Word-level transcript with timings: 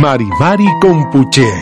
Marimari 0.00 0.66
Compuché. 0.80 1.52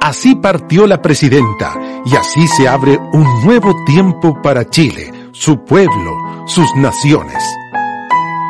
Así 0.00 0.36
partió 0.36 0.86
la 0.86 1.02
presidenta 1.02 1.74
y 2.04 2.14
así 2.14 2.46
se 2.46 2.68
abre 2.68 2.98
un 3.12 3.24
nuevo 3.44 3.74
tiempo 3.84 4.40
para 4.40 4.70
Chile, 4.70 5.12
su 5.32 5.64
pueblo, 5.64 6.44
sus 6.46 6.74
naciones. 6.76 7.42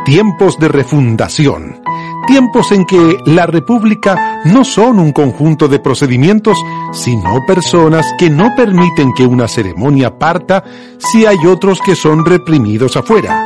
Tiempos 0.05 0.59
de 0.59 0.69
refundación. 0.69 1.81
Tiempos 2.27 2.71
en 2.73 2.85
que 2.85 3.17
la 3.25 3.47
República 3.47 4.43
no 4.45 4.63
son 4.65 4.99
un 4.99 5.13
conjunto 5.13 5.69
de 5.69 5.79
procedimientos, 5.79 6.59
sino 6.93 7.47
personas 7.47 8.15
que 8.19 8.29
no 8.29 8.55
permiten 8.55 9.13
que 9.15 9.27
una 9.27 9.49
ceremonia 9.49 10.19
parta 10.19 10.63
si 10.99 11.25
hay 11.25 11.39
otros 11.47 11.81
que 11.81 11.95
son 11.95 12.27
reprimidos 12.27 12.97
afuera 12.97 13.46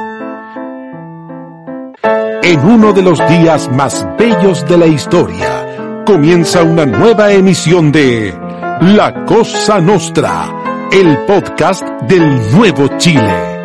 en 2.50 2.58
uno 2.64 2.92
de 2.92 3.00
los 3.00 3.16
días 3.28 3.70
más 3.70 4.04
bellos 4.18 4.66
de 4.66 4.76
la 4.76 4.86
historia, 4.88 6.02
comienza 6.04 6.64
una 6.64 6.84
nueva 6.84 7.32
emisión 7.32 7.92
de 7.92 8.34
La 8.80 9.24
Cosa 9.24 9.80
Nostra, 9.80 10.88
el 10.90 11.26
podcast 11.26 11.84
del 12.08 12.26
nuevo 12.50 12.88
Chile. 12.98 13.60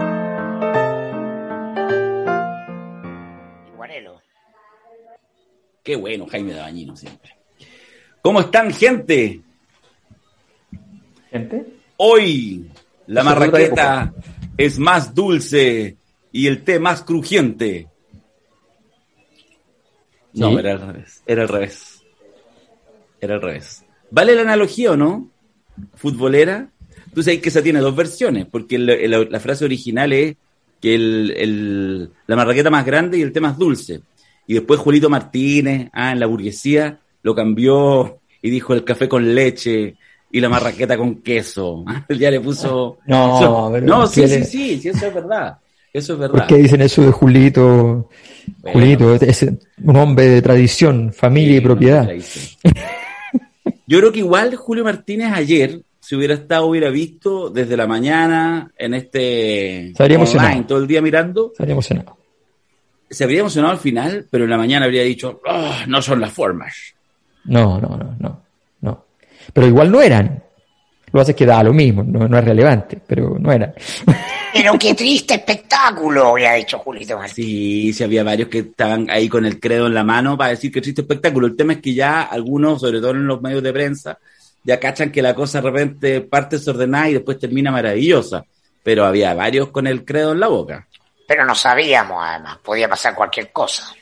Qué 5.83 5.95
bueno, 5.95 6.27
Jaime 6.27 6.53
Dabañino 6.53 6.95
siempre. 6.95 7.31
¿Cómo 8.21 8.41
están, 8.41 8.71
gente? 8.71 9.41
¿Gente? 11.31 11.65
Hoy 11.97 12.69
la 13.07 13.23
marraqueta 13.23 14.13
es 14.55 14.77
más 14.77 15.15
dulce 15.15 15.97
y 16.31 16.45
el 16.45 16.63
té 16.63 16.79
más 16.79 17.01
crujiente. 17.01 17.87
No, 20.35 20.59
era 20.59 20.73
al 20.73 20.81
revés. 20.81 21.23
Era 21.25 21.43
al 21.43 21.47
revés. 21.47 22.03
Era 23.21 23.35
al 23.35 23.41
revés. 23.41 23.83
¿Vale 24.11 24.35
la 24.35 24.41
analogía 24.41 24.91
o 24.91 24.97
no? 24.97 25.29
Futbolera. 25.95 26.69
Tú 27.13 27.23
sabes 27.23 27.39
que 27.39 27.49
esa 27.49 27.61
tiene 27.61 27.79
dos 27.79 27.95
versiones, 27.95 28.45
porque 28.45 28.77
la, 28.77 29.39
frase 29.39 29.65
original 29.65 30.11
es 30.11 30.35
que 30.81 30.95
el, 30.95 32.11
la 32.27 32.35
marraqueta 32.35 32.69
más 32.69 32.85
grande 32.85 33.17
y 33.17 33.21
el 33.21 33.31
té 33.31 33.39
más 33.39 33.57
dulce. 33.57 34.01
Y 34.47 34.53
después 34.53 34.79
Julito 34.79 35.09
Martínez, 35.09 35.89
ah, 35.93 36.11
en 36.11 36.19
la 36.19 36.27
burguesía, 36.27 36.99
lo 37.23 37.33
cambió 37.33 38.19
y 38.41 38.49
dijo 38.49 38.73
el 38.73 38.83
café 38.83 39.07
con 39.07 39.33
leche 39.33 39.95
y 40.29 40.39
la 40.39 40.49
marraqueta 40.49 40.97
con 40.97 41.21
queso. 41.21 41.85
ya 42.09 42.29
le 42.29 42.41
puso. 42.41 42.97
No, 43.07 43.69
no, 43.81 44.07
sí, 44.07 44.27
sí, 44.27 44.43
sí, 44.43 44.79
sí, 44.79 44.89
eso 44.89 45.07
es 45.07 45.13
verdad. 45.13 45.57
Eso 45.95 46.11
es 46.11 46.19
verdad. 46.19 46.39
¿Por 46.39 46.47
qué 46.47 46.57
dicen 46.57 46.81
eso 46.81 47.03
de 47.03 47.11
Julito? 47.11 48.09
Julito 48.63 49.15
es 49.15 49.43
un 49.81 49.95
hombre 49.95 50.25
de 50.25 50.41
tradición, 50.41 51.13
familia 51.13 51.55
y 51.55 51.61
propiedad. 51.61 52.09
Yo 53.87 53.99
creo 53.99 54.11
que 54.11 54.19
igual 54.19 54.53
Julio 54.57 54.83
Martínez 54.83 55.31
ayer, 55.31 55.79
si 56.01 56.17
hubiera 56.17 56.33
estado, 56.33 56.65
hubiera 56.65 56.89
visto 56.89 57.49
desde 57.49 57.77
la 57.77 57.87
mañana 57.87 58.69
en 58.77 58.93
este 58.93 59.93
online, 59.97 60.65
todo 60.67 60.79
el 60.79 60.87
día 60.87 61.01
mirando. 61.01 61.53
Se 61.55 61.63
habría 61.63 61.71
emocionado. 61.71 62.17
Se 63.09 63.23
habría 63.23 63.39
emocionado 63.39 63.71
al 63.71 63.79
final, 63.79 64.25
pero 64.29 64.43
en 64.43 64.49
la 64.49 64.57
mañana 64.57 64.87
habría 64.87 65.03
dicho, 65.03 65.39
ah, 65.47 65.85
no 65.87 66.01
son 66.01 66.19
las 66.19 66.33
formas. 66.33 66.75
No, 67.45 67.79
no, 67.79 67.95
no, 67.95 68.17
no, 68.19 68.41
no. 68.81 69.05
Pero 69.53 69.65
igual 69.65 69.89
no 69.89 70.01
eran. 70.01 70.43
Lo 71.13 71.21
hace 71.21 71.33
que 71.33 71.45
da 71.45 71.63
lo 71.63 71.71
mismo, 71.71 72.03
no, 72.03 72.27
no 72.27 72.37
es 72.37 72.43
relevante, 72.43 72.99
pero 73.07 73.37
no 73.39 73.49
eran. 73.49 73.73
Pero 74.53 74.77
qué 74.79 74.93
triste 74.93 75.35
espectáculo, 75.35 76.31
había 76.31 76.53
dicho 76.53 76.79
Julito 76.79 77.19
Sí, 77.33 77.91
sí, 77.93 78.03
había 78.03 78.23
varios 78.23 78.49
que 78.49 78.59
estaban 78.59 79.09
ahí 79.09 79.27
con 79.27 79.45
el 79.45 79.59
credo 79.59 79.87
en 79.87 79.93
la 79.93 80.03
mano 80.03 80.37
para 80.37 80.51
decir 80.51 80.71
que 80.71 80.81
triste 80.81 81.01
espectáculo. 81.01 81.47
El 81.47 81.55
tema 81.55 81.73
es 81.73 81.81
que 81.81 81.93
ya 81.93 82.21
algunos, 82.21 82.81
sobre 82.81 82.99
todo 82.99 83.11
en 83.11 83.27
los 83.27 83.41
medios 83.41 83.63
de 83.63 83.73
prensa, 83.73 84.17
ya 84.63 84.79
cachan 84.79 85.11
que 85.11 85.21
la 85.21 85.35
cosa 85.35 85.61
de 85.61 85.69
repente 85.69 86.21
parte 86.21 86.57
desordenada 86.57 87.09
y 87.09 87.13
después 87.13 87.39
termina 87.39 87.71
maravillosa. 87.71 88.45
Pero 88.83 89.05
había 89.05 89.33
varios 89.33 89.69
con 89.69 89.87
el 89.87 90.05
credo 90.05 90.31
en 90.31 90.39
la 90.39 90.47
boca. 90.47 90.87
Pero 91.27 91.45
no 91.45 91.55
sabíamos, 91.55 92.23
además, 92.23 92.57
podía 92.63 92.87
pasar 92.87 93.15
cualquier 93.15 93.51
cosa. 93.51 93.93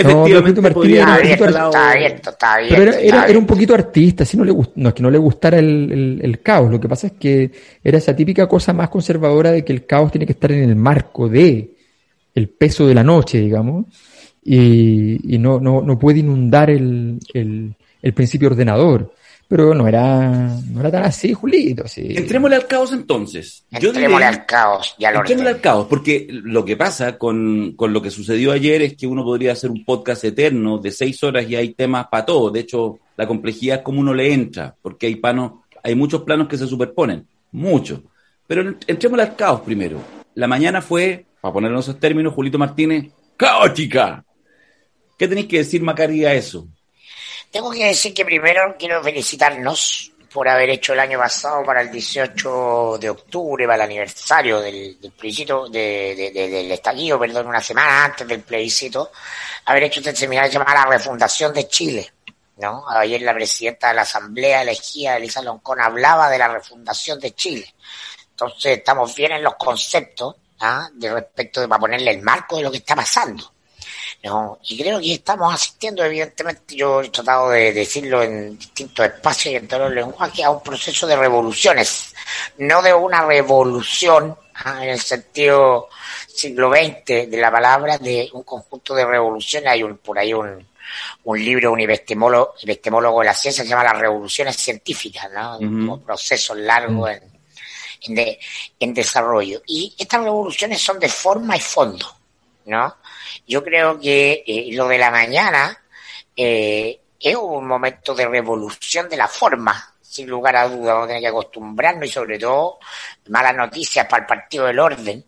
Efectivamente, 0.00 0.60
era, 0.94 1.14
abierto, 1.14 1.44
Pero 2.68 2.92
era, 2.92 3.38
un 3.38 3.46
poquito 3.46 3.74
artista, 3.74 4.24
si 4.24 4.36
no, 4.36 4.44
le, 4.44 4.52
no 4.76 4.88
es 4.88 4.94
que 4.94 5.02
no 5.02 5.10
le 5.10 5.18
gustara 5.18 5.58
el, 5.58 6.40
caos, 6.42 6.70
lo 6.70 6.80
que 6.80 6.88
pasa 6.88 7.08
es 7.08 7.12
que 7.14 7.50
era 7.82 7.98
esa 7.98 8.14
típica 8.14 8.46
cosa 8.46 8.72
más 8.72 8.88
conservadora 8.88 9.52
de 9.52 9.64
que 9.64 9.72
el 9.72 9.86
caos 9.86 10.10
tiene 10.10 10.26
que 10.26 10.32
estar 10.32 10.50
en 10.52 10.68
el 10.68 10.76
marco 10.76 11.28
de 11.28 11.70
el 12.34 12.48
peso 12.48 12.86
de 12.86 12.94
la 12.94 13.02
noche, 13.02 13.40
digamos, 13.40 13.86
y, 14.42 15.38
no, 15.38 15.60
no, 15.60 15.82
no 15.82 15.98
puede 15.98 16.20
inundar 16.20 16.70
el, 16.70 17.18
el 17.34 18.12
principio 18.14 18.48
ordenador 18.48 19.12
pero 19.50 19.74
no 19.74 19.88
era, 19.88 20.60
no 20.70 20.78
era 20.78 20.92
tan 20.92 21.02
así, 21.02 21.34
Julito. 21.34 21.88
Sí. 21.88 22.06
Entrémosle 22.16 22.54
al 22.54 22.68
caos 22.68 22.92
entonces. 22.92 23.64
Entrémosle 23.68 24.24
al 24.24 24.46
caos, 24.46 24.94
ya 24.96 25.10
lo 25.10 25.18
Entrémosle 25.18 25.50
al 25.50 25.60
caos, 25.60 25.86
porque 25.90 26.28
lo 26.30 26.64
que 26.64 26.76
pasa 26.76 27.18
con, 27.18 27.72
con, 27.72 27.92
lo 27.92 28.00
que 28.00 28.12
sucedió 28.12 28.52
ayer 28.52 28.80
es 28.82 28.96
que 28.96 29.08
uno 29.08 29.24
podría 29.24 29.50
hacer 29.50 29.68
un 29.68 29.84
podcast 29.84 30.22
eterno 30.22 30.78
de 30.78 30.92
seis 30.92 31.20
horas 31.24 31.50
y 31.50 31.56
hay 31.56 31.74
temas 31.74 32.06
para 32.06 32.24
todo. 32.24 32.52
De 32.52 32.60
hecho, 32.60 33.00
la 33.16 33.26
complejidad 33.26 33.78
es 33.78 33.82
como 33.82 33.98
uno 33.98 34.14
le 34.14 34.32
entra, 34.32 34.72
porque 34.80 35.08
hay, 35.08 35.16
panos, 35.16 35.54
hay 35.82 35.96
muchos 35.96 36.22
planos 36.22 36.46
que 36.46 36.56
se 36.56 36.68
superponen, 36.68 37.26
muchos. 37.50 38.02
Pero 38.46 38.76
entrémosle 38.86 39.24
al 39.24 39.34
caos 39.34 39.62
primero. 39.62 39.98
La 40.36 40.46
mañana 40.46 40.80
fue, 40.80 41.26
para 41.40 41.52
ponerlo 41.52 41.78
en 41.78 41.82
esos 41.82 41.98
términos, 41.98 42.34
Julito 42.34 42.56
Martínez, 42.56 43.10
caótica. 43.36 44.24
¿Qué 45.18 45.26
tenéis 45.26 45.48
que 45.48 45.58
decir, 45.58 45.82
Macari, 45.82 46.24
a 46.24 46.34
eso? 46.34 46.68
Tengo 47.50 47.70
que 47.72 47.86
decir 47.86 48.14
que 48.14 48.24
primero 48.24 48.76
quiero 48.78 49.02
felicitarnos 49.02 50.12
por 50.32 50.48
haber 50.48 50.70
hecho 50.70 50.92
el 50.92 51.00
año 51.00 51.18
pasado 51.18 51.64
para 51.64 51.80
el 51.80 51.90
18 51.90 52.98
de 52.98 53.10
octubre, 53.10 53.66
para 53.66 53.74
el 53.84 53.90
aniversario 53.90 54.60
del, 54.60 54.96
plebiscito, 55.18 55.68
del 55.68 56.70
estallido, 56.70 57.18
perdón, 57.18 57.48
una 57.48 57.60
semana 57.60 58.04
antes 58.04 58.28
del 58.28 58.42
plebiscito, 58.42 59.10
haber 59.64 59.84
hecho 59.84 59.98
este 59.98 60.14
seminario 60.14 60.52
llamado 60.52 60.74
La 60.74 60.96
Refundación 60.96 61.52
de 61.52 61.66
Chile. 61.66 62.12
¿no? 62.58 62.84
Ayer 62.88 63.22
la 63.22 63.34
presidenta 63.34 63.88
de 63.88 63.94
la 63.94 64.02
Asamblea 64.02 64.62
elegida, 64.62 65.16
Elisa 65.16 65.42
Loncón, 65.42 65.80
hablaba 65.80 66.30
de 66.30 66.38
la 66.38 66.46
refundación 66.46 67.18
de 67.18 67.34
Chile. 67.34 67.74
Entonces 68.30 68.78
estamos 68.78 69.12
bien 69.16 69.32
en 69.32 69.42
los 69.42 69.56
conceptos 69.56 70.36
¿ah? 70.60 70.88
de 70.92 71.12
respecto 71.12 71.60
de 71.60 71.66
para 71.66 71.80
ponerle 71.80 72.12
el 72.12 72.22
marco 72.22 72.58
de 72.58 72.62
lo 72.62 72.70
que 72.70 72.78
está 72.78 72.94
pasando. 72.94 73.52
No, 74.22 74.58
y 74.64 74.82
creo 74.82 75.00
que 75.00 75.14
estamos 75.14 75.54
asistiendo, 75.54 76.04
evidentemente, 76.04 76.76
yo 76.76 77.00
he 77.00 77.08
tratado 77.08 77.48
de 77.50 77.72
decirlo 77.72 78.22
en 78.22 78.58
distintos 78.58 79.06
espacios 79.06 79.54
y 79.54 79.56
en 79.56 79.66
todos 79.66 79.84
los 79.84 79.92
lenguajes, 79.92 80.44
a 80.44 80.50
un 80.50 80.62
proceso 80.62 81.06
de 81.06 81.16
revoluciones, 81.16 82.14
no 82.58 82.82
de 82.82 82.92
una 82.92 83.24
revolución 83.24 84.36
ah, 84.56 84.84
en 84.84 84.90
el 84.90 85.00
sentido 85.00 85.88
siglo 86.28 86.70
XX 86.70 87.30
de 87.30 87.38
la 87.38 87.50
palabra, 87.50 87.96
de 87.96 88.28
un 88.34 88.42
conjunto 88.42 88.94
de 88.94 89.06
revoluciones. 89.06 89.70
Hay 89.70 89.82
un, 89.82 89.96
por 89.96 90.18
ahí 90.18 90.34
un, 90.34 90.68
un 91.24 91.44
libro 91.44 91.72
un 91.72 91.80
epistemólogo, 91.80 92.54
epistemólogo 92.62 93.20
de 93.20 93.26
la 93.26 93.34
ciencia 93.34 93.64
se 93.64 93.70
llama 93.70 93.84
Las 93.84 93.98
Revoluciones 93.98 94.56
Científicas, 94.56 95.30
¿no? 95.32 95.58
Un 95.58 96.02
proceso 96.02 96.54
largo 96.54 97.08
en, 97.08 97.22
en, 98.02 98.36
en 98.78 98.94
desarrollo. 98.94 99.62
Y 99.66 99.94
estas 99.98 100.22
revoluciones 100.22 100.80
son 100.80 100.98
de 100.98 101.08
forma 101.08 101.56
y 101.56 101.60
fondo, 101.60 102.19
¿no? 102.66 102.96
Yo 103.46 103.62
creo 103.64 103.98
que 103.98 104.44
eh, 104.46 104.68
lo 104.72 104.88
de 104.88 104.98
la 104.98 105.10
mañana 105.10 105.76
eh, 106.36 107.00
es 107.18 107.36
un 107.36 107.66
momento 107.66 108.14
de 108.14 108.26
revolución 108.26 109.08
de 109.08 109.16
la 109.16 109.28
forma, 109.28 109.94
sin 110.00 110.28
lugar 110.28 110.56
a 110.56 110.68
dudas. 110.68 110.94
Vamos 110.94 111.04
a 111.04 111.08
tener 111.08 111.22
que 111.22 111.28
acostumbrarnos 111.28 112.08
y 112.08 112.12
sobre 112.12 112.38
todo 112.38 112.78
malas 113.28 113.54
noticias 113.54 114.06
para 114.06 114.22
el 114.22 114.26
partido 114.26 114.66
del 114.66 114.78
orden, 114.78 115.24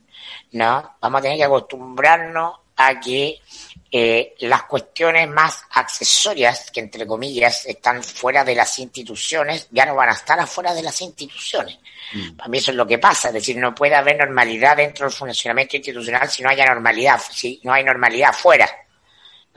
¿no? 0.53 0.97
Vamos 1.01 1.19
a 1.19 1.23
tener 1.23 1.39
que 1.39 1.45
acostumbrarnos 1.45 2.55
a 2.77 2.99
que 3.01 3.39
eh, 3.95 4.35
las 4.39 4.63
cuestiones 4.63 5.29
más 5.29 5.65
accesorias, 5.73 6.71
que 6.71 6.81
entre 6.81 7.07
comillas 7.07 7.67
están 7.67 8.03
fuera 8.03 8.43
de 8.43 8.55
las 8.55 8.79
instituciones, 8.79 9.69
ya 9.71 9.85
no 9.85 9.95
van 9.95 10.09
a 10.09 10.15
estar 10.15 10.41
afuera 10.41 10.73
de 10.73 10.83
las 10.83 10.99
instituciones. 11.03 11.79
Mm. 12.15 12.37
Para 12.37 12.49
mí 12.49 12.57
eso 12.57 12.71
es 12.71 12.79
lo 12.79 12.87
que 12.87 12.97
pasa, 12.97 13.29
es 13.29 13.35
decir, 13.35 13.59
no 13.59 13.75
puede 13.75 13.95
haber 13.95 14.17
normalidad 14.17 14.79
dentro 14.79 15.05
del 15.05 15.15
funcionamiento 15.15 15.77
institucional 15.77 16.27
si 16.31 16.43
no 16.43 16.49
haya 16.49 16.65
normalidad, 16.65 17.21
si 17.31 17.61
no 17.65 17.75
hay 17.75 17.85
normalidad 17.85 18.31
afuera. 18.31 18.67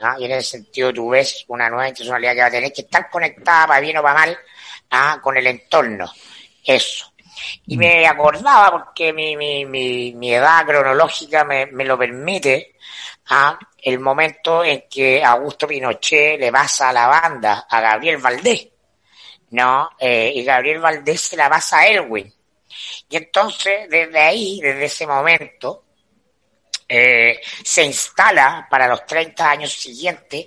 ¿no? 0.00 0.20
Y 0.20 0.26
en 0.26 0.32
ese 0.32 0.50
sentido 0.50 0.92
tú 0.92 1.08
ves 1.08 1.46
una 1.48 1.70
nueva 1.70 1.88
institucionalidad 1.88 2.34
que 2.34 2.40
va 2.40 2.46
a 2.48 2.50
tener 2.50 2.72
que 2.74 2.82
estar 2.82 3.08
conectada, 3.08 3.66
para 3.66 3.80
bien 3.80 3.96
o 3.96 4.02
para 4.02 4.20
mal, 4.20 4.38
¿ah? 4.90 5.18
con 5.22 5.34
el 5.38 5.46
entorno. 5.46 6.12
Eso. 6.62 7.10
Y 7.68 7.76
mm. 7.76 7.78
me 7.78 8.06
acordaba, 8.06 8.70
porque 8.70 9.14
mi, 9.14 9.34
mi, 9.34 9.64
mi, 9.64 10.12
mi 10.12 10.34
edad 10.34 10.66
cronológica 10.66 11.42
me, 11.44 11.64
me 11.64 11.86
lo 11.86 11.96
permite, 11.96 12.75
¿ah? 13.28 13.58
el 13.82 13.98
momento 14.00 14.64
en 14.64 14.84
que 14.88 15.22
Augusto 15.22 15.66
Pinochet 15.66 16.38
le 16.38 16.50
pasa 16.50 16.88
a 16.88 16.92
la 16.92 17.06
banda 17.06 17.66
a 17.68 17.80
Gabriel 17.80 18.18
Valdés, 18.18 18.68
¿no? 19.50 19.90
Eh, 19.98 20.32
y 20.34 20.44
Gabriel 20.44 20.80
Valdés 20.80 21.20
se 21.20 21.36
la 21.36 21.48
pasa 21.48 21.78
a 21.78 21.86
Elwin. 21.86 22.32
Y 23.08 23.16
entonces, 23.16 23.88
desde 23.88 24.18
ahí, 24.18 24.60
desde 24.60 24.84
ese 24.84 25.06
momento, 25.06 25.84
eh, 26.88 27.40
se 27.64 27.84
instala 27.84 28.66
para 28.70 28.88
los 28.88 29.04
30 29.06 29.50
años 29.50 29.72
siguientes 29.72 30.46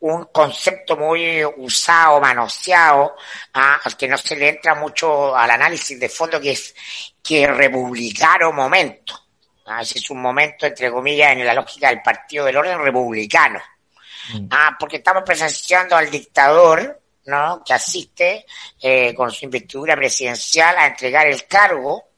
un 0.00 0.26
concepto 0.26 0.96
muy 0.96 1.44
usado, 1.44 2.20
manoseado, 2.20 3.16
¿ah? 3.54 3.80
al 3.82 3.96
que 3.96 4.06
no 4.06 4.16
se 4.16 4.36
le 4.36 4.50
entra 4.50 4.74
mucho 4.74 5.34
al 5.36 5.50
análisis 5.50 5.98
de 5.98 6.08
fondo, 6.08 6.40
que 6.40 6.52
es 6.52 6.74
que 7.22 7.46
republicano 7.46 8.52
momento. 8.52 9.27
¿Ah? 9.68 9.82
Ese 9.82 9.98
es 9.98 10.10
un 10.10 10.20
momento, 10.20 10.66
entre 10.66 10.90
comillas, 10.90 11.32
en 11.32 11.44
la 11.44 11.54
lógica 11.54 11.88
del 11.88 12.02
Partido 12.02 12.44
del 12.44 12.56
Orden 12.56 12.78
Republicano. 12.78 13.60
Mm. 14.32 14.46
Ah, 14.50 14.76
porque 14.78 14.96
estamos 14.96 15.22
presenciando 15.24 15.96
al 15.96 16.10
dictador, 16.10 17.00
¿no? 17.26 17.62
Que 17.64 17.74
asiste 17.74 18.46
eh, 18.80 19.14
con 19.14 19.30
su 19.30 19.44
investidura 19.44 19.94
presidencial 19.96 20.76
a 20.76 20.86
entregar 20.86 21.26
el 21.26 21.46
cargo 21.46 22.08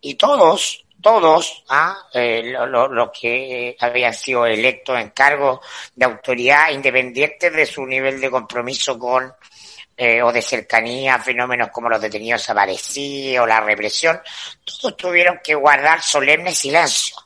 y 0.00 0.14
todos, 0.14 0.84
todos, 1.00 1.64
¿ah? 1.68 1.96
eh, 2.12 2.54
los 2.66 3.10
que 3.18 3.76
habían 3.80 4.14
sido 4.14 4.46
electos 4.46 4.98
en 4.98 5.10
cargo 5.10 5.60
de 5.94 6.04
autoridad 6.04 6.70
independiente 6.70 7.50
de 7.50 7.66
su 7.66 7.84
nivel 7.86 8.20
de 8.20 8.30
compromiso 8.30 8.98
con 8.98 9.32
eh, 9.96 10.22
o 10.22 10.32
de 10.32 10.42
cercanía 10.42 11.18
fenómenos 11.18 11.70
como 11.70 11.88
los 11.88 12.00
detenidos 12.00 12.40
desaparecidos, 12.40 13.48
la 13.48 13.60
represión, 13.60 14.20
todos 14.64 14.96
tuvieron 14.96 15.40
que 15.42 15.54
guardar 15.54 16.02
solemne 16.02 16.54
silencio, 16.54 17.16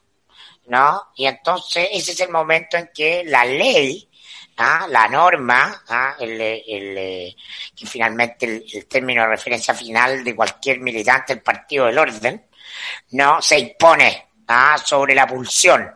¿no? 0.67 1.09
Y 1.17 1.27
entonces 1.27 1.89
ese 1.93 2.13
es 2.13 2.21
el 2.21 2.31
momento 2.31 2.77
en 2.77 2.91
que 2.95 3.23
la 3.25 3.45
ley 3.45 4.09
¿ah? 4.57 4.87
la 4.89 5.09
norma, 5.09 5.83
¿ah? 5.89 6.17
el, 6.19 6.41
el, 6.41 7.37
que 7.75 7.87
finalmente 7.87 8.47
el, 8.47 8.87
término 8.87 9.23
de 9.23 9.29
referencia 9.29 9.75
final 9.75 10.25
de 10.25 10.35
cualquier 10.35 10.81
militante 10.81 11.35
del 11.35 11.43
Partido 11.43 11.87
del 11.87 11.99
Orden, 11.99 12.47
no 13.11 13.41
se 13.43 13.59
impone 13.59 14.29
¿ah? 14.49 14.77
sobre 14.83 15.15
la 15.15 15.27
pulsión. 15.27 15.95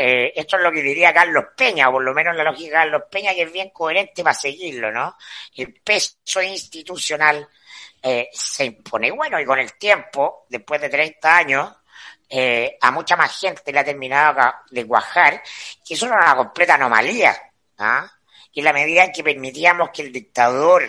Eh, 0.00 0.32
esto 0.34 0.56
es 0.56 0.62
lo 0.62 0.72
que 0.72 0.82
diría 0.82 1.12
Carlos 1.12 1.44
Peña, 1.56 1.88
o 1.88 1.92
por 1.92 2.02
lo 2.02 2.14
menos 2.14 2.34
la 2.34 2.44
lógica 2.44 2.68
de 2.78 2.84
Carlos 2.84 3.02
Peña, 3.10 3.34
que 3.34 3.42
es 3.42 3.52
bien 3.52 3.70
coherente 3.70 4.22
para 4.22 4.34
seguirlo, 4.34 4.90
¿no? 4.90 5.16
El 5.54 5.74
peso 5.74 6.40
institucional 6.40 7.46
eh, 8.02 8.28
se 8.32 8.64
impone. 8.64 9.10
Bueno, 9.10 9.38
y 9.38 9.44
con 9.44 9.58
el 9.58 9.74
tiempo, 9.74 10.46
después 10.48 10.80
de 10.80 10.88
30 10.88 11.36
años, 11.36 11.76
eh, 12.30 12.78
a 12.80 12.90
mucha 12.90 13.16
más 13.16 13.38
gente 13.38 13.72
le 13.72 13.78
ha 13.80 13.84
terminado 13.84 14.40
de 14.70 14.86
cuajar, 14.86 15.42
que 15.86 15.94
eso 15.94 16.06
era 16.06 16.16
una 16.16 16.36
completa 16.36 16.74
anomalía. 16.74 17.36
¿ah? 17.78 18.10
Y 18.52 18.62
la 18.62 18.72
medida 18.72 19.04
en 19.04 19.12
que 19.12 19.22
permitíamos 19.22 19.90
que 19.90 20.02
el 20.02 20.12
dictador 20.12 20.82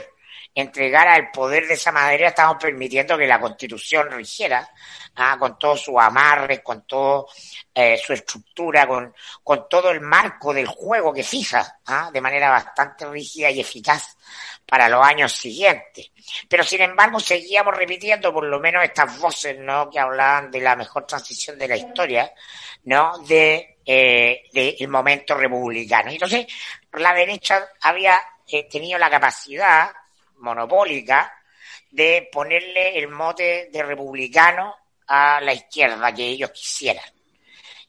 entregara 0.54 1.16
el 1.16 1.31
poder 1.31 1.68
de 1.68 1.75
esa 1.75 1.92
manera, 1.92 2.30
estamos 2.30 2.57
permitiendo 2.60 3.18
que 3.18 3.28
la 3.28 3.40
constitución 3.40 4.10
rigiera, 4.12 4.69
¿ah? 5.16 5.38
con 5.40 5.57
todos 5.57 5.81
sus 5.81 5.96
amarres, 5.98 6.62
con 6.62 6.86
toda 6.86 7.25
eh, 7.74 7.98
su 8.04 8.13
estructura, 8.13 8.88
con, 8.88 9.13
con 9.44 9.68
todo 9.69 9.92
el 9.92 10.01
marco 10.01 10.54
del 10.54 10.68
juego 10.68 11.13
que 11.13 11.24
fija, 11.24 11.80
¿ah? 11.86 12.10
de 12.12 12.22
manera 12.22 12.50
bastante 12.50 13.06
rígida 13.06 13.50
y 13.51 13.60
eficaz 13.62 14.18
para 14.66 14.90
los 14.90 15.06
años 15.06 15.31
siguientes. 15.31 16.12
Pero 16.48 16.63
sin 16.63 16.81
embargo 16.81 17.19
seguíamos 17.19 17.75
repitiendo 17.75 18.34
por 18.34 18.45
lo 18.45 18.60
menos 18.60 18.84
estas 18.84 19.18
voces, 19.19 19.57
¿no? 19.60 19.90
Que 19.90 20.00
hablaban 20.00 20.52
de 20.52 20.62
la 20.62 20.75
mejor 20.75 21.07
transición 21.07 21.57
de 21.57 21.68
la 21.68 21.75
historia, 21.75 22.31
¿no? 22.84 23.18
De 23.19 23.78
eh, 23.92 24.44
del 24.54 24.88
momento 24.88 25.34
republicano. 25.34 26.12
Entonces, 26.12 26.45
la 26.94 27.12
derecha 27.12 27.69
había 27.81 28.22
eh, 28.48 28.69
tenido 28.69 29.00
la 29.00 29.10
capacidad 29.10 29.90
monopólica 30.40 31.34
de 31.92 32.30
ponerle 32.32 32.98
el 32.98 33.08
mote 33.08 33.70
de 33.72 33.84
republicano 33.84 34.76
a 35.08 35.42
la 35.42 35.54
izquierda 35.54 36.14
que 36.14 36.26
ellos 36.28 36.52
quisieran. 36.52 37.06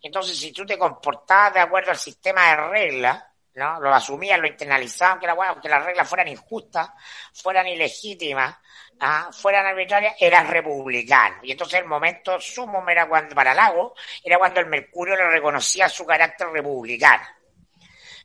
Entonces, 0.02 0.38
si 0.38 0.52
tú 0.52 0.64
te 0.64 0.78
comportabas 0.78 1.54
de 1.54 1.60
acuerdo 1.60 1.90
al 1.90 1.98
sistema 1.98 2.48
de 2.48 2.56
reglas, 2.56 3.24
¿no? 3.54 3.80
Lo 3.80 3.92
asumían, 3.92 4.40
lo 4.40 4.48
internalizaban, 4.48 5.18
que, 5.18 5.26
la, 5.26 5.32
aunque 5.32 5.68
las 5.68 5.84
reglas 5.84 6.08
fueran 6.08 6.28
injustas, 6.28 6.88
fueran 7.34 7.66
ilegítimas, 7.66 8.56
¿ah? 9.00 9.28
fueran 9.32 9.66
arbitrarias, 9.66 10.14
eran 10.18 10.48
republicano. 10.48 11.40
Y 11.42 11.52
entonces 11.52 11.80
el 11.80 11.86
momento 11.86 12.40
sumo 12.40 12.82
era 12.88 13.08
cuando, 13.08 13.34
para 13.34 13.52
Lago, 13.52 13.94
era 14.22 14.38
cuando 14.38 14.60
el 14.60 14.66
Mercurio 14.66 15.16
le 15.16 15.28
reconocía 15.28 15.88
su 15.88 16.06
carácter 16.06 16.48
republicano. 16.48 17.24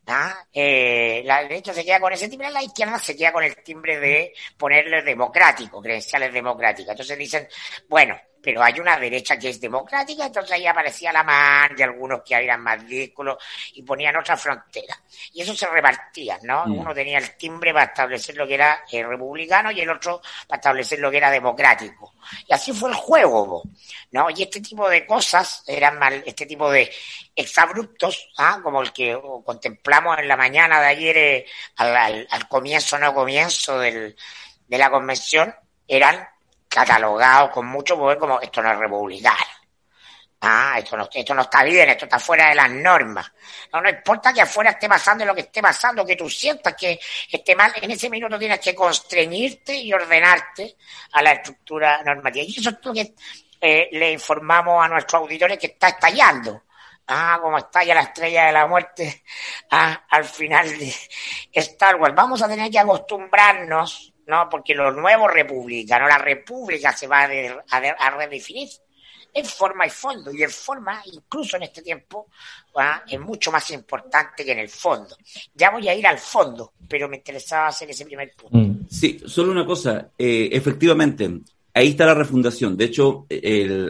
¿Ah? 0.07 0.45
Eh, 0.53 1.23
la 1.25 1.41
derecha 1.41 1.73
se 1.73 1.83
queda 1.83 1.99
con 1.99 2.13
ese 2.13 2.29
timbre, 2.29 2.51
la 2.51 2.61
izquierda 2.61 2.99
se 2.99 3.15
queda 3.15 3.31
con 3.33 3.43
el 3.43 3.55
timbre 3.63 3.99
de 3.99 4.33
ponerle 4.57 5.01
democrático, 5.01 5.81
credenciales 5.81 6.31
democráticas. 6.31 6.91
Entonces 6.91 7.17
dicen, 7.17 7.47
bueno, 7.87 8.15
pero 8.45 8.61
hay 8.61 8.79
una 8.79 8.95
derecha 8.99 9.39
que 9.39 9.49
es 9.49 9.59
democrática, 9.59 10.27
entonces 10.27 10.51
ahí 10.51 10.67
aparecía 10.67 11.11
la 11.11 11.23
mano 11.23 11.75
de 11.75 11.83
algunos 11.83 12.21
que 12.21 12.35
eran 12.35 12.61
más 12.61 12.79
ridículos 12.83 13.37
y 13.73 13.81
ponían 13.81 14.15
otra 14.17 14.37
frontera. 14.37 14.95
Y 15.33 15.41
eso 15.41 15.55
se 15.55 15.65
repartía, 15.65 16.37
¿no? 16.43 16.67
Mm. 16.67 16.77
Uno 16.77 16.93
tenía 16.93 17.17
el 17.17 17.35
timbre 17.35 17.73
para 17.73 17.85
establecer 17.85 18.37
lo 18.37 18.45
que 18.45 18.53
era 18.53 18.83
eh, 18.91 19.03
republicano 19.03 19.71
y 19.71 19.81
el 19.81 19.89
otro 19.89 20.21
para 20.47 20.59
establecer 20.59 20.99
lo 20.99 21.09
que 21.09 21.17
era 21.17 21.31
democrático. 21.31 22.13
Y 22.47 22.53
así 22.53 22.71
fue 22.71 22.91
el 22.91 22.95
juego, 22.95 23.63
¿no? 24.11 24.29
Y 24.29 24.43
este 24.43 24.61
tipo 24.61 24.87
de 24.87 25.07
cosas 25.07 25.63
eran 25.65 25.97
mal, 25.97 26.21
este 26.23 26.45
tipo 26.45 26.69
de 26.69 26.91
exabruptos, 27.35 28.29
¿ah? 28.37 28.59
como 28.61 28.83
el 28.83 28.93
que 28.93 29.19
contemplamos 29.43 30.19
en 30.19 30.27
la 30.27 30.37
mañana 30.37 30.79
de 30.81 30.87
ayer 30.87 31.17
eh, 31.17 31.45
al, 31.77 32.27
al, 32.29 32.47
comienzo, 32.47 32.99
no 32.99 33.11
comienzo 33.11 33.79
del, 33.79 34.15
de 34.67 34.77
la 34.77 34.91
convención, 34.91 35.55
eran 35.87 36.27
catalogado 36.75 37.49
con 37.51 37.65
mucho 37.67 37.97
poder 37.97 38.17
como 38.17 38.39
esto 38.39 38.61
no 38.61 38.71
es 38.71 38.77
republicano. 38.77 39.55
Ah, 40.41 40.75
esto 40.77 40.95
no, 40.95 41.09
esto 41.11 41.33
no 41.33 41.41
está 41.41 41.63
bien, 41.63 41.89
esto 41.89 42.05
está 42.05 42.19
fuera 42.19 42.49
de 42.49 42.55
las 42.55 42.69
normas. 42.69 43.31
No, 43.73 43.81
no 43.81 43.89
importa 43.89 44.31
que 44.31 44.41
afuera 44.41 44.71
esté 44.71 44.87
pasando 44.87 45.25
lo 45.25 45.33
que 45.33 45.41
esté 45.41 45.61
pasando, 45.61 46.05
que 46.05 46.15
tú 46.15 46.29
sientas 46.29 46.75
que 46.75 46.99
esté 47.31 47.55
mal, 47.55 47.71
en 47.81 47.89
ese 47.89 48.09
minuto 48.09 48.37
tienes 48.37 48.59
que 48.59 48.75
constreñirte 48.75 49.75
y 49.75 49.91
ordenarte 49.91 50.75
a 51.13 51.23
la 51.23 51.31
estructura 51.31 52.03
normativa. 52.03 52.45
Y 52.47 52.59
eso 52.59 52.69
es 52.69 52.77
lo 52.83 52.93
que 52.93 53.15
eh, 53.59 53.89
le 53.93 54.11
informamos 54.11 54.85
a 54.85 54.87
nuestros 54.87 55.21
auditores 55.21 55.57
que 55.57 55.67
está 55.67 55.87
estallando. 55.89 56.63
Ah, 57.07 57.37
como 57.39 57.57
estalla 57.57 57.93
la 57.93 58.01
estrella 58.01 58.45
de 58.45 58.51
la 58.51 58.65
muerte 58.65 59.23
ah, 59.71 60.05
al 60.09 60.25
final 60.25 60.77
de 60.77 60.93
Star 61.53 61.95
Wars. 61.97 62.15
Vamos 62.15 62.41
a 62.41 62.47
tener 62.47 62.69
que 62.71 62.79
acostumbrarnos 62.79 64.14
¿no? 64.27 64.47
Porque 64.49 64.73
lo 64.73 64.91
nuevo 64.91 65.27
republicano, 65.27 66.07
la 66.07 66.17
república 66.17 66.95
se 66.95 67.07
va 67.07 67.23
a, 67.23 68.09
redefinir 68.11 68.69
en 69.33 69.45
forma 69.45 69.85
y 69.85 69.89
fondo, 69.89 70.31
y 70.33 70.43
en 70.43 70.49
forma, 70.49 71.01
incluso 71.11 71.57
en 71.57 71.63
este 71.63 71.81
tiempo, 71.81 72.27
es 73.07 73.19
mucho 73.19 73.51
más 73.51 73.69
importante 73.71 74.45
que 74.45 74.53
en 74.53 74.59
el 74.59 74.69
fondo. 74.69 75.15
Ya 75.53 75.71
voy 75.71 75.87
a 75.89 75.93
ir 75.93 76.07
al 76.07 76.17
fondo, 76.17 76.71
pero 76.87 77.09
me 77.09 77.17
interesaba 77.17 77.67
hacer 77.67 77.89
ese 77.89 78.05
primer 78.05 78.31
punto. 78.33 78.57
Mm. 78.57 78.87
Sí, 78.89 79.19
solo 79.25 79.51
una 79.51 79.65
cosa, 79.65 80.09
eh, 80.17 80.49
efectivamente, 80.53 81.29
ahí 81.73 81.89
está 81.89 82.05
la 82.05 82.13
refundación. 82.13 82.77
De 82.77 82.85
hecho, 82.85 83.25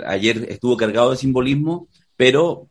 ayer 0.08 0.48
estuvo 0.50 0.76
cargado 0.76 1.12
de 1.12 1.18
simbolismo, 1.18 1.88
pero 2.18 2.68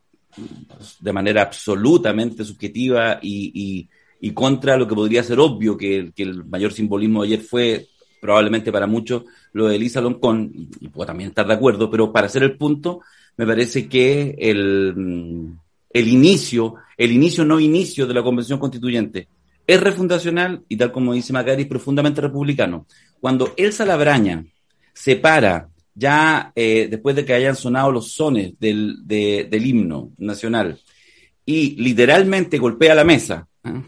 de 0.99 1.13
manera 1.13 1.43
absolutamente 1.43 2.43
subjetiva 2.43 3.19
y 3.21 3.51
y 3.53 3.89
contra 4.33 4.77
lo 4.77 4.87
que 4.87 4.95
podría 4.95 5.23
ser 5.23 5.39
obvio, 5.39 5.77
que, 5.77 6.11
el 6.15 6.45
mayor 6.45 6.73
simbolismo 6.73 7.21
de 7.21 7.27
ayer 7.27 7.41
fue 7.41 7.87
probablemente 8.19 8.71
para 8.71 8.87
muchos 8.87 9.23
lo 9.53 9.67
de 9.67 9.75
Elisa 9.75 10.01
Loncón, 10.01 10.51
y, 10.79 10.87
puedo 10.89 11.07
también 11.07 11.29
estar 11.29 11.47
de 11.47 11.53
acuerdo, 11.53 11.89
pero 11.89 12.11
para 12.11 12.27
hacer 12.27 12.43
el 12.43 12.57
punto, 12.57 13.01
me 13.37 13.45
parece 13.45 13.87
que 13.87 14.35
el, 14.39 15.53
el 15.89 16.07
inicio, 16.07 16.75
el 16.97 17.11
inicio 17.11 17.45
no 17.45 17.59
inicio 17.59 18.07
de 18.07 18.13
la 18.13 18.23
Convención 18.23 18.59
Constituyente 18.59 19.27
es 19.67 19.81
refundacional 19.81 20.63
y 20.67 20.77
tal 20.77 20.91
como 20.91 21.13
dice 21.13 21.33
Macari, 21.33 21.65
profundamente 21.65 22.21
republicano. 22.21 22.85
Cuando 23.19 23.53
Elsa 23.57 23.85
Labraña 23.85 24.45
se 24.93 25.15
para 25.15 25.69
ya 25.93 26.51
eh, 26.55 26.87
después 26.89 27.15
de 27.15 27.25
que 27.25 27.33
hayan 27.33 27.55
sonado 27.55 27.91
los 27.91 28.11
sones 28.11 28.53
del, 28.59 28.97
del 29.05 29.65
himno 29.65 30.11
nacional 30.17 30.79
y 31.45 31.81
literalmente 31.81 32.57
golpea 32.57 32.95
la 32.95 33.03
mesa, 33.03 33.47
¿eh? 33.63 33.81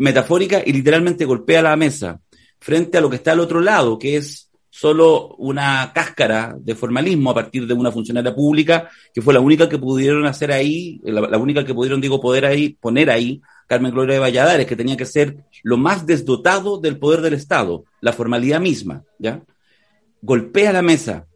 Metafórica 0.00 0.62
y 0.64 0.72
literalmente 0.72 1.26
golpea 1.26 1.62
la 1.62 1.76
mesa 1.76 2.20
frente 2.58 2.98
a 2.98 3.00
lo 3.00 3.10
que 3.10 3.16
está 3.16 3.32
al 3.32 3.40
otro 3.40 3.60
lado, 3.60 3.98
que 3.98 4.16
es 4.16 4.50
solo 4.70 5.34
una 5.36 5.92
cáscara 5.94 6.56
de 6.58 6.74
formalismo 6.74 7.30
a 7.30 7.34
partir 7.34 7.66
de 7.66 7.74
una 7.74 7.92
funcionaria 7.92 8.34
pública, 8.34 8.88
que 9.12 9.20
fue 9.20 9.34
la 9.34 9.40
única 9.40 9.68
que 9.68 9.78
pudieron 9.78 10.26
hacer 10.26 10.52
ahí, 10.52 11.00
la, 11.04 11.36
única 11.36 11.64
que 11.64 11.74
pudieron, 11.74 12.00
digo, 12.00 12.20
poder 12.20 12.46
ahí, 12.46 12.70
poner 12.80 13.10
ahí, 13.10 13.42
Carmen 13.66 13.92
Gloria 13.92 14.14
de 14.14 14.20
Valladares, 14.20 14.66
que 14.66 14.76
tenía 14.76 14.96
que 14.96 15.04
ser 15.04 15.36
lo 15.62 15.76
más 15.76 16.06
desdotado 16.06 16.78
del 16.78 16.98
poder 16.98 17.20
del 17.20 17.34
Estado, 17.34 17.84
la 18.00 18.12
formalidad 18.14 18.60
misma, 18.60 19.04
¿ya? 19.18 19.42
Golpea 20.22 20.72
la 20.72 20.82
mesa 20.82 21.26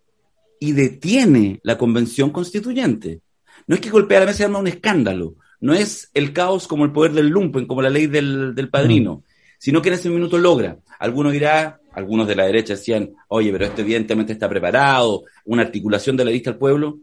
y 0.59 0.73
detiene 0.73 1.61
la 1.62 1.76
convención 1.76 2.30
constituyente. 2.30 3.21
No 3.66 3.75
es 3.75 3.80
que 3.80 3.90
golpea 3.90 4.21
la 4.21 4.26
mesa 4.26 4.42
y 4.42 4.47
arma 4.47 4.59
un 4.59 4.68
escándalo, 4.68 5.35
no 5.64 5.73
es 5.73 6.11
el 6.12 6.35
caos 6.35 6.68
como 6.68 6.85
el 6.85 6.92
poder 6.92 7.12
del 7.12 7.28
lumpen, 7.28 7.64
como 7.64 7.80
la 7.80 7.88
ley 7.88 8.06
del, 8.06 8.68
padrino, 8.71 9.14
mm. 9.14 9.23
sino 9.56 9.80
que 9.80 9.88
en 9.88 9.94
ese 9.94 10.11
minuto 10.11 10.37
logra. 10.37 10.76
Algunos 10.99 11.33
dirá, 11.33 11.80
algunos 11.94 12.28
de 12.28 12.37
la 12.37 12.44
derecha 12.44 12.75
decían, 12.75 13.14
oye, 13.28 13.50
pero 13.50 13.64
esto 13.64 13.80
evidentemente 13.80 14.35
está 14.35 14.47
preparado, 14.47 15.23
una 15.47 15.62
articulación 15.62 16.18
de 16.18 16.26
la 16.26 16.30
lista 16.30 16.50
al 16.50 16.59
pueblo. 16.59 16.99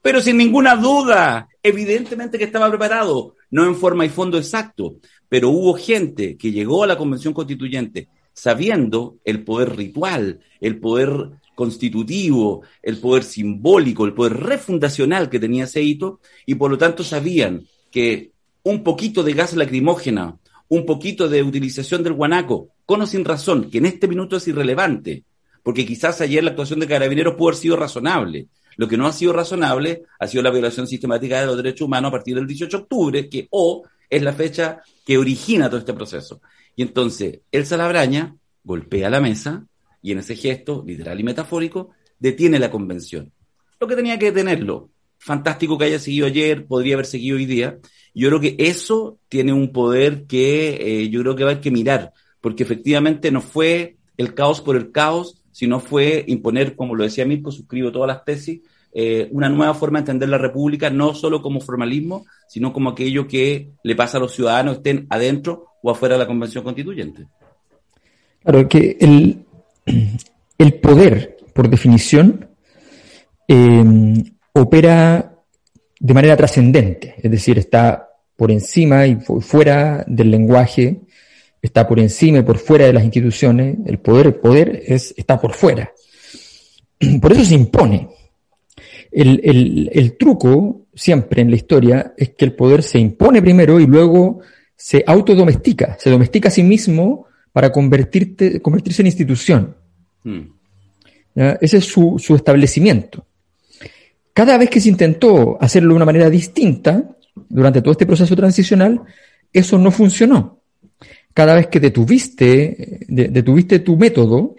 Pero 0.00 0.22
sin 0.22 0.38
ninguna 0.38 0.76
duda, 0.76 1.46
evidentemente 1.62 2.38
que 2.38 2.44
estaba 2.44 2.70
preparado. 2.70 3.34
no 3.50 3.66
en 3.66 3.76
forma 3.76 4.06
y 4.06 4.08
fondo 4.08 4.38
exacto, 4.38 4.96
pero 5.28 5.50
hubo 5.50 5.74
gente 5.74 6.38
que 6.38 6.52
llegó 6.52 6.84
a 6.84 6.86
la 6.86 6.96
convención 6.96 7.34
constituyente 7.34 8.08
sabiendo 8.32 9.18
el 9.26 9.44
poder 9.44 9.76
ritual, 9.76 10.40
el 10.62 10.80
poder 10.80 11.32
constitutivo, 11.54 12.62
el 12.82 12.96
poder 12.96 13.24
simbólico, 13.24 14.06
el 14.06 14.14
poder 14.14 14.38
refundacional 14.38 15.28
que 15.28 15.38
tenía 15.38 15.64
ese 15.64 15.82
hito, 15.82 16.20
y 16.46 16.54
por 16.54 16.70
lo 16.70 16.78
tanto 16.78 17.04
sabían 17.04 17.66
que 17.90 18.32
un 18.62 18.82
poquito 18.82 19.22
de 19.22 19.32
gas 19.32 19.54
lacrimógena, 19.54 20.38
un 20.68 20.86
poquito 20.86 21.28
de 21.28 21.42
utilización 21.42 22.02
del 22.02 22.12
guanaco, 22.12 22.68
con 22.86 23.02
o 23.02 23.06
sin 23.06 23.24
razón, 23.24 23.70
que 23.70 23.78
en 23.78 23.86
este 23.86 24.08
minuto 24.08 24.36
es 24.36 24.48
irrelevante, 24.48 25.24
porque 25.62 25.86
quizás 25.86 26.20
ayer 26.20 26.42
la 26.42 26.50
actuación 26.50 26.80
de 26.80 26.86
carabineros 26.86 27.34
pudo 27.34 27.48
haber 27.48 27.60
sido 27.60 27.76
razonable. 27.76 28.48
Lo 28.76 28.88
que 28.88 28.96
no 28.96 29.06
ha 29.06 29.12
sido 29.12 29.32
razonable 29.32 30.04
ha 30.18 30.26
sido 30.26 30.42
la 30.42 30.50
violación 30.50 30.86
sistemática 30.86 31.40
de 31.40 31.46
los 31.46 31.56
derechos 31.56 31.86
humanos 31.86 32.08
a 32.08 32.12
partir 32.12 32.34
del 32.34 32.46
18 32.46 32.76
de 32.76 32.82
octubre, 32.82 33.28
que 33.28 33.48
o 33.50 33.82
es 34.08 34.22
la 34.22 34.32
fecha 34.32 34.80
que 35.04 35.18
origina 35.18 35.68
todo 35.68 35.80
este 35.80 35.92
proceso. 35.92 36.40
Y 36.76 36.82
entonces, 36.82 37.40
el 37.50 37.66
Salabraña 37.66 38.34
golpea 38.64 39.10
la 39.10 39.20
mesa 39.20 39.64
y 40.02 40.12
en 40.12 40.18
ese 40.18 40.36
gesto, 40.36 40.82
literal 40.86 41.18
y 41.20 41.24
metafórico, 41.24 41.90
detiene 42.18 42.58
la 42.58 42.70
convención. 42.70 43.32
Lo 43.78 43.86
que 43.86 43.96
tenía 43.96 44.18
que 44.18 44.26
detenerlo. 44.26 44.89
Fantástico 45.22 45.76
que 45.76 45.84
haya 45.84 45.98
seguido 45.98 46.26
ayer, 46.26 46.66
podría 46.66 46.94
haber 46.94 47.04
seguido 47.04 47.36
hoy 47.36 47.44
día. 47.44 47.78
Yo 48.14 48.28
creo 48.28 48.40
que 48.40 48.56
eso 48.58 49.18
tiene 49.28 49.52
un 49.52 49.70
poder 49.70 50.24
que 50.26 50.78
eh, 50.80 51.10
yo 51.10 51.20
creo 51.20 51.36
que 51.36 51.44
va 51.44 51.50
a 51.50 51.52
haber 51.52 51.62
que 51.62 51.70
mirar, 51.70 52.14
porque 52.40 52.62
efectivamente 52.62 53.30
no 53.30 53.42
fue 53.42 53.96
el 54.16 54.32
caos 54.32 54.62
por 54.62 54.76
el 54.76 54.90
caos, 54.92 55.42
sino 55.52 55.78
fue 55.78 56.24
imponer, 56.26 56.74
como 56.74 56.94
lo 56.94 57.04
decía 57.04 57.26
Mirko, 57.26 57.52
suscribo 57.52 57.92
todas 57.92 58.08
las 58.08 58.24
tesis, 58.24 58.62
eh, 58.94 59.28
una 59.30 59.50
nueva 59.50 59.74
forma 59.74 59.98
de 59.98 60.04
entender 60.04 60.30
la 60.30 60.38
República, 60.38 60.88
no 60.88 61.14
solo 61.14 61.42
como 61.42 61.60
formalismo, 61.60 62.24
sino 62.48 62.72
como 62.72 62.88
aquello 62.88 63.28
que 63.28 63.72
le 63.84 63.94
pasa 63.94 64.16
a 64.16 64.20
los 64.20 64.34
ciudadanos, 64.34 64.78
estén 64.78 65.06
adentro 65.10 65.66
o 65.82 65.90
afuera 65.90 66.14
de 66.14 66.20
la 66.20 66.26
Convención 66.26 66.64
Constituyente. 66.64 67.26
Claro, 68.42 68.66
que 68.66 68.96
el, 70.58 70.74
poder, 70.80 71.36
por 71.52 71.68
definición, 71.68 72.48
eh, 73.46 73.84
opera 74.62 75.36
de 75.98 76.14
manera 76.14 76.36
trascendente, 76.36 77.14
es 77.22 77.30
decir, 77.30 77.58
está 77.58 78.08
por 78.36 78.50
encima 78.50 79.06
y 79.06 79.16
fuera 79.16 80.04
del 80.06 80.30
lenguaje, 80.30 81.00
está 81.60 81.86
por 81.86 82.00
encima 82.00 82.38
y 82.38 82.42
por 82.42 82.56
fuera 82.56 82.86
de 82.86 82.92
las 82.92 83.04
instituciones, 83.04 83.76
el 83.84 83.98
poder, 83.98 84.28
el 84.28 84.34
poder 84.36 84.82
es, 84.86 85.14
está 85.16 85.38
por 85.38 85.52
fuera. 85.52 85.92
Por 87.20 87.32
eso 87.32 87.44
se 87.44 87.54
impone. 87.54 88.08
El, 89.10 89.90
el, 89.92 90.16
truco 90.16 90.86
siempre 90.94 91.42
en 91.42 91.50
la 91.50 91.56
historia 91.56 92.14
es 92.16 92.30
que 92.30 92.44
el 92.44 92.52
poder 92.54 92.82
se 92.82 92.98
impone 92.98 93.42
primero 93.42 93.80
y 93.80 93.86
luego 93.86 94.40
se 94.76 95.02
autodomestica, 95.06 95.96
se 95.98 96.10
domestica 96.10 96.48
a 96.48 96.52
sí 96.52 96.62
mismo 96.62 97.26
para 97.52 97.72
convertirte, 97.72 98.60
convertirse 98.60 99.02
en 99.02 99.06
institución. 99.06 99.76
Hmm. 100.22 100.42
Ese 101.34 101.78
es 101.78 101.84
su, 101.86 102.18
su, 102.18 102.34
establecimiento. 102.34 103.26
Cada 104.32 104.56
vez 104.58 104.70
que 104.70 104.80
se 104.80 104.88
intentó 104.88 105.58
hacerlo 105.60 105.90
de 105.90 105.96
una 105.96 106.04
manera 106.04 106.30
distinta, 106.30 107.04
durante 107.48 107.82
todo 107.82 107.92
este 107.92 108.06
proceso 108.06 108.36
transicional, 108.36 109.02
eso 109.52 109.78
no 109.78 109.90
funcionó. 109.90 110.60
Cada 111.32 111.54
vez 111.54 111.68
que 111.68 111.80
detuviste, 111.80 113.00
detuviste 113.08 113.80
tu 113.80 113.96
método, 113.96 114.56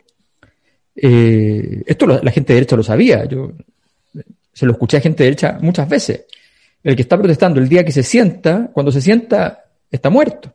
eh, 0.95 1.83
esto 1.85 2.05
la 2.05 2.31
gente 2.31 2.53
de 2.53 2.55
derecha 2.55 2.75
lo 2.75 2.83
sabía, 2.83 3.25
yo 3.25 3.53
se 4.53 4.65
lo 4.65 4.73
escuché 4.73 4.97
a 4.97 5.01
gente 5.01 5.23
de 5.23 5.29
derecha 5.29 5.57
muchas 5.61 5.87
veces. 5.87 6.25
El 6.83 6.95
que 6.95 7.03
está 7.03 7.17
protestando 7.17 7.59
el 7.59 7.69
día 7.69 7.85
que 7.85 7.91
se 7.91 8.03
sienta, 8.03 8.69
cuando 8.73 8.91
se 8.91 9.01
sienta, 9.01 9.65
está 9.89 10.09
muerto. 10.09 10.53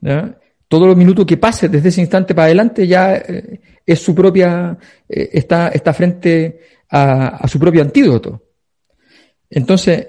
¿Ya? 0.00 0.36
todos 0.70 0.86
los 0.86 0.96
minutos 0.96 1.26
que 1.26 1.36
pase 1.36 1.68
desde 1.68 1.88
ese 1.88 2.00
instante 2.00 2.32
para 2.32 2.46
adelante 2.46 2.86
ya 2.86 3.16
eh, 3.16 3.60
es 3.84 3.98
su 3.98 4.14
propia, 4.14 4.78
eh, 5.08 5.30
está 5.32 5.92
frente 5.92 6.60
a, 6.90 7.46
su 7.48 7.58
propio 7.58 7.82
antídoto. 7.82 8.42
Entonces, 9.48 10.08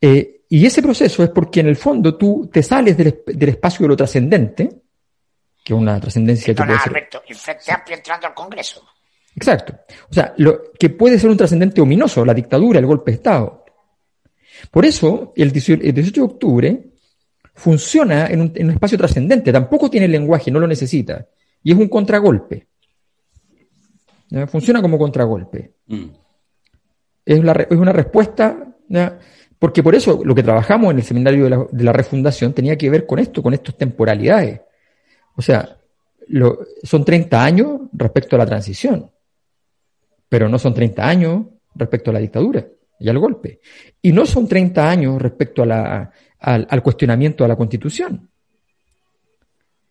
eh, 0.00 0.42
y 0.48 0.66
ese 0.66 0.82
proceso 0.82 1.22
es 1.22 1.30
porque 1.30 1.60
en 1.60 1.68
el 1.68 1.76
fondo 1.76 2.16
tú 2.16 2.50
te 2.52 2.62
sales 2.62 2.96
del, 2.96 3.48
espacio 3.48 3.84
de 3.84 3.88
lo 3.88 3.96
trascendente, 3.96 4.68
que 5.64 5.72
es 5.72 5.78
una 5.78 6.00
trascendencia 6.00 6.54
que 6.54 6.62
puede 6.62 6.78
ser... 6.78 7.08
Amplio 7.70 7.96
entrando 7.96 8.26
al 8.26 8.34
Congreso. 8.34 8.82
Exacto. 9.34 9.74
O 10.10 10.12
sea, 10.12 10.34
lo 10.36 10.72
que 10.78 10.90
puede 10.90 11.18
ser 11.18 11.30
un 11.30 11.36
trascendente 11.36 11.80
ominoso, 11.80 12.24
la 12.24 12.34
dictadura, 12.34 12.78
el 12.78 12.86
golpe 12.86 13.12
de 13.12 13.16
Estado. 13.16 13.64
Por 14.70 14.84
eso, 14.84 15.32
el 15.36 15.50
18 15.50 16.12
de 16.12 16.20
octubre, 16.20 16.92
funciona 17.54 18.26
en 18.26 18.40
un, 18.40 18.70
espacio 18.70 18.98
trascendente, 18.98 19.52
tampoco 19.52 19.90
tiene 19.90 20.08
lenguaje, 20.08 20.50
no 20.50 20.60
lo 20.60 20.66
necesita. 20.66 21.26
Y 21.62 21.72
es 21.72 21.78
un 21.78 21.88
contragolpe. 21.88 22.66
Funciona 24.48 24.80
como 24.80 24.98
contragolpe. 24.98 25.74
Mm. 25.86 26.06
Es, 27.24 27.38
una 27.38 27.92
respuesta, 27.92 28.74
porque 29.58 29.82
por 29.82 29.94
eso 29.94 30.22
lo 30.24 30.34
que 30.34 30.42
trabajamos 30.42 30.90
en 30.90 30.98
el 30.98 31.04
seminario 31.04 31.68
de 31.70 31.84
la, 31.84 31.92
refundación 31.92 32.52
tenía 32.52 32.76
que 32.76 32.90
ver 32.90 33.06
con 33.06 33.18
esto, 33.18 33.42
con 33.42 33.54
estas 33.54 33.76
temporalidades. 33.76 34.60
O 35.36 35.42
sea, 35.42 35.76
son 36.82 37.04
30 37.04 37.44
años 37.44 37.80
respecto 37.92 38.36
a 38.36 38.40
la 38.40 38.46
transición, 38.46 39.10
pero 40.28 40.48
no 40.48 40.58
son 40.58 40.74
30 40.74 41.08
años 41.08 41.46
respecto 41.74 42.10
a 42.10 42.14
la 42.14 42.20
dictadura 42.20 42.66
y 42.98 43.08
al 43.08 43.18
golpe. 43.18 43.60
Y 44.00 44.12
no 44.12 44.26
son 44.26 44.48
30 44.48 44.90
años 44.90 45.20
respecto 45.20 45.62
a 45.62 45.66
la, 45.66 46.12
al, 46.42 46.82
cuestionamiento 46.82 47.44
a 47.44 47.48
la 47.48 47.56
Constitución. 47.56 48.28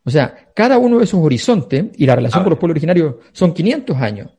O 0.03 0.09
sea, 0.09 0.51
cada 0.55 0.77
uno 0.77 0.97
de 0.97 1.05
esos 1.05 1.19
horizontes 1.23 1.85
y 1.95 2.05
la 2.05 2.15
relación 2.15 2.43
con 2.43 2.51
los 2.51 2.59
pueblos 2.59 2.73
originarios 2.73 3.15
son 3.31 3.53
500 3.53 3.97
años. 3.97 4.31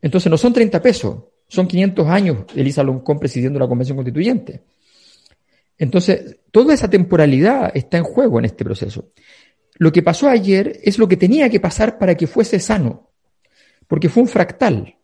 Entonces 0.00 0.30
no 0.30 0.38
son 0.38 0.52
30 0.52 0.80
pesos, 0.80 1.24
son 1.50 1.66
500 1.66 2.06
años 2.06 2.44
Elisa 2.54 2.84
Loncón 2.84 3.18
presidiendo 3.18 3.58
la 3.58 3.66
Convención 3.66 3.96
Constituyente. 3.96 4.62
Entonces, 5.76 6.36
toda 6.52 6.72
esa 6.72 6.88
temporalidad 6.88 7.72
está 7.74 7.98
en 7.98 8.04
juego 8.04 8.38
en 8.38 8.44
este 8.44 8.64
proceso. 8.64 9.10
Lo 9.74 9.90
que 9.90 10.02
pasó 10.02 10.28
ayer 10.28 10.78
es 10.84 10.98
lo 10.98 11.08
que 11.08 11.16
tenía 11.16 11.50
que 11.50 11.58
pasar 11.58 11.98
para 11.98 12.14
que 12.14 12.28
fuese 12.28 12.60
sano, 12.60 13.10
porque 13.88 14.08
fue 14.08 14.22
un 14.22 14.28
fractal. 14.28 14.96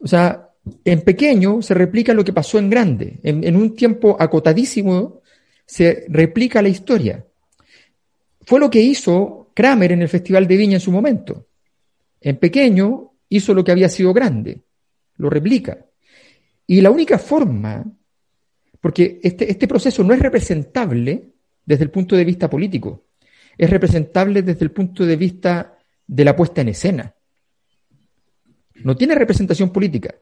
O 0.00 0.06
sea, 0.06 0.50
en 0.84 1.00
pequeño 1.00 1.62
se 1.62 1.72
replica 1.72 2.12
lo 2.12 2.24
que 2.24 2.34
pasó 2.34 2.58
en 2.58 2.68
grande. 2.68 3.20
En, 3.22 3.56
un 3.56 3.74
tiempo 3.74 4.16
acotadísimo 4.20 5.22
se 5.64 6.04
replica 6.08 6.60
la 6.60 6.68
historia. 6.68 7.24
Fue 8.42 8.60
lo 8.60 8.68
que 8.68 8.80
hizo 8.80 9.52
Kramer 9.54 9.92
en 9.92 10.02
el 10.02 10.08
Festival 10.08 10.46
de 10.46 10.56
Viña 10.56 10.74
en 10.74 10.80
su 10.80 10.92
momento. 10.92 11.46
En 12.20 12.36
pequeño 12.36 13.12
hizo 13.28 13.54
lo 13.54 13.64
que 13.64 13.72
había 13.72 13.88
sido 13.88 14.12
grande. 14.12 14.62
Lo 15.16 15.30
replica. 15.30 15.86
Y 16.66 16.80
la 16.80 16.90
única 16.90 17.18
forma, 17.18 17.84
porque 18.80 19.20
este, 19.22 19.50
este 19.50 19.66
proceso 19.66 20.04
no 20.04 20.14
es 20.14 20.20
representable 20.20 21.30
desde 21.64 21.84
el 21.84 21.90
punto 21.90 22.16
de 22.16 22.24
vista 22.24 22.48
político, 22.48 23.06
es 23.56 23.68
representable 23.68 24.42
desde 24.42 24.64
el 24.64 24.70
punto 24.70 25.04
de 25.04 25.16
vista 25.16 25.78
de 26.06 26.24
la 26.24 26.36
puesta 26.36 26.60
en 26.60 26.68
escena. 26.68 27.14
No 28.76 28.96
tiene 28.96 29.14
representación 29.14 29.70
política 29.70 30.14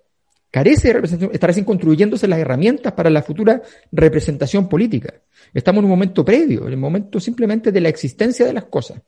carece 0.56 0.88
de 0.88 0.94
representación, 0.94 1.34
está 1.34 1.46
recién 1.48 1.66
construyéndose 1.66 2.26
las 2.26 2.38
herramientas 2.38 2.94
para 2.94 3.10
la 3.10 3.22
futura 3.22 3.60
representación 3.92 4.70
política. 4.70 5.12
Estamos 5.52 5.80
en 5.80 5.84
un 5.84 5.90
momento 5.90 6.24
previo, 6.24 6.66
en 6.66 6.72
el 6.72 6.78
momento 6.78 7.20
simplemente 7.20 7.72
de 7.72 7.80
la 7.80 7.90
existencia 7.90 8.46
de 8.46 8.54
las 8.54 8.64
cosas. 8.64 9.02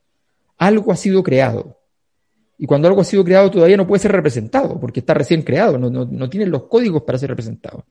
Algo 0.58 0.92
ha 0.92 0.96
sido 0.96 1.22
creado. 1.22 1.80
Y 2.60 2.66
cuando 2.66 2.88
algo 2.88 3.00
ha 3.00 3.04
sido 3.04 3.24
creado 3.24 3.50
todavía 3.50 3.76
no 3.76 3.86
puede 3.86 4.00
ser 4.00 4.10
representado, 4.10 4.80
porque 4.80 5.00
está 5.00 5.14
recién 5.14 5.42
creado, 5.42 5.78
no, 5.78 5.88
no, 5.90 6.28
tiene 6.28 6.46
los 6.46 6.64
códigos 6.64 7.02
para 7.02 7.16
ser 7.16 7.30
representado. 7.30 7.86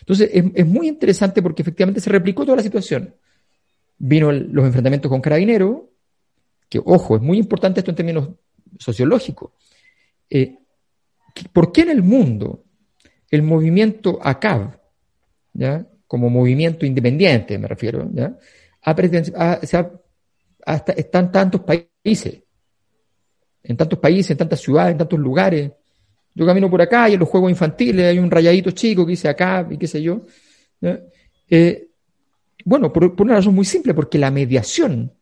Entonces, 0.00 0.30
es, 0.32 0.66
muy 0.66 0.88
interesante 0.88 1.42
porque 1.42 1.60
efectivamente 1.60 2.00
se 2.00 2.08
replicó 2.08 2.44
toda 2.44 2.56
la 2.56 2.62
situación. 2.62 3.14
Vino 3.98 4.32
los 4.32 4.64
enfrentamientos 4.64 5.10
con 5.10 5.20
Carabineros, 5.20 5.82
que, 6.68 6.80
ojo, 6.82 7.16
es 7.16 7.22
muy 7.22 7.36
importante 7.36 7.80
esto 7.80 7.90
en 7.90 7.96
términos 7.96 8.30
sociológicos. 8.78 9.52
Eh, 10.30 10.58
¿Por 11.52 11.70
qué 11.70 11.82
en 11.82 11.90
el 11.90 12.02
mundo 12.02 12.64
el 13.30 13.42
movimiento 13.42 14.18
ACAB, 14.22 14.78
¿ya? 15.52 15.86
como 16.06 16.30
movimiento 16.30 16.86
independiente, 16.86 17.58
me 17.58 17.68
refiero, 17.68 18.08
¿ya? 18.12 18.38
está 20.96 21.18
en 21.18 21.32
tantos 21.32 21.60
países, 21.62 22.42
en 23.68 23.76
tantos 23.76 23.98
países, 23.98 24.32
en 24.32 24.38
tantas 24.38 24.60
ciudades, 24.60 24.92
en 24.92 24.98
tantos 24.98 25.18
lugares. 25.18 25.70
Yo 26.34 26.46
camino 26.46 26.70
por 26.70 26.82
acá 26.82 27.08
y 27.08 27.14
en 27.14 27.20
los 27.20 27.28
juegos 27.28 27.50
infantiles 27.50 28.06
hay 28.06 28.18
un 28.18 28.30
rayadito 28.30 28.70
chico 28.70 29.04
que 29.04 29.10
dice 29.10 29.28
ACAB 29.28 29.72
y 29.72 29.78
qué 29.78 29.86
sé 29.86 30.02
yo. 30.02 30.22
Eh, 31.48 31.88
bueno, 32.64 32.92
por, 32.92 33.14
por, 33.14 33.26
una 33.26 33.36
razón 33.36 33.54
muy 33.54 33.64
simple, 33.64 33.94
porque 33.94 34.18
la 34.18 34.30
mediación 34.30 35.12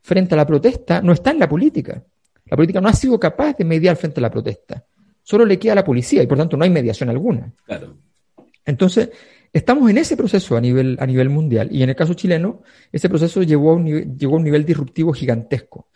frente 0.00 0.34
a 0.34 0.36
la 0.36 0.46
protesta 0.46 1.00
no 1.02 1.12
está 1.12 1.30
en 1.30 1.38
la 1.38 1.48
política. 1.48 2.02
La 2.46 2.56
política 2.56 2.80
no 2.80 2.88
ha 2.88 2.92
sido 2.92 3.20
capaz 3.20 3.56
de 3.56 3.64
mediar 3.64 3.96
frente 3.96 4.20
a 4.20 4.22
la 4.22 4.30
protesta 4.30 4.84
solo 5.28 5.44
le 5.44 5.58
queda 5.58 5.72
a 5.72 5.74
la 5.74 5.84
policía 5.84 6.22
y 6.22 6.26
por 6.26 6.38
tanto 6.38 6.56
no 6.56 6.64
hay 6.64 6.70
mediación 6.70 7.10
alguna. 7.10 7.52
Claro. 7.66 7.98
Entonces, 8.64 9.10
Estamos 9.50 9.88
en 9.90 9.96
ese 9.96 10.14
proceso 10.14 10.58
a 10.58 10.60
nivel, 10.60 10.98
a 11.00 11.06
nivel 11.06 11.30
mundial 11.30 11.70
y 11.72 11.82
en 11.82 11.88
el 11.88 11.96
caso 11.96 12.12
chileno, 12.12 12.62
ese 12.92 13.08
proceso 13.08 13.42
llegó 13.42 13.70
a 13.70 13.76
un 13.76 14.18
llegó 14.18 14.34
a 14.34 14.36
un 14.36 14.44
nivel 14.44 14.66
disruptivo 14.66 15.10
gigantesco. 15.14 15.88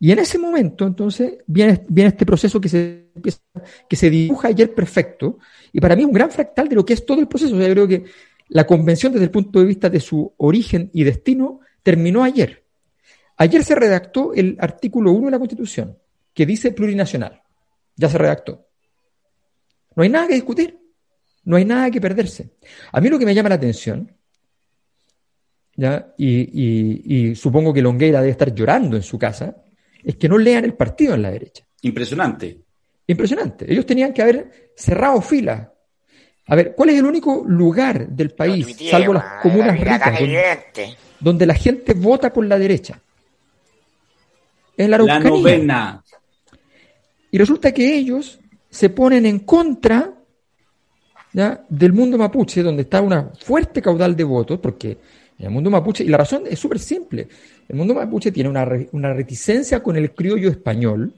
Y 0.00 0.12
en 0.12 0.20
ese 0.20 0.38
momento, 0.38 0.86
entonces, 0.86 1.38
viene, 1.46 1.84
viene 1.88 2.10
este 2.10 2.24
proceso 2.24 2.60
que 2.60 2.68
se, 2.68 3.10
que, 3.88 3.96
se 3.96 4.10
dibuja 4.10 4.48
ayer 4.48 4.72
perfecto, 4.72 5.38
y 5.72 5.80
para 5.80 5.96
mí 5.96 6.02
es 6.02 6.06
un 6.06 6.14
gran 6.14 6.30
fractal 6.30 6.68
de 6.68 6.76
lo 6.76 6.84
que 6.84 6.92
es 6.92 7.04
todo 7.04 7.20
el 7.20 7.26
proceso. 7.26 7.58
yo 7.58 7.70
creo 7.70 7.88
que 7.88 8.04
la 8.48 8.66
convención, 8.66 9.12
desde 9.12 9.24
el 9.24 9.30
punto 9.30 9.58
de 9.58 9.66
vista 9.66 9.90
de 9.90 10.00
su 10.00 10.32
origen 10.36 10.90
y 10.92 11.02
destino, 11.02 11.60
terminó 11.82 12.22
ayer. 12.22 12.64
Ayer 13.36 13.64
se 13.64 13.74
redactó 13.74 14.32
el 14.34 14.56
artículo 14.60 15.12
1 15.12 15.26
de 15.26 15.30
la 15.32 15.38
Constitución, 15.38 15.98
que 16.32 16.46
dice 16.46 16.72
plurinacional. 16.72 17.42
Ya 17.96 18.08
se 18.08 18.18
redactó. 18.18 18.66
No 19.96 20.04
hay 20.04 20.08
nada 20.08 20.28
que 20.28 20.34
discutir. 20.34 20.78
No 21.44 21.56
hay 21.56 21.64
nada 21.64 21.90
que 21.90 22.00
perderse. 22.00 22.50
A 22.92 23.00
mí 23.00 23.08
lo 23.08 23.18
que 23.18 23.24
me 23.24 23.34
llama 23.34 23.48
la 23.48 23.54
atención, 23.54 24.12
¿ya? 25.76 26.14
Y, 26.18 27.30
y 27.30 27.34
supongo 27.34 27.72
que 27.72 27.80
Longueira 27.80 28.20
debe 28.20 28.32
estar 28.32 28.54
llorando 28.54 28.96
en 28.96 29.02
su 29.02 29.18
casa, 29.18 29.56
es 30.02 30.16
que 30.16 30.28
no 30.28 30.38
lean 30.38 30.64
el 30.64 30.74
partido 30.74 31.14
en 31.14 31.22
la 31.22 31.30
derecha. 31.30 31.64
Impresionante. 31.82 32.58
Impresionante. 33.06 33.70
Ellos 33.70 33.86
tenían 33.86 34.12
que 34.12 34.22
haber 34.22 34.70
cerrado 34.76 35.20
fila. 35.20 35.72
A 36.46 36.54
ver, 36.54 36.74
¿cuál 36.74 36.90
es 36.90 36.98
el 36.98 37.04
único 37.04 37.44
lugar 37.46 38.08
del 38.08 38.30
país, 38.30 38.76
salvo 38.90 39.12
las 39.12 39.42
comunas 39.42 39.78
ricas, 39.78 40.18
donde, 41.20 41.46
la 41.46 41.54
gente 41.54 41.94
vota 41.94 42.32
por 42.32 42.46
la 42.46 42.58
derecha? 42.58 43.00
En 44.76 44.90
la 44.90 44.96
Araucanía. 44.96 45.24
La 45.24 45.30
novena. 45.30 46.04
Y 47.30 47.38
resulta 47.38 47.72
que 47.72 47.94
ellos 47.96 48.38
se 48.70 48.90
ponen 48.90 49.26
en 49.26 49.40
contra 49.40 50.14
del 51.68 51.92
mundo 51.92 52.18
mapuche, 52.18 52.62
donde 52.62 52.82
está 52.82 53.00
una 53.00 53.30
fuerte 53.40 53.82
caudal 53.82 54.16
de 54.16 54.24
votos, 54.24 54.58
porque 54.58 54.98
en 55.38 55.46
el 55.46 55.50
mundo 55.50 55.70
mapuche, 55.70 56.04
y 56.04 56.08
la 56.08 56.16
razón 56.16 56.44
es 56.48 56.58
súper 56.58 56.78
simple, 56.78 57.28
el 57.68 57.76
mundo 57.76 57.94
mapuche 57.94 58.32
tiene 58.32 58.50
una, 58.50 58.68
una, 58.92 59.12
reticencia 59.12 59.82
con 59.82 59.96
el 59.96 60.12
criollo 60.12 60.50
español, 60.50 61.12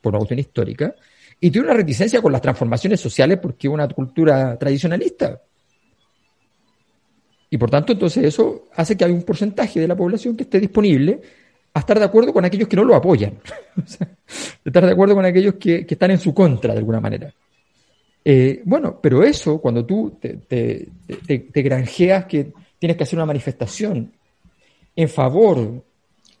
por 0.00 0.12
la 0.12 0.18
cuestión 0.18 0.38
histórica, 0.38 0.94
y 1.40 1.50
tiene 1.50 1.66
una 1.66 1.76
reticencia 1.76 2.22
con 2.22 2.32
las 2.32 2.40
transformaciones 2.40 3.00
sociales 3.00 3.38
porque 3.40 3.66
es 3.66 3.72
una 3.72 3.86
cultura 3.88 4.56
tradicionalista. 4.58 5.40
Y 7.50 7.58
por 7.58 7.70
tanto, 7.70 7.92
entonces 7.92 8.24
eso 8.24 8.64
hace 8.74 8.96
que 8.96 9.04
haya 9.04 9.14
un 9.14 9.22
porcentaje 9.22 9.80
de 9.80 9.88
la 9.88 9.96
población 9.96 10.36
que 10.36 10.44
esté 10.44 10.58
disponible 10.58 11.20
a 11.74 11.80
estar 11.80 11.98
de 11.98 12.04
acuerdo 12.04 12.32
con 12.32 12.44
aquellos 12.44 12.68
que 12.68 12.76
no 12.76 12.84
lo 12.84 12.94
apoyan, 12.94 13.34
estar 14.64 14.86
de 14.86 14.92
acuerdo 14.92 15.14
con 15.14 15.24
aquellos 15.26 15.54
que, 15.54 15.86
están 15.88 16.10
en 16.10 16.18
su 16.18 16.32
contra 16.32 16.72
de 16.72 16.78
alguna 16.78 17.00
manera. 17.00 17.32
Eh, 18.24 18.62
bueno, 18.64 18.98
pero 19.00 19.22
eso, 19.22 19.60
cuando 19.60 19.84
tú 19.84 20.18
te, 20.18 20.88
granjeas 21.54 22.24
que 22.24 22.52
tienes 22.78 22.96
que 22.96 23.04
hacer 23.04 23.18
una 23.18 23.26
manifestación 23.26 24.12
en 24.94 25.08
favor 25.08 25.84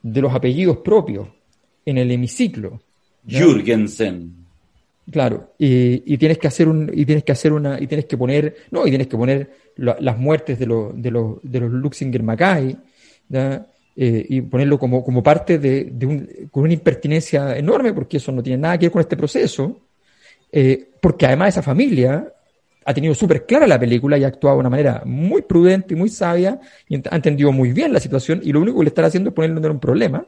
de 0.02 0.20
los 0.20 0.34
apellidos 0.34 0.78
propios 0.78 1.28
en 1.84 1.98
el 1.98 2.10
hemiciclo. 2.10 2.80
Jürgensen. 3.26 4.46
Claro, 5.10 5.52
y, 5.56 6.16
tienes 6.16 6.38
que 6.38 6.48
hacer 6.48 6.66
un, 6.68 6.90
y 6.92 7.06
tienes 7.06 7.22
que 7.22 7.30
hacer 7.30 7.52
una, 7.52 7.80
y 7.80 7.86
tienes 7.86 8.06
que 8.06 8.16
poner, 8.16 8.56
no, 8.72 8.86
y 8.86 8.90
tienes 8.90 9.06
que 9.06 9.16
poner 9.16 9.50
las 9.76 10.18
muertes 10.18 10.58
de, 10.58 10.66
los 10.66 11.00
de, 11.00 11.10
los, 11.12 11.38
de 11.42 11.60
los 11.60 11.70
Luxinger 11.70 12.22
Mackay, 12.24 12.76
eh, 13.98 14.26
y 14.28 14.40
ponerlo 14.42 14.78
como, 14.78 15.04
como 15.04 15.22
parte 15.22 15.58
de, 15.58 15.84
de 15.92 16.06
un, 16.06 16.28
con 16.50 16.64
una 16.64 16.72
impertinencia 16.72 17.56
enorme, 17.56 17.92
porque 17.92 18.16
eso 18.16 18.32
no 18.32 18.42
tiene 18.42 18.58
nada 18.58 18.78
que 18.78 18.86
ver 18.86 18.92
con 18.92 19.00
este 19.00 19.16
proceso, 19.16 19.80
eh, 20.50 20.88
porque 21.00 21.26
además 21.26 21.50
esa 21.50 21.62
familia 21.62 22.32
ha 22.86 22.94
tenido 22.94 23.14
súper 23.16 23.44
clara 23.44 23.66
la 23.66 23.80
película 23.80 24.16
y 24.16 24.22
ha 24.22 24.28
actuado 24.28 24.56
de 24.56 24.60
una 24.60 24.70
manera 24.70 25.02
muy 25.04 25.42
prudente 25.42 25.94
y 25.94 25.96
muy 25.96 26.08
sabia 26.08 26.60
y 26.88 26.94
ha 26.94 27.16
entendido 27.16 27.50
muy 27.50 27.72
bien 27.72 27.92
la 27.92 27.98
situación 27.98 28.40
y 28.44 28.52
lo 28.52 28.60
único 28.60 28.78
que 28.78 28.84
le 28.84 28.88
están 28.90 29.04
haciendo 29.04 29.30
es 29.30 29.34
ponerle 29.34 29.58
en 29.58 29.72
un 29.72 29.80
problema. 29.80 30.24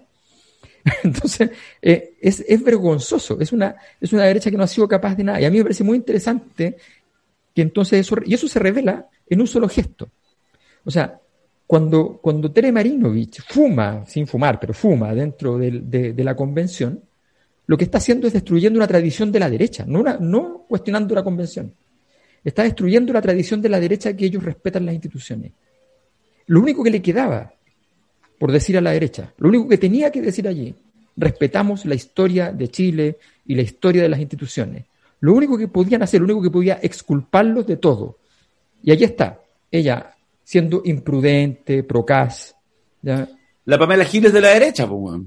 Entonces, 1.04 1.50
eh, 1.80 2.14
es, 2.20 2.64
vergonzoso, 2.64 3.38
es 3.40 3.52
una, 3.52 3.76
es 4.00 4.12
una 4.12 4.24
derecha 4.24 4.50
que 4.50 4.56
no 4.56 4.64
ha 4.64 4.66
sido 4.66 4.88
capaz 4.88 5.14
de 5.14 5.22
nada. 5.22 5.40
Y 5.40 5.44
a 5.44 5.50
mí 5.50 5.58
me 5.58 5.62
parece 5.62 5.84
muy 5.84 5.96
interesante 5.96 6.76
que 7.54 7.62
entonces 7.62 8.00
eso, 8.00 8.16
y 8.24 8.34
eso 8.34 8.48
se 8.48 8.58
revela 8.58 9.06
en 9.28 9.40
un 9.40 9.46
solo 9.46 9.68
gesto. 9.68 10.08
O 10.84 10.90
sea, 10.90 11.20
cuando, 11.64 12.18
cuando 12.20 12.50
Tere 12.50 12.72
Marinovich 12.72 13.40
fuma, 13.46 14.04
sin 14.04 14.26
fumar, 14.26 14.58
pero 14.58 14.74
fuma 14.74 15.14
dentro 15.14 15.58
de, 15.58 16.14
la 16.16 16.34
convención, 16.34 17.02
lo 17.66 17.76
que 17.76 17.84
está 17.84 17.98
haciendo 17.98 18.26
es 18.26 18.32
destruyendo 18.32 18.78
una 18.78 18.88
tradición 18.88 19.30
de 19.30 19.38
la 19.38 19.48
derecha, 19.48 19.84
no, 19.86 20.00
una, 20.00 20.16
no 20.18 20.64
cuestionando 20.68 21.14
la 21.14 21.22
convención 21.22 21.72
está 22.48 22.62
destruyendo 22.62 23.12
la 23.12 23.22
tradición 23.22 23.60
de 23.62 23.68
la 23.68 23.80
derecha 23.80 24.16
que 24.16 24.26
ellos 24.26 24.42
respetan 24.42 24.86
las 24.86 24.94
instituciones. 24.94 25.52
Lo 26.46 26.60
único 26.60 26.82
que 26.82 26.90
le 26.90 27.02
quedaba 27.02 27.52
por 28.38 28.52
decir 28.52 28.78
a 28.78 28.80
la 28.80 28.92
derecha, 28.92 29.32
lo 29.38 29.48
único 29.48 29.68
que 29.68 29.78
tenía 29.78 30.10
que 30.10 30.22
decir 30.22 30.46
allí, 30.46 30.74
respetamos 31.16 31.84
la 31.84 31.96
historia 31.96 32.52
de 32.52 32.68
Chile 32.68 33.18
y 33.44 33.54
la 33.56 33.62
historia 33.62 34.02
de 34.02 34.08
las 34.08 34.20
instituciones. 34.20 34.84
Lo 35.20 35.34
único 35.34 35.58
que 35.58 35.66
podían 35.66 36.02
hacer, 36.02 36.20
lo 36.20 36.26
único 36.26 36.42
que 36.42 36.50
podía 36.50 36.78
exculparlos 36.80 37.66
de 37.66 37.76
todo. 37.76 38.18
Y 38.82 38.92
allí 38.92 39.04
está, 39.04 39.40
ella 39.70 40.14
siendo 40.44 40.82
imprudente, 40.84 41.82
procaz. 41.82 42.54
La 43.02 43.78
Pamela 43.78 44.04
Giles 44.04 44.32
de 44.32 44.40
la 44.40 44.48
derecha, 44.48 44.88
pues, 44.88 45.20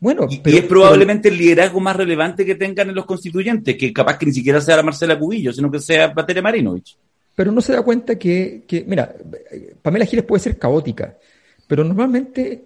bueno, 0.00 0.26
y, 0.30 0.40
es 0.56 0.64
probablemente 0.64 1.28
el 1.28 1.36
liderazgo 1.36 1.78
más 1.78 1.94
relevante 1.94 2.46
que 2.46 2.54
tengan 2.54 2.88
en 2.88 2.94
los 2.94 3.04
constituyentes, 3.04 3.76
que 3.76 3.92
capaz 3.92 4.16
que 4.16 4.26
ni 4.26 4.32
siquiera 4.32 4.58
sea 4.60 4.76
la 4.76 4.82
Marcela 4.82 5.18
Cubillo, 5.18 5.52
sino 5.52 5.70
que 5.70 5.78
sea 5.78 6.08
Bateria 6.08 6.42
Marinovich. 6.42 6.96
Pero 7.36 7.52
no 7.52 7.60
se 7.60 7.74
da 7.74 7.82
cuenta 7.82 8.18
que, 8.18 8.64
mira, 8.86 9.14
Pamela 9.82 10.06
Giles 10.06 10.24
puede 10.24 10.42
ser 10.42 10.58
caótica, 10.58 11.16
pero 11.66 11.84
normalmente 11.84 12.64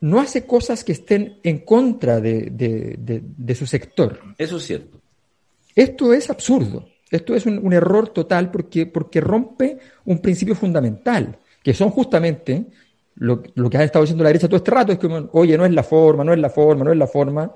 no 0.00 0.20
hace 0.20 0.46
cosas 0.46 0.84
que 0.84 0.92
estén 0.92 1.38
en 1.42 1.58
contra 1.60 2.20
de, 2.20 3.54
su 3.54 3.66
sector. 3.66 4.20
Eso 4.38 4.56
es 4.56 4.62
cierto. 4.64 5.00
Esto 5.74 6.14
es 6.14 6.30
absurdo. 6.30 6.88
Esto 7.10 7.34
es 7.34 7.44
un, 7.44 7.58
un, 7.58 7.72
error 7.74 8.08
total 8.08 8.50
porque, 8.50 8.86
porque 8.86 9.20
rompe 9.20 9.78
un 10.06 10.18
principio 10.18 10.54
fundamental, 10.54 11.38
que 11.62 11.74
son 11.74 11.90
justamente 11.90 12.66
lo, 13.16 13.42
que 13.42 13.78
ha 13.78 13.84
estado 13.84 14.04
diciendo 14.04 14.24
la 14.24 14.30
derecha 14.30 14.48
todo 14.48 14.56
este 14.56 14.70
rato 14.70 14.92
es 14.92 14.98
que, 14.98 15.06
oye, 15.32 15.56
no 15.56 15.64
es 15.64 15.72
la 15.72 15.82
forma, 15.82 16.24
no 16.24 16.32
es 16.32 16.38
la 16.38 16.50
forma, 16.50 16.84
no 16.84 16.92
es 16.92 16.98
la 16.98 17.06
forma. 17.06 17.52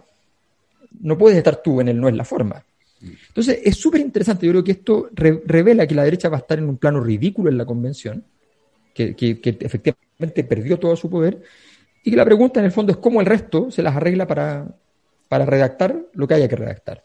No 1.00 1.18
puedes 1.18 1.36
estar 1.38 1.62
tú 1.62 1.80
en 1.80 1.88
el 1.88 2.00
no 2.00 2.08
es 2.08 2.16
la 2.16 2.24
forma. 2.24 2.64
Entonces, 3.00 3.60
es 3.64 3.76
súper 3.76 4.00
interesante. 4.00 4.46
Yo 4.46 4.52
creo 4.52 4.64
que 4.64 4.72
esto 4.72 5.10
revela 5.12 5.86
que 5.86 5.94
la 5.94 6.04
derecha 6.04 6.28
va 6.28 6.38
a 6.38 6.40
estar 6.40 6.58
en 6.58 6.68
un 6.68 6.76
plano 6.76 7.00
ridículo 7.00 7.50
en 7.50 7.58
la 7.58 7.64
convención, 7.64 8.24
que, 8.94 9.14
efectivamente 9.60 10.44
perdió 10.44 10.78
todo 10.78 10.96
su 10.96 11.08
poder, 11.08 11.42
y 12.02 12.10
que 12.10 12.16
la 12.16 12.24
pregunta 12.24 12.60
en 12.60 12.66
el 12.66 12.72
fondo 12.72 12.92
es 12.92 12.98
cómo 12.98 13.20
el 13.20 13.26
resto 13.26 13.70
se 13.70 13.82
las 13.82 13.94
arregla 13.96 14.26
para, 14.26 14.66
para 15.28 15.44
redactar 15.44 15.96
lo 16.14 16.26
que 16.26 16.34
haya 16.34 16.48
que 16.48 16.56
redactar. 16.56 17.02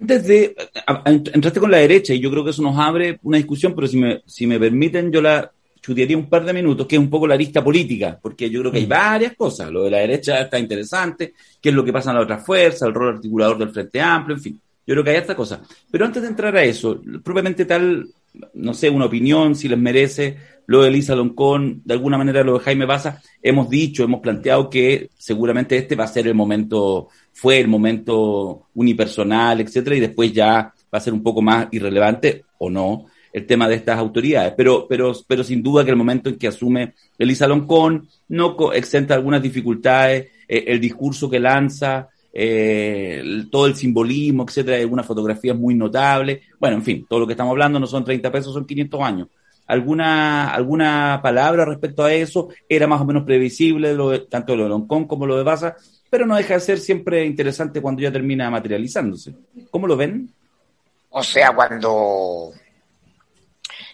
Desde, 0.00 0.54
entraste 1.04 1.58
con 1.58 1.72
la 1.72 1.78
derecha 1.78 2.14
y 2.14 2.20
yo 2.20 2.30
creo 2.30 2.44
que 2.44 2.50
eso 2.50 2.62
nos 2.62 2.78
abre 2.78 3.18
una 3.24 3.36
discusión, 3.36 3.74
pero 3.74 3.88
si 3.88 3.96
me, 3.96 4.22
si 4.26 4.46
me 4.46 4.58
permiten, 4.58 5.10
yo 5.10 5.20
la, 5.20 5.52
chutearía 5.88 6.18
un 6.18 6.28
par 6.28 6.44
de 6.44 6.52
minutos, 6.52 6.86
que 6.86 6.96
es 6.96 7.00
un 7.00 7.08
poco 7.08 7.26
la 7.26 7.34
lista 7.34 7.64
política, 7.64 8.18
porque 8.20 8.50
yo 8.50 8.60
creo 8.60 8.72
que 8.72 8.78
hay 8.78 8.86
mm. 8.86 8.90
varias 8.90 9.34
cosas. 9.34 9.70
Lo 9.70 9.84
de 9.84 9.90
la 9.90 9.98
derecha 9.98 10.38
está 10.38 10.58
interesante, 10.58 11.32
qué 11.62 11.70
es 11.70 11.74
lo 11.74 11.82
que 11.82 11.94
pasa 11.94 12.10
en 12.10 12.16
la 12.16 12.22
otra 12.22 12.36
fuerza, 12.36 12.86
el 12.86 12.92
rol 12.92 13.14
articulador 13.14 13.56
del 13.56 13.70
Frente 13.70 13.98
Amplio, 13.98 14.36
en 14.36 14.42
fin. 14.42 14.60
Yo 14.86 14.94
creo 14.94 15.04
que 15.04 15.10
hay 15.10 15.16
esta 15.16 15.34
cosa. 15.34 15.62
Pero 15.90 16.04
antes 16.04 16.22
de 16.22 16.28
entrar 16.28 16.54
a 16.54 16.62
eso, 16.62 17.00
propiamente 17.24 17.64
tal, 17.64 18.06
no 18.52 18.74
sé, 18.74 18.90
una 18.90 19.06
opinión, 19.06 19.54
si 19.54 19.66
les 19.66 19.78
merece, 19.78 20.36
lo 20.66 20.82
de 20.82 20.88
Elisa 20.88 21.14
Loncón, 21.14 21.80
de 21.86 21.94
alguna 21.94 22.18
manera 22.18 22.44
lo 22.44 22.58
de 22.58 22.64
Jaime 22.64 22.84
Baza, 22.84 23.22
hemos 23.42 23.70
dicho, 23.70 24.04
hemos 24.04 24.20
planteado 24.20 24.68
que 24.68 25.08
seguramente 25.16 25.78
este 25.78 25.96
va 25.96 26.04
a 26.04 26.08
ser 26.08 26.26
el 26.26 26.34
momento, 26.34 27.08
fue 27.32 27.60
el 27.60 27.68
momento 27.68 28.66
unipersonal, 28.74 29.62
etcétera, 29.62 29.96
y 29.96 30.00
después 30.00 30.34
ya 30.34 30.74
va 30.92 30.98
a 30.98 31.00
ser 31.00 31.14
un 31.14 31.22
poco 31.22 31.40
más 31.40 31.68
irrelevante 31.70 32.44
o 32.58 32.68
no 32.68 33.06
el 33.38 33.46
tema 33.46 33.68
de 33.68 33.76
estas 33.76 33.98
autoridades. 33.98 34.54
Pero, 34.56 34.86
pero, 34.88 35.12
pero 35.26 35.44
sin 35.44 35.62
duda 35.62 35.84
que 35.84 35.90
el 35.90 35.96
momento 35.96 36.28
en 36.28 36.36
que 36.36 36.48
asume 36.48 36.94
Elisa 37.16 37.46
Loncón 37.46 38.08
no 38.28 38.72
exenta 38.72 39.14
algunas 39.14 39.42
dificultades, 39.42 40.28
eh, 40.46 40.64
el 40.66 40.80
discurso 40.80 41.30
que 41.30 41.38
lanza, 41.38 42.08
eh, 42.32 43.44
todo 43.50 43.66
el 43.66 43.74
simbolismo, 43.74 44.44
etcétera, 44.44 44.76
hay 44.76 44.82
algunas 44.82 45.06
fotografías 45.06 45.56
muy 45.56 45.74
notables. 45.74 46.40
Bueno, 46.58 46.76
en 46.76 46.82
fin, 46.82 47.06
todo 47.08 47.20
lo 47.20 47.26
que 47.26 47.32
estamos 47.32 47.52
hablando 47.52 47.80
no 47.80 47.86
son 47.86 48.04
30 48.04 48.30
pesos, 48.30 48.52
son 48.52 48.66
500 48.66 49.00
años. 49.00 49.28
¿Alguna, 49.66 50.50
alguna 50.54 51.20
palabra 51.22 51.64
respecto 51.64 52.02
a 52.02 52.12
eso? 52.12 52.48
Era 52.68 52.86
más 52.86 53.00
o 53.00 53.04
menos 53.04 53.24
previsible 53.24 53.94
tanto 54.30 54.56
lo 54.56 54.62
de 54.62 54.68
Loncón 54.70 55.06
como 55.06 55.26
lo 55.26 55.36
de 55.36 55.42
Baza, 55.42 55.76
pero 56.08 56.26
no 56.26 56.36
deja 56.36 56.54
de 56.54 56.60
ser 56.60 56.78
siempre 56.78 57.26
interesante 57.26 57.82
cuando 57.82 58.00
ya 58.00 58.10
termina 58.10 58.50
materializándose. 58.50 59.34
¿Cómo 59.70 59.86
lo 59.86 59.96
ven? 59.96 60.30
O 61.10 61.22
sea, 61.22 61.54
cuando 61.54 62.52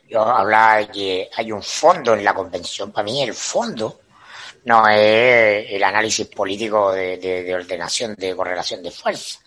yo 0.09 0.23
hablaba 0.23 0.77
de 0.77 0.89
que 0.89 1.31
hay 1.35 1.53
un 1.53 1.63
fondo 1.63 2.15
en 2.15 2.25
la 2.25 2.35
convención. 2.35 2.93
Para 2.93 3.05
mí 3.05 3.23
el 3.23 3.35
fondo 3.35 4.01
no 4.65 4.89
es 4.89 5.67
el 5.71 5.83
análisis 5.83 6.27
político 6.29 6.93
de, 6.93 7.55
ordenación, 7.55 8.15
de 8.17 8.35
correlación 8.35 8.83
de 8.83 8.91
fuerza. 8.91 9.41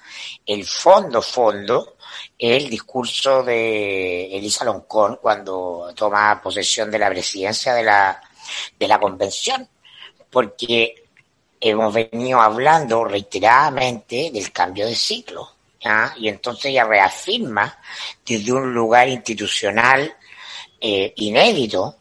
El 0.46 0.66
fondo, 0.66 1.22
fondo, 1.22 1.98
el 2.38 2.70
discurso 2.70 3.44
de 3.44 4.36
Elisa 4.36 4.64
Loncón 4.64 5.20
cuando 5.22 5.92
toma 5.96 6.42
posesión 6.42 6.92
de 6.92 7.00
la 7.00 7.10
presidencia 7.10 7.74
de 7.74 7.84
la, 7.84 8.22
de 8.78 8.88
la 8.88 9.00
convención, 9.00 9.68
porque 10.30 11.04
hemos 11.60 11.94
venido 11.94 12.40
hablando 12.40 13.04
reiteradamente 13.04 14.30
del 14.32 14.52
cambio 14.52 14.86
de 14.86 14.96
ciclo. 14.96 15.54
Y 16.18 16.28
entonces 16.28 16.66
ella 16.66 16.84
reafirma 16.84 17.80
desde 18.26 18.52
un 18.52 18.74
lugar 18.74 19.08
institucional 19.08 20.14
eh, 20.80 21.14
inédito 21.18 21.96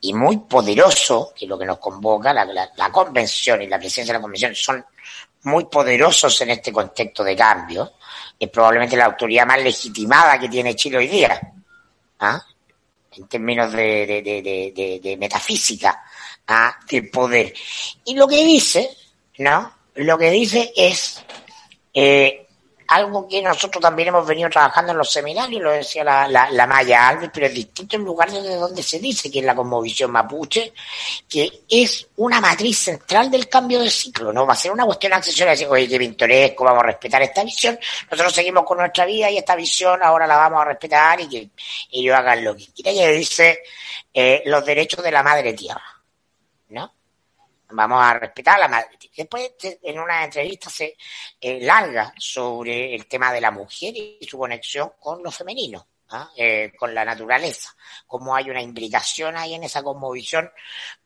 y 0.00 0.12
muy 0.12 0.38
poderoso, 0.38 1.32
que 1.36 1.44
es 1.44 1.48
lo 1.48 1.56
que 1.56 1.64
nos 1.64 1.78
convoca, 1.78 2.32
la, 2.32 2.44
la, 2.44 2.90
convención 2.90 3.62
y 3.62 3.68
la 3.68 3.78
presidencia 3.78 4.12
de 4.12 4.18
la 4.18 4.22
convención 4.22 4.54
son 4.56 4.84
muy 5.44 5.66
poderosos 5.66 6.40
en 6.40 6.50
este 6.50 6.72
contexto 6.72 7.22
de 7.22 7.36
cambio. 7.36 7.92
Es 8.38 8.48
probablemente 8.50 8.96
la 8.96 9.04
autoridad 9.04 9.46
más 9.46 9.62
legitimada 9.62 10.38
que 10.38 10.48
tiene 10.48 10.74
Chile 10.74 10.98
hoy 10.98 11.06
día, 11.06 11.40
¿ah? 12.18 12.44
en 13.12 13.28
términos 13.28 13.72
de, 13.72 14.06
de, 14.06 14.72
de, 14.74 15.00
de 15.00 15.16
metafísica 15.16 16.02
¿ah? 16.48 16.76
del 16.88 17.08
poder. 17.08 17.52
Y 18.04 18.14
lo 18.16 18.26
que 18.26 18.44
dice, 18.44 18.90
¿no? 19.38 19.72
Lo 19.94 20.18
que 20.18 20.30
dice 20.30 20.72
es 20.74 21.22
eh, 21.94 22.48
algo 22.94 23.26
que 23.28 23.42
nosotros 23.42 23.80
también 23.80 24.08
hemos 24.08 24.26
venido 24.26 24.48
trabajando 24.50 24.92
en 24.92 24.98
los 24.98 25.10
seminarios, 25.10 25.62
lo 25.62 25.70
decía 25.70 26.04
la, 26.04 26.28
la, 26.28 26.66
Maya 26.66 27.08
Alves, 27.08 27.30
pero 27.32 27.46
es 27.46 27.54
distinto 27.54 27.96
en 27.96 28.04
lugar 28.04 28.30
de 28.30 28.56
donde 28.56 28.82
se 28.82 28.98
dice 28.98 29.30
que 29.30 29.40
es 29.40 29.44
la 29.44 29.54
cosmovisión 29.54 30.10
mapuche, 30.10 30.72
que 31.28 31.62
es 31.68 32.08
una 32.16 32.40
matriz 32.40 32.78
central 32.78 33.30
del 33.30 33.48
cambio 33.48 33.80
de 33.80 33.90
ciclo, 33.90 34.32
¿no? 34.32 34.46
Va 34.46 34.52
a 34.52 34.56
ser 34.56 34.72
una 34.72 34.84
cuestión 34.84 35.12
accesoria, 35.12 35.52
decir, 35.52 35.68
oye, 35.68 35.88
qué 35.88 35.98
pintoresco, 35.98 36.64
vamos 36.64 36.82
a 36.82 36.86
respetar 36.86 37.22
esta 37.22 37.44
visión, 37.44 37.78
nosotros 38.10 38.32
seguimos 38.32 38.64
con 38.64 38.78
nuestra 38.78 39.04
vida 39.04 39.30
y 39.30 39.38
esta 39.38 39.56
visión 39.56 40.02
ahora 40.02 40.26
la 40.26 40.36
vamos 40.36 40.60
a 40.62 40.64
respetar 40.64 41.20
y 41.20 41.28
que 41.28 41.50
ellos 41.90 42.16
hagan 42.16 42.44
lo 42.44 42.56
que 42.56 42.66
quieran. 42.66 42.94
Y 42.94 43.16
dice 43.18 43.60
eh, 44.12 44.42
los 44.46 44.64
derechos 44.64 45.02
de 45.02 45.10
la 45.10 45.22
madre 45.22 45.52
tierra, 45.54 46.02
¿no? 46.68 46.92
Vamos 47.72 48.02
a 48.02 48.14
respetar 48.18 48.56
a 48.56 48.60
la 48.60 48.68
madre. 48.68 48.98
Después, 49.16 49.52
en 49.82 49.98
una 49.98 50.24
entrevista 50.24 50.70
se 50.70 50.96
eh, 51.40 51.60
larga 51.60 52.12
sobre 52.16 52.94
el 52.94 53.06
tema 53.06 53.32
de 53.32 53.40
la 53.40 53.50
mujer 53.50 53.94
y 53.96 54.26
su 54.28 54.38
conexión 54.38 54.92
con 54.98 55.22
lo 55.22 55.30
femenino, 55.30 55.86
¿ah? 56.10 56.30
eh, 56.36 56.72
con 56.76 56.94
la 56.94 57.04
naturaleza, 57.04 57.74
como 58.06 58.34
hay 58.34 58.50
una 58.50 58.62
implicación 58.62 59.36
ahí 59.36 59.54
en 59.54 59.64
esa 59.64 59.82
cosmovisión 59.82 60.50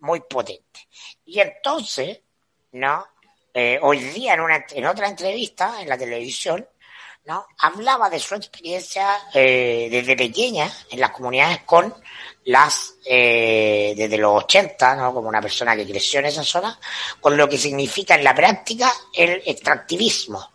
muy 0.00 0.20
potente. 0.20 0.88
Y 1.24 1.40
entonces, 1.40 2.20
¿no? 2.72 3.07
Eh, 3.52 3.79
hoy 3.81 4.00
día 4.00 4.35
en, 4.35 4.40
una, 4.40 4.66
en 4.70 4.85
otra 4.85 5.09
entrevista 5.09 5.81
en 5.81 5.88
la 5.88 5.96
televisión, 5.96 6.68
¿no? 7.26 7.46
Hablaba 7.58 8.08
de 8.08 8.20
su 8.20 8.34
experiencia 8.34 9.18
desde 9.32 10.16
pequeña 10.16 10.70
en 10.90 11.00
las 11.00 11.10
comunidades 11.10 11.60
con 11.66 11.92
las 12.46 12.94
eh, 13.04 13.94
desde 13.96 14.18
los 14.18 14.44
80, 14.44 14.96
¿no? 14.96 15.12
como 15.12 15.28
una 15.28 15.40
persona 15.40 15.74
que 15.74 15.86
creció 15.86 16.20
en 16.20 16.26
esa 16.26 16.44
zona, 16.44 16.78
con 17.20 17.36
lo 17.36 17.48
que 17.48 17.58
significa 17.58 18.14
en 18.14 18.24
la 18.24 18.34
práctica 18.34 18.92
el 19.12 19.42
extractivismo, 19.44 20.52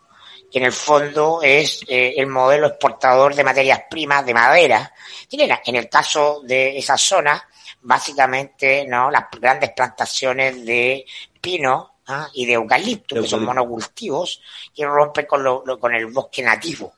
que 0.50 0.60
en 0.60 0.66
el 0.66 0.72
fondo 0.72 1.42
es 1.42 1.84
eh, 1.88 2.14
el 2.16 2.28
modelo 2.28 2.68
exportador 2.68 3.36
de 3.36 3.44
materias 3.44 3.84
primas 3.90 4.26
de 4.26 4.34
madera. 4.34 4.94
En 5.30 5.76
el 5.76 5.90
caso 5.90 6.42
de 6.44 6.78
esa 6.78 6.98
zona, 6.98 7.46
básicamente 7.82 8.86
no 8.88 9.12
las 9.12 9.26
grandes 9.32 9.72
plantaciones 9.72 10.66
de 10.66 11.06
pino 11.42 11.91
¿ah? 12.12 12.30
y 12.34 12.46
de 12.46 12.54
eucalipto, 12.54 13.22
que 13.22 13.28
son 13.28 13.44
monocultivos, 13.46 14.42
que 14.76 14.86
rompen 14.86 15.26
con, 15.26 15.44
lo, 15.44 15.64
con 15.80 15.94
el 15.96 16.08
bosque 16.08 16.44
nativo. 16.44 16.94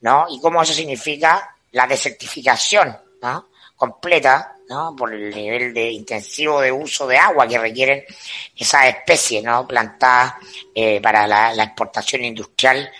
¿no? 0.00 0.26
Y 0.30 0.40
cómo 0.40 0.62
eso 0.62 0.72
significa 0.72 1.54
la 1.72 1.86
desertificación 1.86 2.96
¿no? 3.22 3.48
completa, 3.76 4.56
¿no? 4.68 4.94
Por 4.94 5.12
el 5.12 5.34
nivel 5.34 5.74
de 5.74 5.90
intensivo 5.90 6.60
de 6.60 6.70
uso 6.70 7.06
de 7.06 7.18
agua 7.18 7.48
que 7.48 7.58
requieren 7.58 8.04
esas 8.56 8.86
especies, 8.86 9.42
¿no? 9.42 9.66
Plantadas 9.66 10.34
eh, 10.74 11.00
para 11.00 11.26
la, 11.26 11.64
exportación 11.64 12.24
industrial 12.24 12.90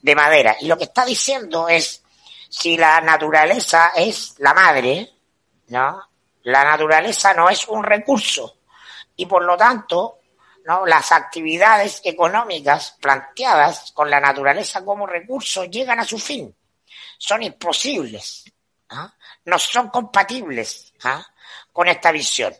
de 0.00 0.14
madera. 0.14 0.56
Y 0.60 0.66
lo 0.66 0.78
que 0.78 0.84
está 0.84 1.04
diciendo 1.04 1.68
es, 1.68 2.02
si 2.48 2.76
la 2.76 3.00
naturaleza 3.00 3.92
es 3.94 4.34
la 4.38 4.54
madre, 4.54 5.10
¿no? 5.68 6.00
La 6.44 6.64
naturaleza 6.64 7.34
no 7.34 7.50
es 7.50 7.68
un 7.68 7.84
recurso. 7.84 8.56
Y 9.16 9.26
por 9.26 9.44
lo 9.44 9.56
tanto, 9.58 10.19
¿no? 10.64 10.86
Las 10.86 11.12
actividades 11.12 12.00
económicas 12.04 12.96
planteadas 13.00 13.92
con 13.92 14.10
la 14.10 14.20
naturaleza 14.20 14.84
como 14.84 15.06
recurso 15.06 15.64
llegan 15.64 16.00
a 16.00 16.04
su 16.04 16.18
fin. 16.18 16.54
Son 17.18 17.42
imposibles. 17.42 18.44
¿ah? 18.90 19.12
no 19.44 19.58
son 19.58 19.88
compatibles 19.88 20.92
¿ah? 21.04 21.24
con 21.72 21.88
esta 21.88 22.12
visión. 22.12 22.54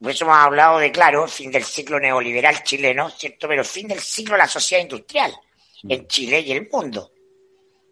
Por 0.00 0.10
eso 0.10 0.24
hemos 0.24 0.36
hablado 0.36 0.78
de, 0.78 0.92
claro, 0.92 1.26
fin 1.28 1.50
del 1.50 1.64
ciclo 1.64 1.98
neoliberal 1.98 2.62
chileno, 2.62 3.10
¿cierto? 3.10 3.48
Pero 3.48 3.64
fin 3.64 3.88
del 3.88 4.00
ciclo 4.00 4.34
de 4.34 4.38
la 4.38 4.48
sociedad 4.48 4.82
industrial 4.82 5.34
en 5.88 6.02
mm. 6.02 6.06
Chile 6.06 6.40
y 6.40 6.52
el 6.52 6.68
mundo, 6.70 7.12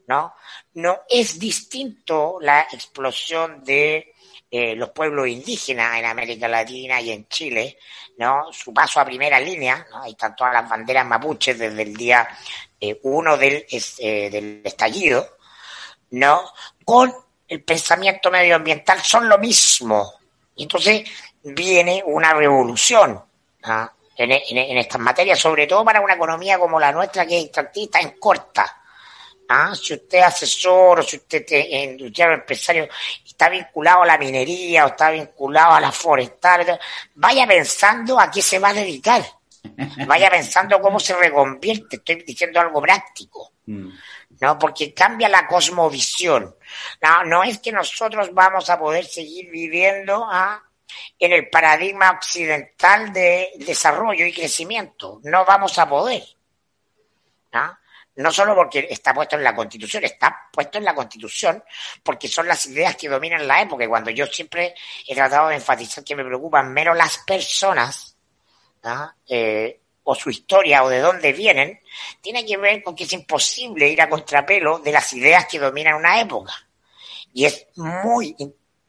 ¿no? 0.09 0.35
No 0.75 1.01
es 1.09 1.39
distinto 1.39 2.39
la 2.41 2.63
explosión 2.73 3.63
de 3.65 4.12
eh, 4.55 4.77
los 4.77 4.91
pueblos 4.91 5.27
indígenas 5.29 5.99
en 5.99 6.05
América 6.05 6.47
Latina 6.47 7.01
y 7.01 7.11
en 7.11 7.27
Chile, 7.27 7.79
¿no? 8.19 8.53
Su 8.53 8.75
paso 8.75 9.01
a 9.01 9.05
primera 9.07 9.41
línea, 9.41 9.87
¿no? 9.91 10.03
Ahí 10.03 10.11
están 10.11 10.37
todas 10.37 10.53
las 10.53 10.69
banderas 10.69 11.07
mapuches 11.07 11.59
desde 11.59 11.81
el 11.81 11.97
día 11.97 12.29
eh, 12.79 13.01
uno 13.05 13.39
del, 13.39 13.65
eh, 13.71 14.29
del 14.31 14.61
estallido, 14.63 15.39
¿no? 16.11 16.43
Con 16.85 17.15
el 17.49 17.63
pensamiento 17.65 18.31
medioambiental 18.31 19.01
son 19.01 19.27
lo 19.27 19.39
mismo. 19.39 20.13
Y 20.55 20.65
entonces 20.65 21.09
viene 21.43 22.03
una 22.05 22.35
revolución 22.35 23.25
¿ah? 23.63 23.91
en, 24.19 24.77
estas 24.77 25.01
materias, 25.01 25.39
sobre 25.39 25.67
todo 25.67 25.83
para 25.83 26.03
una 26.03 26.13
economía 26.13 26.59
como 26.59 26.79
la 26.79 26.93
nuestra, 26.93 27.25
que 27.25 27.39
es 27.39 27.45
extractivista, 27.47 28.01
en 28.01 28.19
corta. 28.19 28.82
¿Ah? 29.49 29.75
Si 29.75 29.95
usted 29.95 30.19
es 30.19 30.25
asesor 30.25 31.01
o 31.01 31.03
si 31.03 31.17
usted 31.17 31.45
es 31.49 31.91
industrial 31.91 32.31
o 32.31 32.35
empresario 32.35 32.89
está 33.25 33.49
vinculado 33.49 34.03
a 34.03 34.07
la 34.07 34.19
minería 34.19 34.85
o 34.85 34.89
está 34.89 35.11
vinculado 35.11 35.75
a 35.75 35.81
la 35.81 35.93
forestal, 35.93 36.79
vaya 37.15 37.47
pensando 37.47 38.19
a 38.19 38.31
qué 38.31 38.43
se 38.43 38.59
va 38.59 38.69
a 38.69 38.75
dedicar. 38.75 39.23
Vaya 40.09 40.29
pensando 40.29 40.81
cómo 40.81 40.99
se 40.99 41.15
reconvierte. 41.15 41.95
Estoy 41.95 42.17
diciendo 42.25 42.59
algo 42.59 42.83
práctico. 42.83 43.53
Mm. 43.67 43.91
¿no? 44.41 44.59
Porque 44.59 44.93
cambia 44.93 45.29
la 45.29 45.47
cosmovisión. 45.47 46.57
No, 47.01 47.25
no 47.25 47.45
es 47.45 47.61
que 47.61 47.71
nosotros 47.71 48.35
vamos 48.35 48.69
a 48.71 48.79
poder 48.79 49.05
seguir 49.05 49.51
viviendo 49.51 50.27
¿ah? 50.29 50.61
en 51.19 51.33
el 51.33 51.49
paradigma 51.49 52.11
occidental 52.11 53.13
de 53.13 53.51
desarrollo 53.59 54.27
y 54.27 54.33
crecimiento. 54.33 55.21
No 55.23 55.45
vamos 55.45 55.79
a 55.79 55.89
poder. 55.89 56.25
¿ah? 57.53 57.79
No 58.17 58.31
solo 58.31 58.55
porque 58.55 58.89
está 58.91 59.15
puesto 59.15 59.37
en 59.37 59.45
la 59.45 59.55
Constitución, 59.55 60.05
está 60.05 60.49
puesto 60.53 60.79
en 60.79 60.85
la 60.85 60.95
Constitución 60.95 61.63
porque 62.03 62.29
son 62.29 62.47
las 62.47 62.67
ideas 62.67 62.97
que 62.97 63.09
dominan 63.09 63.47
la 63.47 63.63
época. 63.63 63.85
Y 63.85 63.89
cuando 63.89 64.11
yo 64.11 64.27
siempre 64.27 64.75
he 65.07 65.15
tratado 65.15 65.49
de 65.49 65.57
enfatizar 65.57 66.05
que 66.05 66.17
me 66.17 66.25
preocupan 66.25 66.73
menos 66.73 66.97
las 66.97 67.19
personas, 67.19 68.17
¿ah? 68.83 69.15
eh, 69.27 69.81
o 70.05 70.15
su 70.15 70.31
historia 70.31 70.83
o 70.83 70.89
de 70.89 70.99
dónde 70.99 71.33
vienen, 71.33 71.81
tiene 72.21 72.45
que 72.45 72.57
ver 72.57 72.83
con 72.83 72.95
que 72.95 73.05
es 73.05 73.13
imposible 73.13 73.89
ir 73.89 74.03
a 74.03 74.09
contrapelo 74.09 74.79
de 74.79 74.93
las 74.93 75.13
ideas 75.13 75.47
que 75.47 75.59
dominan 75.59 75.95
una 75.95 76.21
época. 76.21 76.53
Y 77.33 77.45
es 77.47 77.67
muy 77.77 78.37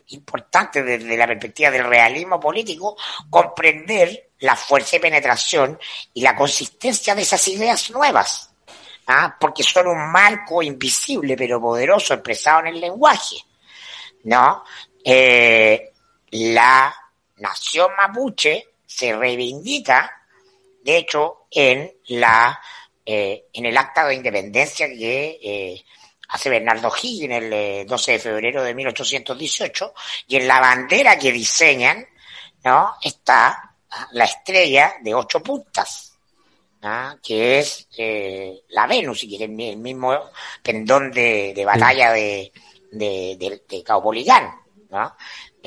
importante 0.07 0.83
desde 0.83 1.15
la 1.15 1.27
perspectiva 1.27 1.71
del 1.71 1.85
realismo 1.85 2.39
político 2.39 2.97
comprender 3.29 4.31
la 4.39 4.55
fuerza 4.55 4.97
de 4.97 5.01
penetración 5.01 5.79
y 6.13 6.21
la 6.21 6.35
consistencia 6.35 7.15
de 7.15 7.21
esas 7.21 7.47
ideas 7.47 7.89
nuevas, 7.91 8.52
¿ah? 9.07 9.35
porque 9.39 9.63
son 9.63 9.87
un 9.87 10.11
marco 10.11 10.61
invisible 10.61 11.35
pero 11.35 11.61
poderoso 11.61 12.13
expresado 12.13 12.61
en 12.61 12.67
el 12.67 12.81
lenguaje. 12.81 13.37
¿no? 14.23 14.63
Eh, 15.03 15.91
la 16.31 16.93
nación 17.37 17.91
mapuche 17.97 18.69
se 18.85 19.15
reivindica 19.15 20.23
de 20.83 20.97
hecho, 20.97 21.47
en 21.49 21.91
la 22.07 22.59
eh, 23.05 23.45
en 23.53 23.65
el 23.65 23.77
acta 23.77 24.05
de 24.05 24.15
independencia 24.15 24.87
que 24.87 25.39
eh, 25.41 25.83
hace 26.29 26.49
Bernardo 26.49 26.91
Higgins 27.01 27.33
el 27.33 27.87
12 27.87 28.11
eh, 28.11 28.13
de 28.13 28.19
febrero 28.19 28.63
de 28.63 28.73
1818 28.73 29.93
y 30.27 30.37
en 30.37 30.47
la 30.47 30.59
bandera 30.59 31.17
que 31.17 31.31
diseñan, 31.31 32.05
¿no? 32.63 32.95
Está 33.01 33.75
la 34.11 34.25
estrella 34.25 34.95
de 35.01 35.13
ocho 35.13 35.41
puntas, 35.41 36.12
que 37.21 37.59
es 37.59 37.87
la 38.69 38.87
Venus, 38.87 39.21
que 39.21 39.35
es 39.35 39.41
el 39.41 39.77
mismo 39.77 40.13
pendón 40.61 41.11
de, 41.11 41.53
de 41.55 41.65
batalla 41.65 42.11
de, 42.11 42.51
de, 42.91 43.37
de, 43.39 43.61
de 43.69 43.83
¿no? 44.91 45.15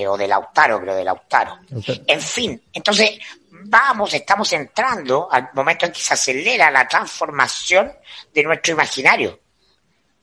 o 0.08 0.16
de 0.16 0.28
Lautaro, 0.28 0.80
creo, 0.80 0.94
de 0.94 1.04
Lautaro. 1.04 1.58
En 2.06 2.20
fin, 2.20 2.60
entonces 2.72 3.18
vamos, 3.50 4.12
estamos 4.14 4.52
entrando 4.52 5.28
al 5.30 5.48
momento 5.54 5.86
en 5.86 5.92
que 5.92 6.00
se 6.00 6.14
acelera 6.14 6.70
la 6.70 6.86
transformación 6.86 7.90
de 8.32 8.42
nuestro 8.42 8.74
imaginario. 8.74 9.40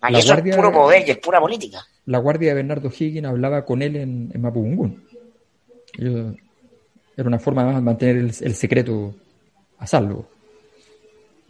eso 0.09 0.33
guardia, 0.33 0.51
es 0.51 0.55
puro 0.55 0.71
poder 0.71 1.07
y 1.07 1.11
es 1.11 1.17
pura 1.17 1.39
política. 1.39 1.85
La 2.05 2.19
guardia 2.19 2.49
de 2.49 2.55
Bernardo 2.55 2.89
Higgins 2.89 3.27
hablaba 3.27 3.65
con 3.65 3.81
él 3.81 3.95
en, 3.95 4.31
en 4.33 4.41
Mapudungún. 4.41 5.07
Era 7.15 7.27
una 7.27 7.39
forma 7.39 7.65
de 7.65 7.81
mantener 7.81 8.17
el, 8.17 8.55
secreto 8.55 9.13
a 9.77 9.87
salvo. 9.87 10.27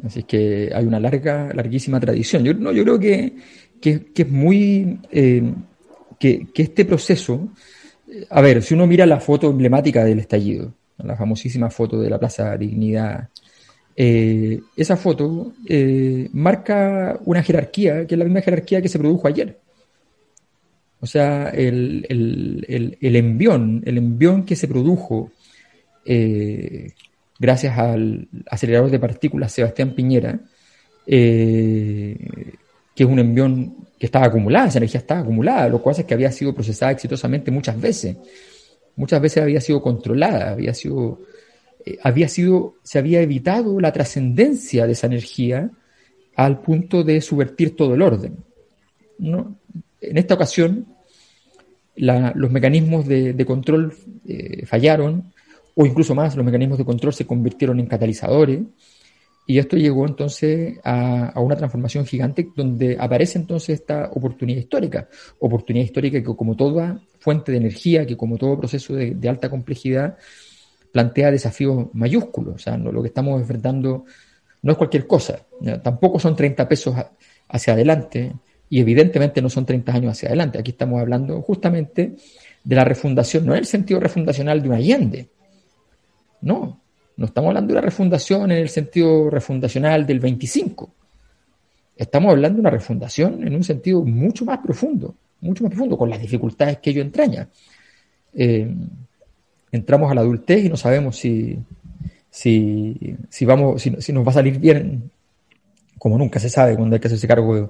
Así 0.03 0.23
que 0.23 0.71
hay 0.73 0.86
una 0.86 0.99
larga, 0.99 1.53
larguísima 1.53 1.99
tradición. 1.99 2.43
Yo, 2.43 2.53
no, 2.53 2.71
yo 2.71 2.84
creo 2.84 2.99
que, 2.99 3.34
es 4.15 4.29
muy. 4.29 4.99
Eh, 5.12 5.53
que, 6.19 6.47
este 6.56 6.86
proceso. 6.86 7.49
A 8.29 8.41
ver, 8.41 8.62
si 8.62 8.73
uno 8.73 8.86
mira 8.88 9.06
la 9.06 9.19
foto 9.19 9.49
emblemática 9.49 10.03
del 10.03 10.19
estallido, 10.19 10.73
la 10.97 11.15
famosísima 11.15 11.69
foto 11.69 11.99
de 11.99 12.10
la 12.10 12.19
Plaza 12.19 12.56
Dignidad, 12.58 13.29
eh, 13.95 14.60
esa 14.75 14.97
foto 14.97 15.53
eh, 15.67 16.29
marca 16.34 17.19
una 17.25 17.43
jerarquía 17.43 18.08
que 18.08 18.15
es 18.15 18.19
la 18.19 18.25
misma 18.25 18.41
jerarquía 18.41 18.82
que 18.82 18.89
se 18.89 18.99
produjo 18.99 19.27
ayer. 19.27 19.60
O 20.99 21.06
sea, 21.06 21.49
el, 21.49 22.06
el, 22.08 22.97
el 23.01 23.15
envión, 23.15 23.84
el 23.86 23.97
envión 23.97 24.45
que 24.45 24.56
se 24.56 24.67
produjo 24.67 25.32
eh, 26.06 26.93
gracias 27.43 27.77
al 27.77 28.29
acelerador 28.49 28.89
de 28.89 28.99
partículas 28.99 29.51
Sebastián 29.51 29.93
Piñera, 29.93 30.39
eh, 31.06 32.17
que 32.95 33.03
es 33.03 33.10
un 33.10 33.19
envión 33.19 33.75
que 33.99 34.06
estaba 34.06 34.27
acumulada, 34.27 34.69
esa 34.69 34.77
energía 34.77 35.01
estaba 35.01 35.19
acumulada, 35.19 35.67
lo 35.67 35.82
cual 35.82 35.93
es 35.97 36.06
que 36.06 36.13
había 36.13 36.32
sido 36.32 36.56
procesada 36.56 36.93
exitosamente 36.93 37.51
muchas 37.51 37.79
veces. 37.79 38.15
Muchas 38.95 39.19
veces 39.19 39.43
había 39.43 39.60
sido 39.60 39.82
controlada, 39.82 40.51
había 40.51 40.73
sido, 40.73 41.19
eh, 41.86 41.97
había 42.01 42.29
sido, 42.29 42.75
se 42.82 42.99
había 42.99 43.19
evitado 43.19 43.77
la 43.82 43.91
trascendencia 43.91 44.88
de 44.88 44.93
esa 44.93 45.08
energía 45.08 45.69
al 46.38 46.62
punto 46.62 47.03
de 47.03 47.19
subvertir 47.19 47.75
todo 47.75 47.93
el 47.93 48.01
orden. 48.03 48.38
¿no? 49.19 49.58
En 49.99 50.17
esta 50.17 50.36
ocasión, 50.36 50.88
los 51.97 52.51
mecanismos 52.51 53.06
de, 53.06 53.45
control 53.45 53.93
fallaron, 54.65 55.33
o 55.75 55.86
incluso 55.86 56.13
más, 56.13 56.36
los 56.36 56.45
mecanismos 56.45 56.77
de 56.77 56.86
control 56.86 57.13
se 57.13 57.25
convirtieron 57.25 57.79
en 57.79 57.88
catalizadores. 57.88 58.62
Y 59.45 59.57
esto 59.57 59.75
llegó 59.75 60.07
entonces 60.07 60.79
a, 60.83 61.33
una 61.38 61.57
transformación 61.57 62.05
gigante 62.05 62.49
donde 62.55 62.95
aparece 62.97 63.38
entonces 63.38 63.81
esta 63.81 64.09
oportunidad 64.13 64.59
histórica. 64.59 65.09
Oportunidad 65.39 65.86
histórica 65.86 66.19
que 66.19 66.36
como 66.36 66.55
toda 66.55 67.01
fuente 67.19 67.51
de 67.51 67.57
energía, 67.57 68.05
que 68.05 68.15
como 68.15 68.38
todo 68.38 68.57
proceso 68.57 68.95
de, 68.95 69.29
alta 69.29 69.49
complejidad, 69.49 70.17
plantea 70.91 71.31
desafíos 71.31 71.88
mayúsculos. 71.93 72.55
O 72.55 72.59
sea, 72.59 72.77
lo 72.77 73.01
que 73.01 73.09
estamos 73.09 73.41
enfrentando 73.41 74.05
no 74.62 74.71
es 74.71 74.77
cualquier 74.77 75.05
cosa. 75.07 75.45
Tampoco 75.81 76.19
son 76.19 76.36
30 76.36 76.67
pesos 76.69 76.95
hacia 77.49 77.73
adelante 77.73 78.33
y 78.69 78.79
evidentemente 78.79 79.41
no 79.41 79.49
son 79.49 79.65
30 79.65 79.91
años 79.93 80.12
hacia 80.13 80.29
adelante. 80.29 80.59
Aquí 80.59 80.71
estamos 80.71 81.01
hablando 81.01 81.41
justamente 81.41 82.15
de 82.63 82.75
la 82.75 82.86
refundación, 82.86 83.45
no 83.45 83.53
en 83.53 83.59
el 83.59 83.65
sentido 83.65 83.99
refundacional 83.99 84.62
de 84.62 84.69
un 84.69 84.75
Allende, 84.75 85.29
no, 86.43 86.79
no 87.15 87.25
estamos 87.25 87.49
hablando 87.49 87.73
de 87.73 87.79
una 87.79 87.86
refundación 87.86 88.51
en 88.51 88.58
el 88.58 88.69
sentido 88.69 89.29
refundacional 89.29 90.06
del 90.06 90.19
25. 90.19 90.93
Estamos 91.95 92.32
hablando 92.32 92.58
de 92.58 92.62
una 92.62 92.69
refundación 92.69 93.45
en 93.45 93.56
un 93.56 93.63
sentido 93.63 94.03
mucho 94.03 94.45
más 94.45 94.60
profundo, 94.60 95.15
mucho 95.41 95.63
más 95.63 95.71
profundo, 95.71 95.97
con 95.97 96.10
las 96.10 96.19
dificultades 96.19 96.79
que 96.79 96.89
ello 96.89 97.01
entraña. 97.01 97.47
Eh, 98.34 98.73
entramos 99.71 100.12
a 100.12 100.15
la 100.15 100.21
adultez 100.21 100.65
y 100.65 100.69
no 100.69 100.77
sabemos 100.77 101.17
si, 101.17 101.58
si, 102.29 103.15
si 103.29 103.45
vamos, 103.45 103.82
si, 103.82 104.12
nos 104.12 104.25
va 104.25 104.32
a 104.32 104.34
salir 104.34 104.60
bien, 104.60 105.12
como 105.99 106.17
nunca 106.17 106.39
se 106.39 106.49
sabe 106.49 106.75
cuando 106.75 106.95
hay 106.95 106.99
que 106.99 107.08
hacerse 107.08 107.27
cargo 107.27 107.56
de, 107.56 107.69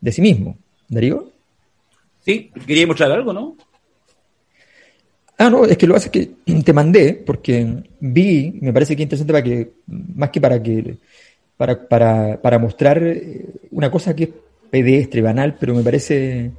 de 0.00 0.12
sí 0.12 0.22
mismo. 0.22 0.56
Darío. 0.88 1.30
Sí, 2.24 2.50
quería 2.66 2.86
mostrar 2.86 3.12
algo, 3.12 3.32
¿no? 3.32 3.56
Ah, 5.40 5.48
no, 5.48 5.64
es 5.64 5.78
que 5.78 5.86
lo 5.86 5.94
hace 5.94 6.10
que 6.10 6.32
te 6.64 6.72
mandé, 6.72 7.14
porque 7.14 7.84
vi, 8.00 8.58
me 8.60 8.72
parece 8.72 8.96
que 8.96 9.02
es 9.02 9.06
interesante 9.06 9.32
para 9.32 9.44
que, 9.44 9.70
más 9.86 10.30
que 10.30 10.40
para 10.40 10.60
que, 10.60 10.96
para, 11.56 11.88
para, 11.88 12.42
para 12.42 12.58
mostrar 12.58 13.00
eh, 13.04 13.46
una 13.70 13.88
cosa 13.88 14.16
que 14.16 14.24
es 14.24 14.30
pedestre, 14.68 15.22
banal, 15.22 15.56
pero 15.58 15.76
me 15.76 15.84
parece, 15.84 16.50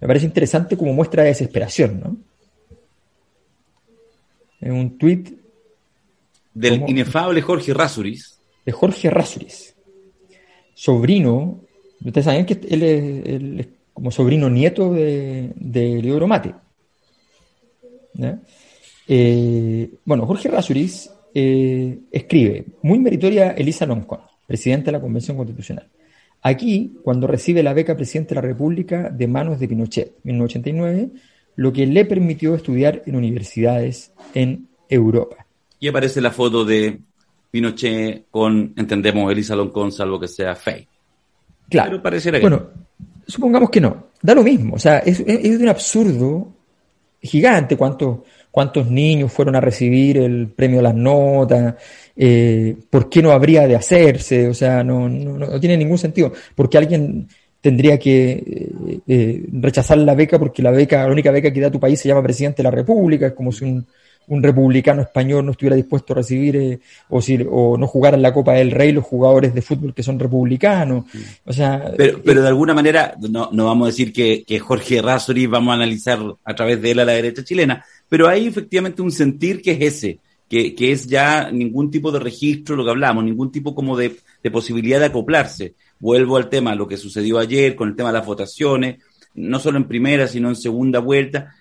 me 0.00 0.06
parece 0.08 0.26
interesante 0.26 0.76
como 0.76 0.92
muestra 0.92 1.22
de 1.22 1.28
desesperación, 1.28 2.00
¿no? 2.00 2.16
Es 4.60 4.70
un 4.70 4.98
tuit 4.98 5.30
del 6.52 6.82
inefable 6.88 7.40
Jorge 7.40 7.72
Rasuris. 7.72 8.40
De 8.66 8.72
Jorge 8.72 9.10
Rasuris, 9.10 9.76
sobrino, 10.74 11.60
ustedes 12.04 12.24
saben 12.24 12.46
que 12.46 12.58
él 12.68 12.82
es, 13.60 13.66
como 13.92 14.10
sobrino 14.10 14.50
nieto 14.50 14.92
de, 14.92 15.52
de 15.54 16.02
Leodoro 16.02 16.26
Mate. 16.26 16.63
Eh, 19.06 19.90
bueno, 20.04 20.26
Jorge 20.26 20.48
Rasuris 20.48 21.10
eh, 21.34 21.98
escribe, 22.10 22.64
muy 22.82 22.98
meritoria 22.98 23.52
Elisa 23.52 23.86
Loncón, 23.86 24.20
presidenta 24.46 24.86
de 24.86 24.92
la 24.92 25.00
Convención 25.00 25.36
Constitucional. 25.36 25.88
Aquí, 26.42 26.98
cuando 27.02 27.26
recibe 27.26 27.62
la 27.62 27.72
beca 27.72 27.96
presidente 27.96 28.30
de 28.30 28.34
la 28.36 28.46
República 28.46 29.10
de 29.10 29.26
manos 29.26 29.58
de 29.58 29.66
Pinochet, 29.66 30.12
1989, 30.24 31.10
lo 31.56 31.72
que 31.72 31.86
le 31.86 32.04
permitió 32.04 32.54
estudiar 32.54 33.02
en 33.06 33.16
universidades 33.16 34.12
en 34.34 34.68
Europa. 34.88 35.46
Y 35.80 35.88
aparece 35.88 36.20
la 36.20 36.30
foto 36.30 36.64
de 36.64 37.00
Pinochet 37.50 38.26
con, 38.30 38.74
entendemos, 38.76 39.30
Elisa 39.32 39.56
Loncón, 39.56 39.90
salvo 39.90 40.20
que 40.20 40.28
sea 40.28 40.54
fake. 40.54 40.88
Claro. 41.70 41.90
Pero 41.92 42.02
pareciera 42.02 42.38
que 42.38 42.42
Bueno, 42.42 42.68
supongamos 43.26 43.70
que 43.70 43.80
no. 43.80 44.08
Da 44.20 44.34
lo 44.34 44.42
mismo. 44.42 44.74
O 44.74 44.78
sea, 44.78 44.98
es, 44.98 45.20
es 45.20 45.58
de 45.58 45.64
un 45.64 45.68
absurdo 45.68 46.53
gigante, 47.24 47.76
cuántos, 47.76 48.18
cuántos 48.50 48.90
niños 48.90 49.32
fueron 49.32 49.56
a 49.56 49.60
recibir 49.60 50.18
el 50.18 50.48
premio 50.48 50.82
las 50.82 50.94
notas, 50.94 51.74
eh, 52.14 52.76
por 52.90 53.08
qué 53.08 53.22
no 53.22 53.32
habría 53.32 53.66
de 53.66 53.74
hacerse, 53.74 54.48
o 54.48 54.54
sea, 54.54 54.84
no, 54.84 55.08
no, 55.08 55.58
tiene 55.58 55.76
ningún 55.76 55.98
sentido, 55.98 56.32
porque 56.54 56.78
alguien 56.78 57.26
tendría 57.60 57.98
que 57.98 58.32
eh, 58.32 59.00
eh, 59.08 59.44
rechazar 59.52 59.98
la 59.98 60.14
beca 60.14 60.38
porque 60.38 60.62
la 60.62 60.70
beca, 60.70 61.06
la 61.06 61.12
única 61.12 61.30
beca 61.30 61.50
que 61.50 61.60
da 61.60 61.70
tu 61.70 61.80
país 61.80 61.98
se 61.98 62.08
llama 62.08 62.22
presidente 62.22 62.58
de 62.58 62.64
la 62.64 62.70
República, 62.70 63.26
es 63.28 63.32
como 63.32 63.50
si 63.50 63.64
un, 63.64 63.86
un 64.28 64.42
republicano 64.42 65.02
español 65.02 65.44
no 65.44 65.52
estuviera 65.52 65.76
dispuesto 65.76 66.12
a 66.12 66.16
recibir 66.16 66.56
eh, 66.56 66.80
o, 67.08 67.20
si, 67.20 67.38
o 67.48 67.76
no 67.76 67.86
jugar 67.86 68.14
en 68.14 68.22
la 68.22 68.32
Copa 68.32 68.54
del 68.54 68.70
Rey 68.70 68.92
los 68.92 69.04
jugadores 69.04 69.54
de 69.54 69.62
fútbol 69.62 69.94
que 69.94 70.02
son 70.02 70.18
republicanos. 70.18 71.04
O 71.44 71.52
sea, 71.52 71.92
pero, 71.96 72.20
pero 72.22 72.42
de 72.42 72.48
alguna 72.48 72.74
manera, 72.74 73.14
no, 73.30 73.50
no 73.52 73.66
vamos 73.66 73.86
a 73.86 73.90
decir 73.90 74.12
que, 74.12 74.44
que 74.44 74.58
Jorge 74.58 75.02
Rasori 75.02 75.46
vamos 75.46 75.72
a 75.72 75.76
analizar 75.76 76.18
a 76.44 76.54
través 76.54 76.80
de 76.80 76.90
él 76.92 77.00
a 77.00 77.04
la 77.04 77.12
derecha 77.12 77.44
chilena, 77.44 77.84
pero 78.08 78.28
hay 78.28 78.46
efectivamente 78.46 79.02
un 79.02 79.10
sentir 79.10 79.60
que 79.60 79.72
es 79.72 79.80
ese, 79.80 80.18
que, 80.48 80.74
que 80.74 80.92
es 80.92 81.06
ya 81.06 81.50
ningún 81.50 81.90
tipo 81.90 82.12
de 82.12 82.20
registro, 82.20 82.76
lo 82.76 82.84
que 82.84 82.90
hablamos, 82.90 83.24
ningún 83.24 83.50
tipo 83.50 83.74
como 83.74 83.96
de, 83.96 84.16
de 84.42 84.50
posibilidad 84.50 85.00
de 85.00 85.06
acoplarse. 85.06 85.74
Vuelvo 85.98 86.36
al 86.36 86.48
tema, 86.48 86.74
lo 86.74 86.86
que 86.86 86.96
sucedió 86.96 87.38
ayer 87.38 87.74
con 87.74 87.88
el 87.88 87.96
tema 87.96 88.10
de 88.10 88.18
las 88.18 88.26
votaciones, 88.26 88.98
no 89.34 89.58
solo 89.58 89.78
en 89.78 89.88
primera, 89.88 90.28
sino 90.28 90.48
en 90.48 90.56
segunda 90.56 91.00
vuelta. 91.00 91.54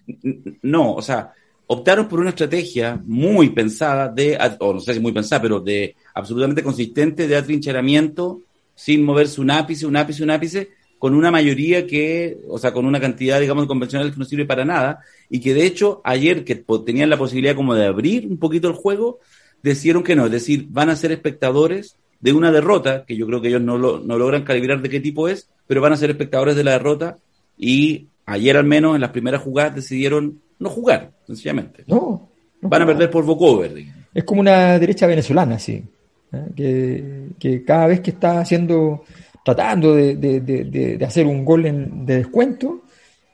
No, 0.62 0.93
o 0.93 1.02
sea, 1.02 1.32
optaron 1.67 2.08
por 2.08 2.19
una 2.19 2.30
estrategia 2.30 3.02
muy 3.06 3.49
pensada 3.49 4.10
de, 4.10 4.38
o 4.60 4.73
no 4.73 4.80
sé 4.80 4.93
si 4.93 4.99
muy 4.99 5.12
pensada, 5.12 5.41
pero 5.41 5.60
de 5.60 5.95
absolutamente 6.13 6.63
consistente 6.63 7.28
de 7.28 7.36
atrincheramiento 7.36 8.41
sin 8.76 9.04
moverse 9.04 9.39
un 9.39 9.52
ápice, 9.52 9.86
un 9.86 9.95
ápice, 9.95 10.23
un 10.23 10.32
ápice, 10.32 10.69
con 10.99 11.15
una 11.15 11.32
mayoría 11.32 11.86
que, 11.86 12.38
o 12.47 12.58
sea, 12.58 12.71
con 12.71 12.86
una 12.86 12.99
cantidad, 12.99 13.39
digamos, 13.39 13.65
convencional 13.67 14.12
que 14.12 14.17
no 14.17 14.26
sirve 14.26 14.45
para 14.45 14.65
nada, 14.65 14.99
y 15.30 15.41
que 15.41 15.54
de 15.54 15.65
hecho 15.65 16.02
ayer 16.04 16.45
que 16.45 16.63
tenían 16.86 17.10
la 17.10 17.17
posibilidad 17.17 17.56
como 17.56 17.76
de 17.76 17.86
abrir 17.86 18.26
un 18.26 18.38
poquito 18.38 18.69
el 18.69 18.73
juego, 18.73 19.19
decidieron 19.62 20.04
que 20.04 20.15
no, 20.15 20.26
es 20.26 20.32
decir, 20.32 20.67
van 20.69 20.89
a 20.89 20.95
ser 20.95 21.12
espectadores 21.12 21.97
de 22.19 22.32
una 22.32 22.52
derrota, 22.52 23.04
que 23.06 23.17
yo 23.17 23.28
creo 23.28 23.41
que 23.41 23.49
ellos 23.49 23.62
no, 23.62 23.78
lo, 23.78 23.99
no 23.99 24.17
logran 24.17 24.43
calibrar 24.43 24.82
de 24.82 24.89
qué 24.89 25.02
tipo 25.02 25.28
es, 25.28 25.49
pero 25.67 25.82
van 25.82 25.91
a 25.91 25.97
ser 25.97 26.10
espectadores 26.10 26.56
de 26.56 26.63
la 26.63 26.71
derrota, 26.71 27.17
y 27.58 28.08
ayer 28.26 28.56
al 28.56 28.65
menos 28.65 28.95
en 28.95 29.02
las 29.02 29.12
primeras 29.12 29.41
jugadas 29.41 29.76
decidieron 29.76 30.39
no 30.63 30.69
jugar, 30.69 31.12
sencillamente. 31.28 31.84
No. 31.88 32.30
Van 32.62 32.82
a 32.82 32.86
perder 32.86 33.12
por 33.12 33.26
vocover. 33.26 33.73
Es 34.13 34.23
como 34.23 34.41
una 34.41 34.80
derecha 34.80 35.06
venezolana, 35.06 35.60
sí. 35.60 35.84
¿eh? 36.32 37.30
Que, 37.39 37.63
cada 37.63 37.88
vez 37.88 38.02
que 38.02 38.12
está 38.12 38.39
haciendo, 38.39 39.04
tratando 39.43 39.95
de, 39.95 40.99
hacer 41.06 41.26
un 41.26 41.43
gol 41.43 41.65
en, 41.65 42.06
de 42.06 42.17
descuento, 42.17 42.84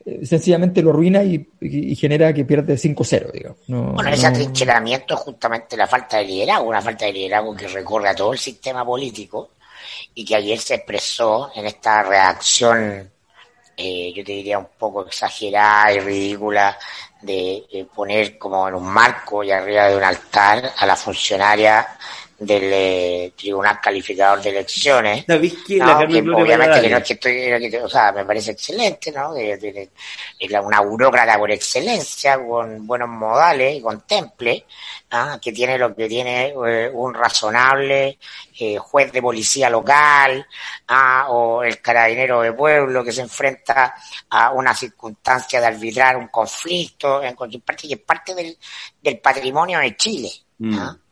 eh, 0.06 0.26
sencillamente 0.26 0.82
lo 0.82 0.92
arruina 0.92 1.24
y, 1.24 1.48
genera 1.96 2.34
que 2.34 2.46
pierde 2.46 2.76
5-0, 2.76 3.32
digamos. 3.32 3.60
bueno, 3.68 4.10
ese 4.10 4.28
atrincheramiento 4.28 5.14
es 5.14 5.20
justamente 5.20 5.78
la 5.78 5.88
falta 5.88 6.18
de 6.18 6.26
liderazgo, 6.26 6.70
una 6.70 6.82
falta 6.82 7.06
de 7.06 7.14
liderazgo 7.14 7.56
que 7.56 7.68
recorre 7.68 8.10
a 8.10 8.16
todo 8.16 8.34
el 8.34 8.40
sistema 8.40 8.86
político 8.86 9.52
y 10.14 10.26
que 10.26 10.36
ayer 10.36 10.58
se 10.58 10.76
expresó 10.76 11.52
en 11.56 11.66
esta 11.66 12.04
reacción, 12.04 13.10
eh, 13.76 14.14
yo 14.16 14.24
te 14.24 14.32
diría 14.32 14.58
un 14.60 14.68
poco 14.78 15.06
exagerada 15.06 15.94
y 15.94 16.00
ridícula 16.00 16.78
de 17.22 17.88
poner 17.94 18.38
como 18.38 18.68
en 18.68 18.76
un 18.76 18.86
marco 18.86 19.44
y 19.44 19.52
arriba 19.52 19.88
de 19.88 19.98
un 19.98 20.04
altar 20.04 20.74
a 20.78 20.86
la 20.86 20.96
funcionaria 20.96 21.88
del 22.40 22.64
eh, 22.74 23.34
Tribunal 23.36 23.80
Calificador 23.82 24.42
de 24.42 24.50
Elecciones. 24.50 25.26
¿Sabes 25.28 25.54
que 25.66 25.82
obviamente 25.82 26.82
que 26.82 26.90
no 26.90 26.98
es 26.98 27.04
que 27.04 27.14
estoy, 27.14 27.76
o 27.76 27.90
sea, 27.90 28.12
me 28.14 28.26
parece 28.26 28.52
excelente, 28.52 29.12
¿no? 29.12 29.36
Es 29.36 29.60
una 30.64 30.80
burócrata 30.82 31.38
por 31.38 31.52
excelencia, 31.52 32.38
con 32.38 32.88
buenos 32.88 33.10
modales 33.10 33.76
y 33.76 33.82
con 33.82 34.02
temple, 34.02 34.66
¿ah? 35.12 35.38
que 35.42 35.52
tiene 35.52 35.78
lo 35.78 35.94
que 35.94 36.08
tiene 36.08 36.54
eh, 36.68 36.90
un 36.94 37.14
razonable 37.14 38.18
eh, 38.58 38.78
juez 38.78 39.12
de 39.12 39.22
policía 39.22 39.70
local, 39.70 40.46
¿ah? 40.88 41.28
o 41.30 41.64
el 41.64 41.82
carabinero 41.82 42.42
de 42.42 42.54
pueblo 42.54 43.04
que 43.04 43.12
se 43.12 43.22
enfrenta 43.22 43.94
a 44.30 44.52
una 44.52 44.74
circunstancia 44.74 45.60
de 45.60 45.68
arbitrar 45.68 46.16
un 46.16 46.30
conflicto, 46.30 47.22
en 47.22 47.36
cualquier 47.36 47.64
parte, 47.64 47.88
que 47.88 47.96
es 47.96 48.02
parte 48.02 48.34
del, 48.34 48.58
del 49.02 49.20
patrimonio 49.20 49.80
de 49.80 49.96
Chile. 49.98 50.32
¿ah? 50.74 50.96
Mm. 50.96 51.09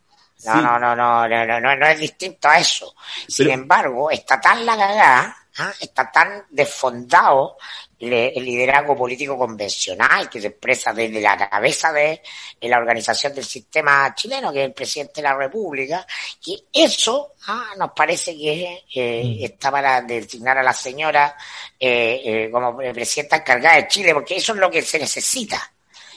No, 0.56 0.78
no, 0.78 0.96
no, 0.96 1.28
no, 1.28 1.46
no, 1.46 1.60
no, 1.60 1.76
no, 1.76 1.86
es 1.86 1.98
distinto 1.98 2.48
a 2.48 2.58
eso. 2.58 2.94
Sin 3.26 3.50
embargo, 3.50 4.10
está 4.10 4.40
tan 4.40 4.64
la 4.64 4.76
cagada, 4.76 5.36
¿ah? 5.58 5.72
está 5.80 6.10
tan 6.10 6.46
desfondado 6.50 7.56
el 8.00 8.44
liderazgo 8.44 8.96
político 8.96 9.36
convencional 9.36 10.30
que 10.30 10.40
se 10.40 10.48
expresa 10.48 10.92
desde 10.92 11.20
la 11.20 11.36
cabeza 11.36 11.92
de, 11.92 12.22
la 12.60 12.78
organización 12.78 13.34
del 13.34 13.44
sistema 13.44 14.14
chileno, 14.14 14.52
que 14.52 14.60
es 14.60 14.66
el 14.66 14.72
presidente 14.72 15.14
de 15.16 15.22
la 15.22 15.34
República, 15.34 16.06
que 16.40 16.56
eso 16.72 17.34
¿ah? 17.48 17.70
nos 17.76 17.90
parece 17.92 18.36
que 18.36 18.84
eh, 18.94 19.22
mm. 19.24 19.44
está 19.44 19.70
para 19.70 20.00
designar 20.02 20.58
a 20.58 20.62
la 20.62 20.72
señora 20.72 21.36
eh, 21.78 22.20
eh, 22.24 22.50
como 22.52 22.76
presidenta 22.76 23.36
encargada 23.36 23.76
de 23.76 23.88
Chile, 23.88 24.14
porque 24.14 24.36
eso 24.36 24.52
es 24.52 24.58
lo 24.58 24.70
que 24.70 24.82
se 24.82 24.98
necesita. 24.98 25.60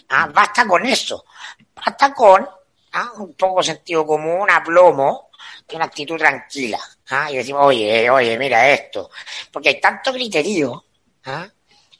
¿ah? 0.10 0.30
Basta 0.32 0.67
con 0.67 0.86
eso. 0.86 1.26
Basta 1.74 2.13
con 2.13 2.48
¿ah? 2.93 3.12
un 3.17 3.34
poco 3.34 3.63
sentido 3.63 4.06
común, 4.06 4.49
aplomo, 4.49 5.30
y 5.69 5.75
una 5.75 5.86
actitud 5.86 6.17
tranquila. 6.17 6.80
¿ah? 7.10 7.32
Y 7.32 7.38
decimos, 7.38 7.65
oye, 7.65 8.10
oye, 8.10 8.38
mira 8.38 8.69
esto. 8.69 9.10
Porque 9.51 9.69
hay 9.69 9.82
tanto 9.82 10.12
criterio, 10.12 10.86
¿ah? 11.25 11.47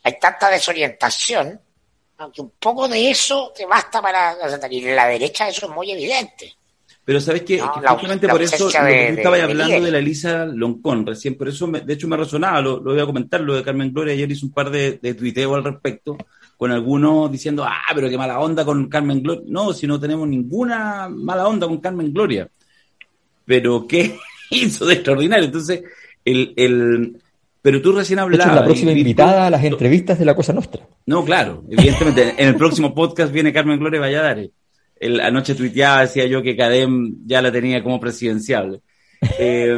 hay 0.04 0.20
tanta 0.20 0.50
desorientación, 0.50 1.60
aunque 2.18 2.42
un 2.42 2.52
poco 2.52 2.88
de 2.88 3.10
eso 3.10 3.52
te 3.56 3.66
basta 3.66 4.02
para... 4.02 4.38
Y 4.70 4.82
la 4.82 5.08
derecha 5.08 5.48
eso 5.48 5.66
es 5.66 5.72
muy 5.72 5.92
evidente. 5.92 6.56
Pero 7.12 7.20
sabes 7.20 7.42
que, 7.42 7.60
justamente 7.60 8.26
por 8.30 8.42
eso 8.42 8.70
estaba 8.70 9.44
hablando 9.44 9.82
de 9.82 9.92
la 9.92 9.98
Elisa 9.98 10.46
Loncón 10.46 11.06
recién, 11.06 11.36
por 11.36 11.50
eso 11.50 11.68
de 11.68 11.94
hecho 11.94 12.08
me 12.08 12.16
resonaba, 12.16 12.62
lo, 12.62 12.78
lo, 12.78 12.94
voy 12.94 13.02
a 13.02 13.06
comentar, 13.06 13.42
lo 13.42 13.54
de 13.54 13.64
Carmen 13.64 13.92
Gloria, 13.92 14.14
ayer 14.14 14.32
hice 14.32 14.46
un 14.46 14.54
par 14.54 14.70
de, 14.70 14.98
de 15.02 15.14
tuiteos 15.14 15.54
al 15.54 15.66
respecto, 15.66 16.18
con 16.56 16.72
algunos 16.72 17.30
diciendo, 17.30 17.66
ah, 17.68 17.82
pero 17.94 18.10
qué 18.10 18.18
mala 18.18 18.40
onda 18.40 18.64
con 18.64 18.88
Carmen 18.88 19.22
Gloria. 19.22 19.44
No, 19.46 19.74
si 19.74 19.88
no 19.88 20.00
tenemos 20.00 20.26
ninguna 20.26 21.10
mala 21.10 21.50
onda 21.50 21.68
con 21.68 21.82
Carmen 21.82 22.14
Gloria. 22.14 22.48
Pero 23.44 23.86
qué 23.86 24.16
hizo 24.50 24.86
de 24.86 24.94
extraordinario. 24.94 25.44
Entonces, 25.44 25.84
el, 26.24 26.54
el, 26.56 27.22
pero 27.62 27.82
tú 27.82 27.92
recién 27.92 28.20
hablabas. 28.20 28.56
la 28.56 28.64
próxima 28.64 28.94
invitada 28.94 29.48
a 29.48 29.50
las 29.50 29.66
entrevistas 29.66 30.18
de 30.18 30.24
la 30.24 30.34
Cosa 30.34 30.54
Nostra. 30.54 30.88
No, 31.06 31.26
claro, 31.26 31.66
evidentemente. 31.70 32.36
en 32.38 32.48
el 32.48 32.56
próximo 32.56 32.96
podcast 32.96 33.34
viene 33.34 33.52
Carmen 33.52 33.80
Gloria 33.80 34.00
Valladares. 34.00 34.52
El, 35.02 35.20
anoche 35.20 35.56
tuiteaba, 35.56 36.02
decía 36.02 36.28
yo 36.28 36.44
que 36.44 36.56
Cadem 36.56 37.26
ya 37.26 37.42
la 37.42 37.52
tenía 37.52 37.84
como 37.84 38.00
presidenciable. 38.00 38.82
Eh, 39.38 39.78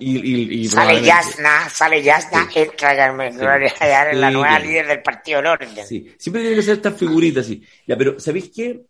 y, 0.00 0.60
y, 0.60 0.68
sale 0.68 1.00
Yasna, 1.00 1.66
sale 1.70 2.02
Yasna, 2.02 2.46
entra 2.54 2.94
Carmen 2.94 3.34
Gloria 3.34 3.72
la 4.12 4.30
nueva 4.30 4.58
líder 4.58 4.86
del 4.86 5.00
Partido 5.00 5.38
Orden. 5.38 5.70
Sí, 5.86 6.06
siempre 6.18 6.42
tiene 6.42 6.56
que 6.56 6.62
ser 6.62 6.74
estas 6.74 6.94
figuritas 6.94 7.46
así. 7.46 7.62
Ya, 7.86 7.96
pero 7.96 8.20
¿sabéis 8.20 8.50
qué? 8.54 8.82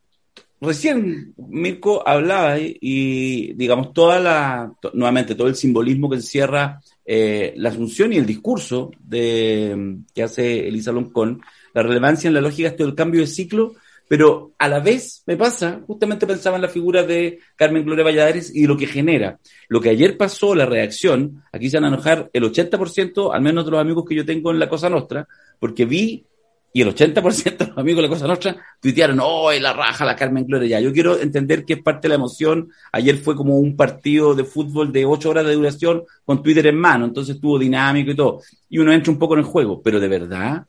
Recién 0.61 1.35
Mirko 1.37 2.07
hablaba 2.07 2.59
y, 2.59 3.53
digamos, 3.55 3.93
toda 3.93 4.19
la, 4.19 4.73
nuevamente, 4.93 5.37
todo 5.37 5.47
el 5.47 5.55
simbolismo 5.55 6.11
que 6.11 6.17
encierra 6.17 6.81
eh, 7.05 7.55
la 7.57 7.69
asunción 7.69 8.13
y 8.13 8.17
el 8.17 8.27
discurso 8.27 8.91
de, 8.99 9.99
que 10.13 10.23
hace 10.25 10.67
Elisa 10.67 10.91
Loncón, 10.93 11.43
la 11.75 11.83
relevancia 11.83 12.29
en 12.29 12.35
la 12.35 12.41
lógica 12.41 12.71
del 12.71 12.95
cambio 12.95 13.21
de 13.21 13.27
ciclo 13.29 13.75
pero 14.09 14.53
a 14.59 14.69
la 14.69 14.81
vez 14.81 15.23
me 15.27 15.37
pasa, 15.37 15.81
justamente 15.87 16.27
pensaba 16.27 16.57
en 16.57 16.63
la 16.63 16.69
figura 16.69 17.03
de 17.03 17.41
Carmen 17.57 17.85
Gloria 17.85 18.05
Valladares 18.05 18.55
y 18.55 18.67
lo 18.67 18.77
que 18.77 18.87
genera. 18.87 19.39
Lo 19.69 19.81
que 19.81 19.91
ayer 19.91 20.17
pasó, 20.17 20.55
la 20.55 20.67
reacción, 20.67 21.43
aquí 21.53 21.69
se 21.71 21.77
van 21.79 21.85
a 21.85 21.89
enojar 21.89 22.31
el 22.33 22.45
80%, 22.45 23.35
al 23.35 23.43
menos 23.43 23.65
de 23.65 23.71
los 23.71 23.81
amigos 23.81 24.05
que 24.09 24.15
yo 24.15 24.25
tengo 24.25 24.51
en 24.51 24.59
la 24.59 24.69
Cosa 24.69 24.89
Nostra, 24.89 25.27
porque 25.59 25.85
vi 25.85 26.25
y 26.73 26.83
el 26.83 26.95
80% 26.95 27.57
de 27.57 27.67
los 27.69 27.79
amigos 27.79 28.03
de 28.03 28.03
la 28.03 28.15
Cosa 28.15 28.27
Nostra 28.27 28.57
tuitearon, 28.81 29.19
¡oh, 29.23 29.51
la 29.51 29.73
raja 29.73 30.05
la 30.05 30.15
Carmen 30.15 30.45
Gloria! 30.45 30.79
Ya, 30.79 30.81
yo 30.81 30.93
quiero 30.93 31.19
entender 31.19 31.65
que 31.65 31.73
es 31.73 31.83
parte 31.83 32.03
de 32.03 32.11
la 32.11 32.17
emoción. 32.17 32.69
Ayer 32.93 33.17
fue 33.17 33.35
como 33.35 33.59
un 33.59 33.77
partido 33.77 34.35
de 34.35 34.45
fútbol 34.45 34.93
de 34.93 35.07
ocho 35.07 35.31
horas 35.31 35.47
de 35.47 35.55
duración 35.55 36.03
con 36.25 36.43
Twitter 36.43 36.67
en 36.67 36.77
mano, 36.77 37.07
entonces 37.07 37.37
estuvo 37.37 37.59
dinámico 37.59 38.11
y 38.11 38.15
todo. 38.15 38.43
Y 38.69 38.77
uno 38.77 38.93
entra 38.93 39.11
un 39.11 39.19
poco 39.19 39.33
en 39.33 39.41
el 39.41 39.47
juego, 39.47 39.81
pero 39.81 39.99
de 39.99 40.09
verdad, 40.09 40.67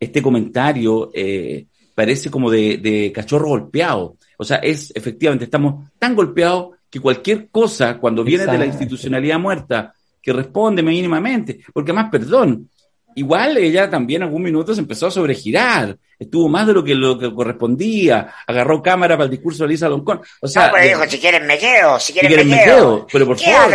este 0.00 0.22
comentario 0.22 1.10
eh, 1.12 1.66
parece 2.00 2.30
como 2.30 2.50
de, 2.50 3.12
cachorro 3.14 3.48
golpeado. 3.48 4.16
O 4.38 4.44
sea, 4.44 4.56
es 4.56 4.90
efectivamente, 4.94 5.44
estamos 5.44 5.90
tan 5.98 6.16
golpeados 6.16 6.70
que 6.88 6.98
cualquier 6.98 7.50
cosa, 7.50 7.98
cuando 7.98 8.24
viene 8.24 8.46
de 8.46 8.56
la 8.56 8.64
institucionalidad 8.64 9.38
muerta, 9.38 9.92
que 10.22 10.32
responde 10.32 10.82
mínimamente, 10.82 11.60
porque 11.74 11.90
además, 11.92 12.08
perdón, 12.10 12.70
igual 13.16 13.58
ella 13.58 13.90
también 13.90 14.22
en 14.22 14.28
algún 14.28 14.42
minuto 14.42 14.74
se 14.74 14.80
empezó 14.80 15.08
a 15.08 15.10
sobregirar, 15.10 15.94
estuvo 16.18 16.48
más 16.48 16.66
de 16.68 16.72
lo 16.72 16.82
que, 16.82 16.94
lo 16.94 17.18
que 17.18 17.34
correspondía, 17.34 18.32
agarró 18.46 18.82
cámara 18.82 19.18
para 19.18 19.26
el 19.26 19.30
discurso 19.30 19.64
de 19.64 19.68
Lisa 19.68 19.86
Loncón. 19.86 20.22
O 20.40 20.48
sea, 20.48 20.68
no, 20.68 20.72
pero 20.72 20.84
dijo, 20.86 21.10
si 21.10 21.18
quieren 21.18 21.46
me 21.46 21.58
quedo, 21.58 22.00
si 22.00 22.14
quieren, 22.14 22.48
me, 22.48 22.64
quedo. 22.64 23.06
Pero 23.12 23.26
por 23.26 23.38
favor. 23.38 23.74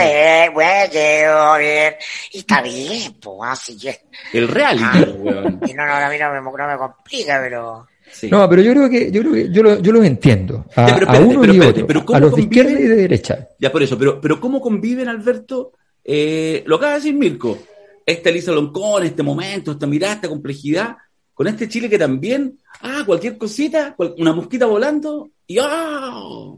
Bueno, 0.51 0.91
quedo 0.91 1.57
bien. 1.59 1.93
Y 2.31 2.39
está 2.39 2.63
bien, 2.63 3.13
pues, 3.21 3.51
así 3.51 3.77
que... 3.77 4.01
El 4.33 4.47
reality, 4.47 4.83
ah, 4.83 5.67
Y 5.67 5.73
no, 5.75 5.85
no, 5.85 5.93
a 5.93 6.09
mí 6.09 6.17
no 6.17 6.31
me, 6.31 6.41
no 6.41 6.67
me 6.67 6.77
complica, 6.77 7.39
pero... 7.39 7.85
No, 8.31 8.49
pero 8.49 8.61
yo 8.61 8.71
creo 8.71 8.89
que 8.89 9.11
yo, 9.11 9.21
creo 9.21 9.33
que 9.33 9.51
yo, 9.51 9.63
lo, 9.63 9.79
yo 9.81 9.91
los 9.91 10.05
entiendo. 10.05 10.65
A, 10.75 11.19
uno 11.19 11.53
y 11.53 11.59
otro, 11.59 12.15
a 12.15 12.19
los 12.19 12.35
de 12.35 12.41
izquierda 12.43 12.71
y 12.71 12.83
de 12.83 12.95
derecha. 12.95 13.49
Ya 13.59 13.71
por 13.71 13.83
eso, 13.83 13.97
pero, 13.97 14.21
pero 14.21 14.39
¿cómo 14.39 14.61
conviven, 14.61 15.07
Alberto? 15.07 15.73
Eh, 16.03 16.63
lo 16.65 16.75
acaba 16.75 16.93
de 16.93 16.99
decir 16.99 17.15
Mirko. 17.15 17.57
Esta 18.05 18.29
Elisa 18.29 18.51
Loncón, 18.51 19.03
este 19.03 19.23
momento, 19.23 19.71
esta 19.71 19.87
mirada, 19.87 20.15
esta 20.15 20.29
complejidad, 20.29 20.95
con 21.33 21.47
este 21.47 21.67
Chile 21.67 21.89
que 21.89 21.97
también, 21.97 22.59
ah, 22.81 23.03
cualquier 23.05 23.37
cosita, 23.37 23.95
una 24.17 24.33
mosquita 24.33 24.67
volando, 24.67 25.31
y 25.47 25.57
¡ah! 25.59 26.53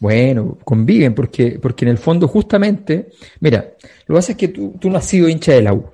Bueno, 0.00 0.58
conviven, 0.64 1.14
porque, 1.14 1.58
porque 1.60 1.84
en 1.84 1.92
el 1.92 1.98
fondo 1.98 2.28
justamente, 2.28 3.08
mira, 3.40 3.74
lo 4.06 4.14
que 4.14 4.18
pasa 4.18 4.32
es 4.32 4.38
que 4.38 4.48
tú, 4.48 4.74
tú 4.80 4.90
no 4.90 4.98
has 4.98 5.06
sido 5.06 5.28
hincha 5.28 5.52
de 5.52 5.62
la 5.62 5.72
U. 5.74 5.84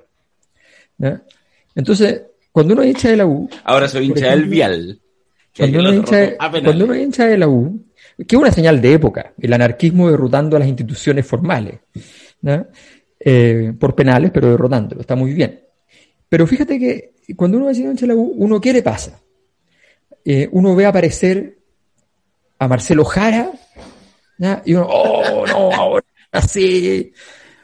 Entonces, 1.75 2.23
cuando 2.55 2.73
uno 2.73 2.83
es 2.83 2.91
hincha 2.91 3.09
de 3.09 3.17
la 3.17 3.25
U. 3.25 3.49
Ahora 3.65 3.85
soy 3.89 4.05
hincha 4.05 4.29
del 4.29 4.45
Vial. 4.45 5.01
Cuando 5.57 5.79
uno, 5.79 5.93
hincha 5.93 6.37
cuando 6.37 6.85
uno 6.85 6.93
es 6.93 7.03
hincha 7.03 7.25
de 7.25 7.37
la 7.37 7.49
U, 7.49 7.85
que 8.17 8.33
es 8.33 8.41
una 8.41 8.49
señal 8.49 8.79
de 8.79 8.93
época, 8.93 9.33
el 9.37 9.51
anarquismo 9.51 10.09
derrotando 10.09 10.55
a 10.55 10.59
las 10.59 10.69
instituciones 10.69 11.27
formales, 11.27 11.81
eh, 13.19 13.73
por 13.77 13.93
penales, 13.93 14.31
pero 14.33 14.51
derrotándolo, 14.51 15.01
está 15.01 15.17
muy 15.17 15.33
bien. 15.33 15.65
Pero 16.29 16.47
fíjate 16.47 16.79
que 16.79 17.15
cuando 17.35 17.57
uno 17.57 17.69
es 17.69 17.77
hincha 17.77 18.05
de 18.05 18.07
la 18.07 18.15
U, 18.15 18.33
uno 18.37 18.61
quiere 18.61 18.81
pasa. 18.81 19.19
Eh, 20.23 20.47
uno 20.53 20.77
ve 20.77 20.85
aparecer 20.85 21.57
a 22.57 22.69
Marcelo 22.69 23.03
Jara, 23.03 23.51
y 24.63 24.73
uno, 24.75 24.87
oh, 24.89 25.45
no, 25.45 25.73
ahora 25.73 26.05
sí. 26.47 27.11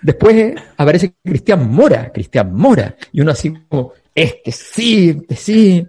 Después 0.01 0.53
aparece 0.75 1.13
Cristian 1.23 1.71
Mora, 1.71 2.11
Cristian 2.11 2.53
Mora, 2.53 2.97
y 3.13 3.21
uno 3.21 3.31
así 3.31 3.53
como, 3.69 3.93
este 4.13 4.51
sí, 4.51 5.09
este 5.09 5.35
sí. 5.35 5.87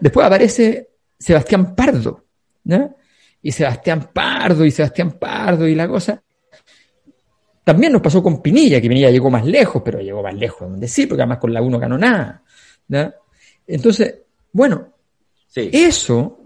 Después 0.00 0.26
aparece 0.26 0.88
Sebastián 1.18 1.74
Pardo, 1.74 2.24
y 3.42 3.52
Sebastián 3.52 4.10
Pardo, 4.12 4.64
y 4.64 4.70
Sebastián 4.70 5.12
Pardo, 5.12 5.66
y 5.66 5.74
la 5.74 5.88
cosa. 5.88 6.22
También 7.64 7.92
nos 7.92 8.02
pasó 8.02 8.22
con 8.22 8.40
Pinilla, 8.40 8.80
que 8.80 8.88
Pinilla 8.88 9.10
llegó 9.10 9.30
más 9.30 9.44
lejos, 9.44 9.82
pero 9.84 10.00
llegó 10.00 10.22
más 10.22 10.34
lejos 10.34 10.70
donde 10.70 10.86
sí, 10.86 11.06
porque 11.06 11.22
además 11.22 11.38
con 11.38 11.52
la 11.52 11.62
1 11.62 11.78
ganó 11.78 11.98
nada. 11.98 12.42
Entonces, 13.66 14.14
bueno, 14.52 14.94
eso, 15.54 16.40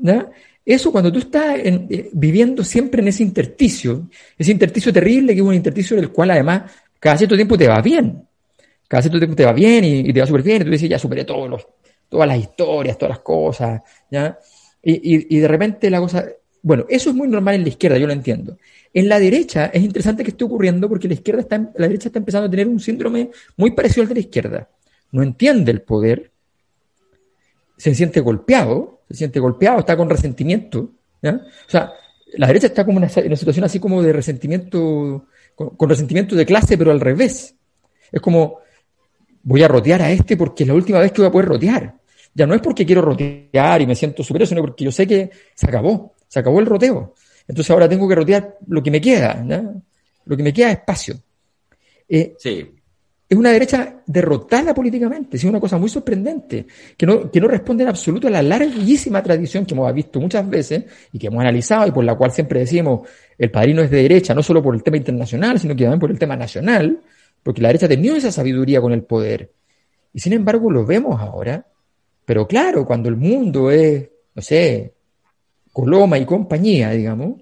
eso 0.64 0.92
cuando 0.92 1.12
tú 1.12 1.18
estás 1.18 1.58
eh, 1.58 2.10
viviendo 2.12 2.64
siempre 2.64 3.02
en 3.02 3.08
ese 3.08 3.22
intersticio, 3.22 4.08
ese 4.36 4.52
intersticio 4.52 4.92
terrible, 4.92 5.34
que 5.34 5.40
es 5.40 5.46
un 5.46 5.54
intersticio 5.54 5.96
del 5.96 6.10
cual 6.10 6.30
además 6.30 6.72
cada 6.98 7.18
cierto 7.18 7.36
tiempo 7.36 7.58
te 7.58 7.68
va 7.68 7.82
bien 7.82 8.26
cada 8.90 9.02
cierto 9.02 9.18
tiempo 9.18 9.36
te 9.36 9.44
va 9.44 9.52
bien 9.52 9.84
y, 9.84 10.12
te 10.12 10.18
va 10.18 10.26
súper 10.26 10.42
bien, 10.42 10.62
y 10.62 10.64
tú 10.64 10.70
dices, 10.72 10.88
ya 10.88 10.98
superé 10.98 11.24
todos 11.24 11.48
los, 11.48 11.64
todas 12.08 12.26
las 12.26 12.38
historias, 12.38 12.98
todas 12.98 13.10
las 13.10 13.20
cosas, 13.20 13.80
¿ya? 14.10 14.36
Y, 14.82 15.36
y, 15.36 15.38
de 15.38 15.46
repente 15.46 15.88
la 15.90 16.00
cosa, 16.00 16.26
bueno, 16.60 16.86
eso 16.88 17.10
es 17.10 17.14
muy 17.14 17.28
normal 17.28 17.54
en 17.54 17.62
la 17.62 17.68
izquierda, 17.68 17.98
yo 17.98 18.08
lo 18.08 18.12
entiendo. 18.12 18.58
En 18.92 19.08
la 19.08 19.20
derecha 19.20 19.66
es 19.66 19.80
interesante 19.80 20.24
que 20.24 20.30
esté 20.30 20.42
ocurriendo 20.42 20.88
porque 20.88 21.06
la 21.06 21.14
izquierda 21.14 21.42
está, 21.42 21.56
la 21.56 21.86
derecha 21.86 22.08
está 22.08 22.18
empezando 22.18 22.48
a 22.48 22.50
tener 22.50 22.66
un 22.66 22.80
síndrome 22.80 23.30
muy 23.56 23.70
parecido 23.70 24.02
al 24.02 24.08
de 24.08 24.14
la 24.14 24.20
izquierda. 24.20 24.68
No 25.12 25.22
entiende 25.22 25.70
el 25.70 25.82
poder, 25.82 26.32
se 27.76 27.94
siente 27.94 28.18
golpeado, 28.18 29.02
se 29.08 29.18
siente 29.18 29.38
golpeado, 29.38 29.78
está 29.78 29.96
con 29.96 30.10
resentimiento, 30.10 30.90
¿ya? 31.22 31.34
O 31.34 31.70
sea, 31.70 31.92
la 32.34 32.48
derecha 32.48 32.66
está 32.66 32.84
como 32.84 32.98
en 32.98 33.04
una, 33.04 33.36
situación 33.36 33.64
así 33.64 33.78
como 33.78 34.02
de 34.02 34.12
resentimiento, 34.12 35.26
con, 35.54 35.88
resentimiento 35.88 36.34
de 36.34 36.44
clase, 36.44 36.76
pero 36.76 36.90
al 36.90 37.00
revés. 37.00 37.54
Es 38.10 38.20
como, 38.20 38.58
voy 39.42 39.62
a 39.62 39.68
rotear 39.68 40.02
a 40.02 40.10
este 40.10 40.36
porque 40.36 40.64
es 40.64 40.68
la 40.68 40.74
última 40.74 40.98
vez 40.98 41.12
que 41.12 41.22
voy 41.22 41.28
a 41.28 41.32
poder 41.32 41.48
rotear. 41.48 41.94
Ya 42.34 42.46
no 42.46 42.54
es 42.54 42.60
porque 42.60 42.86
quiero 42.86 43.02
rotear 43.02 43.82
y 43.82 43.86
me 43.86 43.94
siento 43.94 44.22
superior, 44.22 44.48
sino 44.48 44.60
porque 44.60 44.84
yo 44.84 44.92
sé 44.92 45.06
que 45.06 45.30
se 45.54 45.66
acabó, 45.66 46.14
se 46.28 46.38
acabó 46.38 46.60
el 46.60 46.66
roteo. 46.66 47.14
Entonces 47.48 47.70
ahora 47.70 47.88
tengo 47.88 48.08
que 48.08 48.14
rotear 48.14 48.58
lo 48.68 48.82
que 48.82 48.90
me 48.90 49.00
queda, 49.00 49.44
lo 50.24 50.36
que 50.36 50.42
me 50.42 50.52
queda 50.52 50.70
es 50.70 50.78
espacio. 50.78 51.16
Eh, 52.08 52.34
sí 52.38 52.80
es 53.30 53.38
una 53.38 53.52
derecha 53.52 54.02
derrotada 54.04 54.74
políticamente, 54.74 55.36
es 55.36 55.44
una 55.44 55.60
cosa 55.60 55.78
muy 55.78 55.88
sorprendente, 55.88 56.66
que 56.96 57.06
no, 57.06 57.30
que 57.30 57.40
no 57.40 57.46
responde 57.46 57.84
en 57.84 57.88
absoluto 57.88 58.26
a 58.26 58.30
la 58.30 58.42
larguísima 58.42 59.22
tradición 59.22 59.64
que 59.64 59.72
hemos 59.72 59.94
visto 59.94 60.18
muchas 60.18 60.50
veces 60.50 60.82
y 61.12 61.18
que 61.20 61.28
hemos 61.28 61.40
analizado 61.40 61.86
y 61.86 61.92
por 61.92 62.02
la 62.02 62.16
cual 62.16 62.32
siempre 62.32 62.58
decimos 62.58 63.08
el 63.38 63.48
padrino 63.52 63.82
es 63.82 63.90
de 63.90 64.02
derecha, 64.02 64.34
no 64.34 64.42
solo 64.42 64.60
por 64.60 64.74
el 64.74 64.82
tema 64.82 64.96
internacional, 64.96 65.60
sino 65.60 65.76
que 65.76 65.84
también 65.84 66.00
por 66.00 66.10
el 66.10 66.18
tema 66.18 66.34
nacional, 66.34 66.98
porque 67.42 67.62
la 67.62 67.68
derecha 67.68 67.86
ha 67.86 67.90
tenido 67.90 68.16
esa 68.16 68.32
sabiduría 68.32 68.80
con 68.80 68.92
el 68.92 69.02
poder. 69.02 69.52
Y 70.12 70.20
sin 70.20 70.32
embargo 70.32 70.70
lo 70.70 70.84
vemos 70.84 71.20
ahora, 71.20 71.66
pero 72.24 72.46
claro, 72.46 72.86
cuando 72.86 73.08
el 73.08 73.16
mundo 73.16 73.70
es, 73.70 74.08
no 74.34 74.42
sé, 74.42 74.94
Coloma 75.72 76.18
y 76.18 76.24
compañía, 76.24 76.90
digamos, 76.90 77.40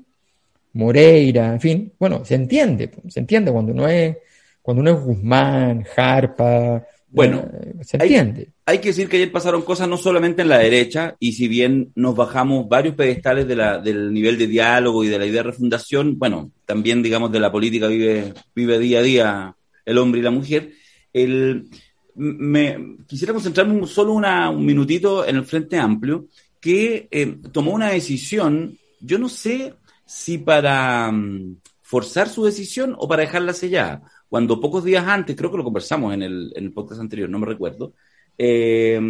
Moreira, 0.75 1.53
en 1.53 1.61
fin, 1.61 1.93
bueno, 1.99 2.25
se 2.25 2.35
entiende, 2.35 2.91
se 3.09 3.21
entiende 3.21 3.51
cuando 3.51 3.73
no 3.73 3.89
es 3.89 4.17
cuando 4.61 4.83
uno 4.83 4.91
es 4.91 5.03
Guzmán, 5.03 5.83
Jarpa, 5.85 6.85
bueno, 7.11 7.49
se 7.81 7.97
entiende. 7.97 8.51
Hay, 8.67 8.79
que 8.81 8.89
decir 8.89 9.09
que 9.09 9.17
ayer 9.17 9.33
pasaron 9.33 9.63
cosas 9.63 9.89
no 9.89 9.97
solamente 9.97 10.43
en 10.43 10.49
la 10.49 10.59
derecha, 10.59 11.17
y 11.19 11.33
si 11.33 11.49
bien 11.49 11.91
nos 11.95 12.15
bajamos 12.15 12.69
varios 12.69 12.95
pedestales 12.95 13.49
de 13.49 13.57
la, 13.57 13.79
del 13.79 14.13
nivel 14.13 14.37
de 14.37 14.47
diálogo 14.47 15.03
y 15.05 15.09
de 15.09 15.19
la 15.19 15.25
idea 15.25 15.43
de 15.43 15.51
refundación, 15.51 16.19
bueno, 16.19 16.51
también, 16.67 17.03
digamos, 17.03 17.33
de 17.33 17.41
la 17.41 17.51
política 17.51 17.87
vive, 17.87 18.35
vive 18.55 18.79
día 18.79 18.99
a 18.99 19.03
día 19.03 19.57
el 19.89 19.99
hombre 19.99 20.21
y 20.21 20.23
la 20.23 20.31
mujer. 20.31 20.73
El, 21.13 21.69
me, 22.15 22.97
quisiera 23.07 23.33
concentrarme 23.33 23.87
solo 23.87 24.13
un 24.13 24.65
minutito 24.65 25.27
en 25.27 25.37
el 25.37 25.45
Frente 25.45 25.79
Amplio, 25.79 26.27
que 26.61 27.09
eh, 27.11 27.39
tomó 27.53 27.73
una 27.73 27.91
decisión, 27.91 28.77
yo 29.01 29.19
no 29.19 29.29
sé 29.29 29.75
si 30.05 30.39
para 30.39 31.09
um, 31.09 31.57
forzar 31.83 32.29
su 32.29 32.45
decisión 32.45 32.95
o 32.99 33.09
para 33.09 33.23
dejarla 33.23 33.53
sellada 33.53 34.03
cuando 34.29 34.61
pocos 34.61 34.85
días 34.85 35.07
antes, 35.07 35.35
creo 35.35 35.51
que 35.51 35.57
lo 35.57 35.65
conversamos 35.65 36.13
en 36.13 36.23
el, 36.23 36.53
en 36.55 36.65
el 36.65 36.73
podcast 36.73 37.01
anterior, 37.01 37.31
no 37.31 37.39
me 37.39 37.47
recuerdo, 37.47 37.95
eh, 38.37 39.01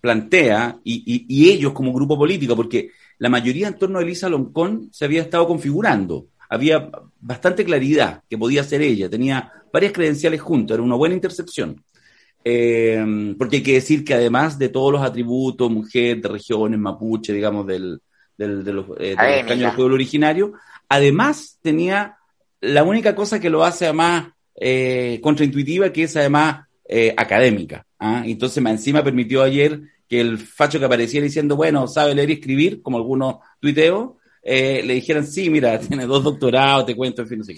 plantea, 0.00 0.78
y, 0.84 1.24
y, 1.26 1.48
ellos 1.50 1.72
como 1.72 1.92
grupo 1.92 2.18
político, 2.18 2.54
porque 2.54 2.90
la 3.18 3.30
mayoría 3.30 3.68
en 3.68 3.78
torno 3.78 3.98
a 3.98 4.02
Elisa 4.02 4.28
Loncón 4.28 4.90
se 4.92 5.06
había 5.06 5.22
estado 5.22 5.46
configurando, 5.46 6.26
había 6.48 6.90
bastante 7.20 7.64
claridad 7.64 8.22
que 8.28 8.38
podía 8.38 8.64
ser 8.64 8.82
ella, 8.82 9.08
tenía 9.08 9.52
varias 9.72 9.92
credenciales 9.92 10.40
juntas, 10.40 10.74
era 10.74 10.82
una 10.82 10.96
buena 10.96 11.14
intercepción. 11.14 11.82
Eh, 12.46 13.34
porque 13.38 13.56
hay 13.56 13.62
que 13.62 13.74
decir 13.74 14.04
que 14.04 14.14
además 14.14 14.58
de 14.58 14.68
todos 14.68 14.92
los 14.92 15.02
atributos, 15.02 15.70
mujer, 15.70 16.20
de 16.20 16.28
regiones, 16.28 16.78
mapuche, 16.78 17.32
digamos, 17.32 17.66
del, 17.66 18.00
del, 18.36 18.62
de 18.62 18.72
los, 18.72 18.86
eh, 18.98 19.16
del 19.48 19.72
pueblo 19.72 19.94
originario, 19.94 20.52
además 20.88 21.58
tenía 21.62 22.18
la 22.60 22.82
única 22.82 23.14
cosa 23.14 23.40
que 23.40 23.50
lo 23.50 23.64
hace 23.64 23.86
además 23.86 24.28
eh, 24.56 25.20
contraintuitiva, 25.22 25.92
que 25.92 26.04
es 26.04 26.16
además 26.16 26.66
eh, 26.88 27.14
académica. 27.16 27.86
¿ah? 27.98 28.22
Entonces, 28.24 28.64
encima 28.64 29.02
permitió 29.02 29.42
ayer 29.42 29.80
que 30.08 30.20
el 30.20 30.38
facho 30.38 30.78
que 30.78 30.84
apareciera 30.84 31.24
diciendo, 31.24 31.56
bueno, 31.56 31.86
sabe 31.88 32.14
leer 32.14 32.30
y 32.30 32.34
escribir, 32.34 32.82
como 32.82 32.98
algunos 32.98 33.36
tuiteos, 33.60 34.12
eh, 34.44 34.82
le 34.84 34.94
dijeran, 34.94 35.26
sí, 35.26 35.48
mira, 35.48 35.78
tiene 35.80 36.06
dos 36.06 36.22
doctorados, 36.22 36.86
te 36.86 36.94
cuento, 36.94 37.22
en 37.22 37.28
fin, 37.28 37.38
no 37.38 37.44
sé 37.44 37.56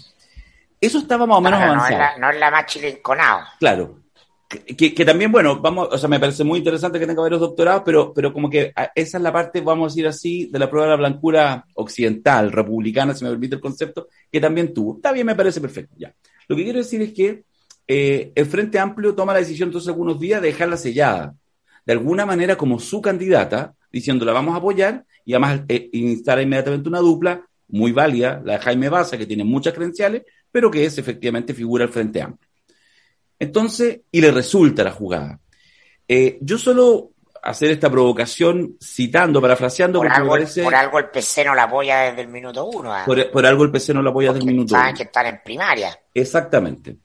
Eso 0.80 0.98
estaba 0.98 1.26
más 1.26 1.38
o 1.38 1.40
menos 1.40 1.60
avanzado. 1.60 1.90
No 1.90 1.94
es 1.94 1.98
la, 1.98 2.18
no 2.18 2.30
es 2.30 2.38
la 2.38 2.50
más 2.50 2.66
chilenconado. 2.66 3.40
Claro. 3.58 4.00
Que, 4.48 4.94
que, 4.94 5.04
también, 5.04 5.32
bueno, 5.32 5.60
vamos, 5.60 5.88
o 5.90 5.98
sea, 5.98 6.08
me 6.08 6.20
parece 6.20 6.44
muy 6.44 6.58
interesante 6.58 7.00
que 7.00 7.06
tenga 7.06 7.20
varios 7.20 7.40
doctorados, 7.40 7.82
pero, 7.84 8.14
pero 8.14 8.32
como 8.32 8.48
que 8.48 8.72
esa 8.94 9.16
es 9.16 9.22
la 9.22 9.32
parte, 9.32 9.60
vamos 9.60 9.86
a 9.86 9.92
decir 9.92 10.06
así, 10.06 10.46
de 10.46 10.58
la 10.60 10.70
prueba 10.70 10.86
de 10.86 10.92
la 10.92 10.98
blancura 10.98 11.66
occidental, 11.74 12.52
republicana, 12.52 13.12
si 13.12 13.24
me 13.24 13.30
permite 13.30 13.56
el 13.56 13.60
concepto, 13.60 14.06
que 14.30 14.40
también 14.40 14.72
tuvo. 14.72 14.96
Está 14.96 15.10
bien, 15.10 15.26
me 15.26 15.34
parece 15.34 15.60
perfecto, 15.60 15.96
ya. 15.98 16.14
Lo 16.46 16.54
que 16.54 16.62
quiero 16.62 16.78
decir 16.78 17.02
es 17.02 17.12
que 17.12 17.42
eh, 17.88 18.30
el 18.36 18.46
Frente 18.46 18.78
Amplio 18.78 19.16
toma 19.16 19.32
la 19.32 19.40
decisión 19.40 19.68
entonces 19.68 19.88
algunos 19.88 20.20
días 20.20 20.40
de 20.40 20.48
dejarla 20.48 20.76
sellada, 20.76 21.34
de 21.86 21.92
alguna 21.92 22.26
manera 22.26 22.56
como 22.56 22.80
su 22.80 23.00
candidata, 23.00 23.74
diciendo 23.90 24.24
la 24.24 24.32
vamos 24.32 24.54
a 24.54 24.58
apoyar 24.58 25.04
y 25.24 25.32
además 25.32 25.62
eh, 25.68 25.88
instala 25.92 26.42
inmediatamente 26.42 26.88
una 26.88 26.98
dupla 26.98 27.46
muy 27.68 27.92
válida, 27.92 28.42
la 28.44 28.54
de 28.54 28.58
Jaime 28.58 28.88
Baza, 28.88 29.16
que 29.16 29.26
tiene 29.26 29.44
muchas 29.44 29.72
credenciales, 29.72 30.22
pero 30.50 30.70
que 30.70 30.84
es 30.84 30.98
efectivamente 30.98 31.54
figura 31.54 31.84
del 31.84 31.92
Frente 31.92 32.20
Amplio. 32.20 32.48
Entonces, 33.38 34.00
y 34.10 34.20
le 34.20 34.30
resulta 34.30 34.82
la 34.84 34.92
jugada. 34.92 35.38
Eh, 36.08 36.38
yo 36.40 36.58
solo 36.58 37.12
hacer 37.42 37.70
esta 37.70 37.90
provocación 37.90 38.76
citando, 38.82 39.40
parafraseando, 39.40 40.00
por 40.00 40.10
algo, 40.10 40.36
por 40.64 40.74
algo 40.74 40.98
el 40.98 41.10
PC 41.10 41.44
no 41.44 41.54
la 41.54 41.64
apoya 41.64 41.98
desde 41.98 42.22
el 42.22 42.28
minuto 42.28 42.64
uno. 42.64 42.92
¿ah? 42.92 43.04
Por, 43.06 43.46
algo 43.46 43.64
el 43.64 43.70
PC 43.70 43.94
no 43.94 44.02
la 44.02 44.10
apoya 44.10 44.32
desde 44.32 44.40
el 44.40 44.46
minuto 44.46 44.74
saben 44.74 44.94
que 44.94 45.04
están 45.04 45.26
en 45.26 45.40
primaria. 45.44 45.96
Exactamente. 46.12 46.96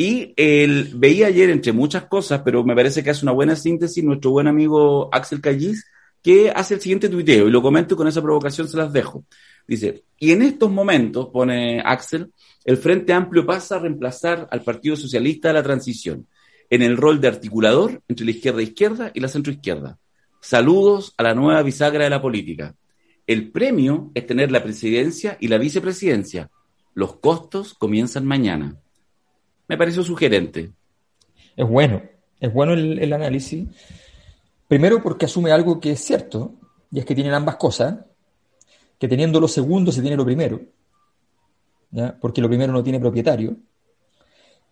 Y 0.00 0.32
él 0.36 0.92
veía 0.94 1.26
ayer, 1.26 1.50
entre 1.50 1.72
muchas 1.72 2.04
cosas, 2.04 2.42
pero 2.44 2.64
me 2.64 2.76
parece 2.76 3.02
que 3.02 3.10
hace 3.10 3.24
una 3.24 3.32
buena 3.32 3.56
síntesis, 3.56 4.02
nuestro 4.04 4.30
buen 4.30 4.46
amigo 4.46 5.08
Axel 5.12 5.40
Callis, 5.40 5.84
que 6.22 6.50
hace 6.50 6.74
el 6.74 6.80
siguiente 6.80 7.08
tuiteo, 7.08 7.48
y 7.48 7.50
lo 7.50 7.60
comento 7.60 7.96
con 7.96 8.06
esa 8.06 8.22
provocación 8.22 8.68
se 8.68 8.76
las 8.76 8.92
dejo. 8.92 9.24
Dice, 9.66 10.04
y 10.18 10.30
en 10.30 10.42
estos 10.42 10.70
momentos, 10.70 11.30
pone 11.32 11.80
Axel, 11.84 12.32
el 12.64 12.76
Frente 12.76 13.12
Amplio 13.12 13.44
pasa 13.44 13.76
a 13.76 13.80
reemplazar 13.80 14.46
al 14.50 14.62
Partido 14.62 14.94
Socialista 14.94 15.48
de 15.48 15.54
la 15.54 15.62
Transición 15.62 16.26
en 16.70 16.82
el 16.82 16.96
rol 16.96 17.20
de 17.20 17.28
articulador 17.28 18.00
entre 18.08 18.24
la 18.24 18.32
izquierda 18.32 18.62
izquierda 18.62 19.10
y 19.14 19.20
la 19.20 19.28
centroizquierda. 19.28 19.98
Saludos 20.40 21.12
a 21.16 21.24
la 21.24 21.34
nueva 21.34 21.62
bisagra 21.62 22.04
de 22.04 22.10
la 22.10 22.22
política. 22.22 22.74
El 23.26 23.50
premio 23.50 24.10
es 24.14 24.26
tener 24.26 24.52
la 24.52 24.62
presidencia 24.62 25.36
y 25.40 25.48
la 25.48 25.58
vicepresidencia. 25.58 26.50
Los 26.94 27.16
costos 27.16 27.74
comienzan 27.74 28.24
mañana. 28.24 28.76
Me 29.68 29.76
pareció 29.76 30.02
sugerente. 30.02 30.70
Es 31.56 31.68
bueno, 31.68 32.02
es 32.40 32.52
bueno 32.52 32.72
el, 32.72 33.12
análisis. 33.12 33.66
Primero 34.66 35.02
porque 35.02 35.26
asume 35.26 35.52
algo 35.52 35.78
que 35.80 35.92
es 35.92 36.00
cierto, 36.00 36.54
y 36.90 36.98
es 36.98 37.04
que 37.04 37.14
tienen 37.14 37.34
ambas 37.34 37.56
cosas, 37.56 37.96
que 38.98 39.08
teniendo 39.08 39.40
lo 39.40 39.48
segundo 39.48 39.92
se 39.92 40.00
tiene 40.00 40.16
lo 40.16 40.24
primero 40.24 40.60
porque 42.20 42.40
lo 42.40 42.48
primero 42.48 42.72
no 42.72 42.82
tiene 42.82 43.00
propietario. 43.00 43.56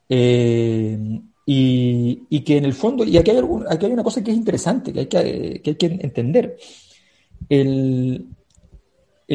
Eh, 0.08 1.20
y, 1.48 2.40
que 2.40 2.56
en 2.56 2.64
el 2.64 2.74
fondo, 2.74 3.04
y 3.04 3.16
aquí 3.16 3.30
hay, 3.30 3.40
aquí 3.68 3.86
hay 3.86 3.92
una 3.92 4.02
cosa 4.02 4.22
que 4.22 4.30
es 4.30 4.36
interesante, 4.36 4.92
que 4.92 5.00
hay 5.00 5.06
que, 5.06 5.62
hay 5.64 5.74
que 5.74 5.86
entender. 5.86 6.56
El, 7.48 8.28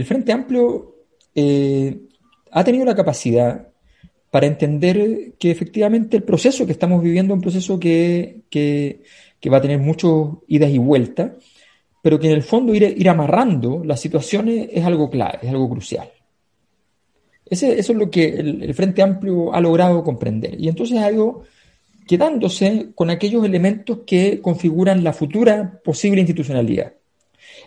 Frente 0.05 0.31
Amplio 0.31 0.95
eh, 1.35 1.99
ha 2.51 2.63
tenido 2.63 2.85
la 2.85 2.95
capacidad 2.95 3.67
para 4.31 4.47
entender 4.47 5.33
que 5.37 5.51
efectivamente 5.51 6.17
el 6.17 6.23
proceso 6.23 6.65
que 6.65 6.71
estamos 6.71 7.03
viviendo 7.03 7.33
es 7.33 7.37
un 7.37 7.41
proceso 7.41 7.79
que, 7.79 8.41
va 9.51 9.57
a 9.57 9.61
tener 9.61 9.77
muchas 9.77 10.11
idas 10.47 10.71
y 10.71 10.79
vueltas, 10.79 11.33
pero 12.01 12.19
que 12.19 12.27
en 12.27 12.33
el 12.33 12.41
fondo 12.41 12.73
ir, 12.73 13.09
amarrando 13.09 13.83
las 13.85 13.99
situaciones 13.99 14.69
es 14.71 14.83
algo 14.83 15.09
clave, 15.09 15.39
es 15.43 15.49
algo 15.49 15.69
crucial 15.69 16.09
eso 17.51 17.67
es 17.67 17.89
lo 17.89 18.09
que 18.09 18.27
el, 18.27 18.73
Frente 18.73 19.01
Amplio 19.01 19.53
ha 19.53 19.59
logrado 19.59 20.03
comprender. 20.03 20.59
Y 20.59 20.69
entonces 20.69 20.97
ha 20.99 21.11
ido 21.11 21.43
quedándose 22.07 22.91
con 22.95 23.09
aquellos 23.09 23.43
elementos 23.43 23.99
que 24.07 24.39
configuran 24.41 25.03
la 25.03 25.11
futura 25.11 25.81
posible 25.83 26.21
institucionalidad. 26.21 26.93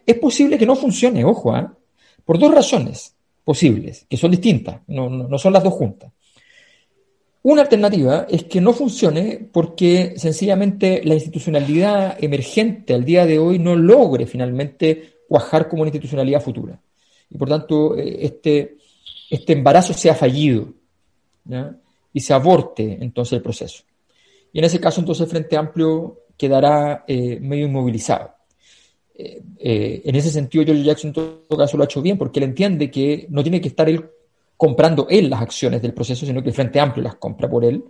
Es 0.07 0.19
posible 0.19 0.57
que 0.59 0.67
no 0.67 0.75
funcione, 0.75 1.25
ojo, 1.25 1.55
¿ah? 1.55 1.77
por 2.25 2.39
dos 2.39 2.55
razones 2.55 3.15
posibles, 3.45 4.07
que 4.09 4.17
son 4.17 4.31
distintas, 4.31 4.81
no, 4.87 5.11
no 5.11 5.39
son 5.39 5.53
las 5.53 5.62
dos 5.62 5.75
juntas. 5.75 6.11
Una 7.45 7.61
alternativa 7.61 8.27
es 8.31 8.45
que 8.45 8.59
no 8.59 8.73
funcione 8.73 9.47
porque 9.53 10.15
sencillamente 10.17 11.03
la 11.05 11.13
institucionalidad 11.13 12.17
emergente 12.25 12.95
al 12.95 13.05
día 13.05 13.27
de 13.27 13.39
hoy 13.39 13.59
no 13.59 13.77
logre 13.77 14.27
finalmente 14.27 15.19
cuajar 15.29 15.69
como 15.69 15.83
una 15.83 15.91
institucionalidad 15.91 16.41
futura. 16.41 16.81
Y 17.29 17.37
por 17.37 17.51
tanto, 17.51 17.99
eh, 17.99 18.25
este, 18.25 18.79
este 19.29 19.53
embarazo 19.53 19.93
sea 19.93 20.15
fallido 20.15 20.73
y 22.15 22.21
se 22.21 22.33
aborte 22.33 22.97
entonces 22.99 23.35
el 23.35 23.43
proceso. 23.43 23.83
Y 24.51 24.61
en 24.61 24.65
ese 24.65 24.81
caso 24.81 25.01
entonces 25.01 25.25
el 25.25 25.31
Frente 25.31 25.59
Amplio 25.59 26.21
quedará 26.39 27.05
eh, 27.07 27.39
medio 27.41 27.67
inmovilizado. 27.67 28.31
Eh, 29.15 30.01
en 30.03 30.17
ese 30.17 30.31
sentido, 30.31 30.65
George 30.65 30.83
Jackson 30.83 31.09
en 31.09 31.15
todo 31.15 31.59
caso 31.59 31.77
lo 31.77 31.83
ha 31.83 31.87
hecho 31.87 32.01
bien 32.01 32.17
porque 32.17 32.41
él 32.41 32.45
entiende 32.45 32.91
que 32.91 33.27
no 33.29 33.43
tiene 33.43 33.61
que 33.61 33.69
estar 33.69 33.87
él 33.87 34.03
comprando 34.57 35.07
él 35.11 35.31
las 35.31 35.43
acciones 35.43 35.83
del 35.83 35.95
proceso, 35.95 36.27
sino 36.27 36.43
que 36.43 36.49
el 36.49 36.55
Frente 36.55 36.81
Amplio 36.81 37.03
las 37.03 37.17
compra 37.17 37.49
por 37.49 37.65
él. 37.65 37.85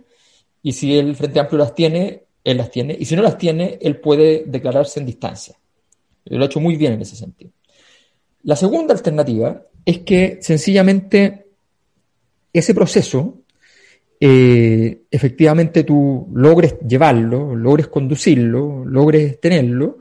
Y 0.61 0.71
si 0.71 0.97
el 0.97 1.15
Frente 1.15 1.39
Amplio 1.39 1.59
las 1.59 1.75
tiene, 1.75 2.23
él 2.43 2.57
las 2.57 2.71
tiene. 2.71 2.95
Y 2.99 3.05
si 3.05 3.15
no 3.15 3.21
las 3.21 3.37
tiene, 3.37 3.77
él 3.81 3.97
puede 3.99 4.43
declararse 4.47 4.99
en 4.99 5.05
distancia. 5.05 5.55
Lo 6.25 6.43
ha 6.43 6.47
hecho 6.47 6.59
muy 6.59 6.75
bien 6.75 6.93
en 6.93 7.01
ese 7.01 7.15
sentido. 7.15 7.51
La 8.43 8.55
segunda 8.55 8.93
alternativa 8.93 9.63
es 9.83 9.99
que 9.99 10.39
sencillamente 10.41 11.47
ese 12.53 12.73
proceso, 12.73 13.41
eh, 14.19 15.03
efectivamente 15.11 15.83
tú 15.83 16.27
logres 16.33 16.77
llevarlo, 16.79 17.55
logres 17.55 17.87
conducirlo, 17.87 18.85
logres 18.85 19.39
tenerlo, 19.39 19.99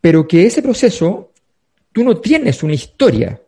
pero 0.00 0.26
que 0.28 0.46
ese 0.46 0.62
proceso 0.62 1.32
tú 1.92 2.04
no 2.04 2.16
tienes 2.18 2.62
una 2.62 2.74
historia 2.74 3.40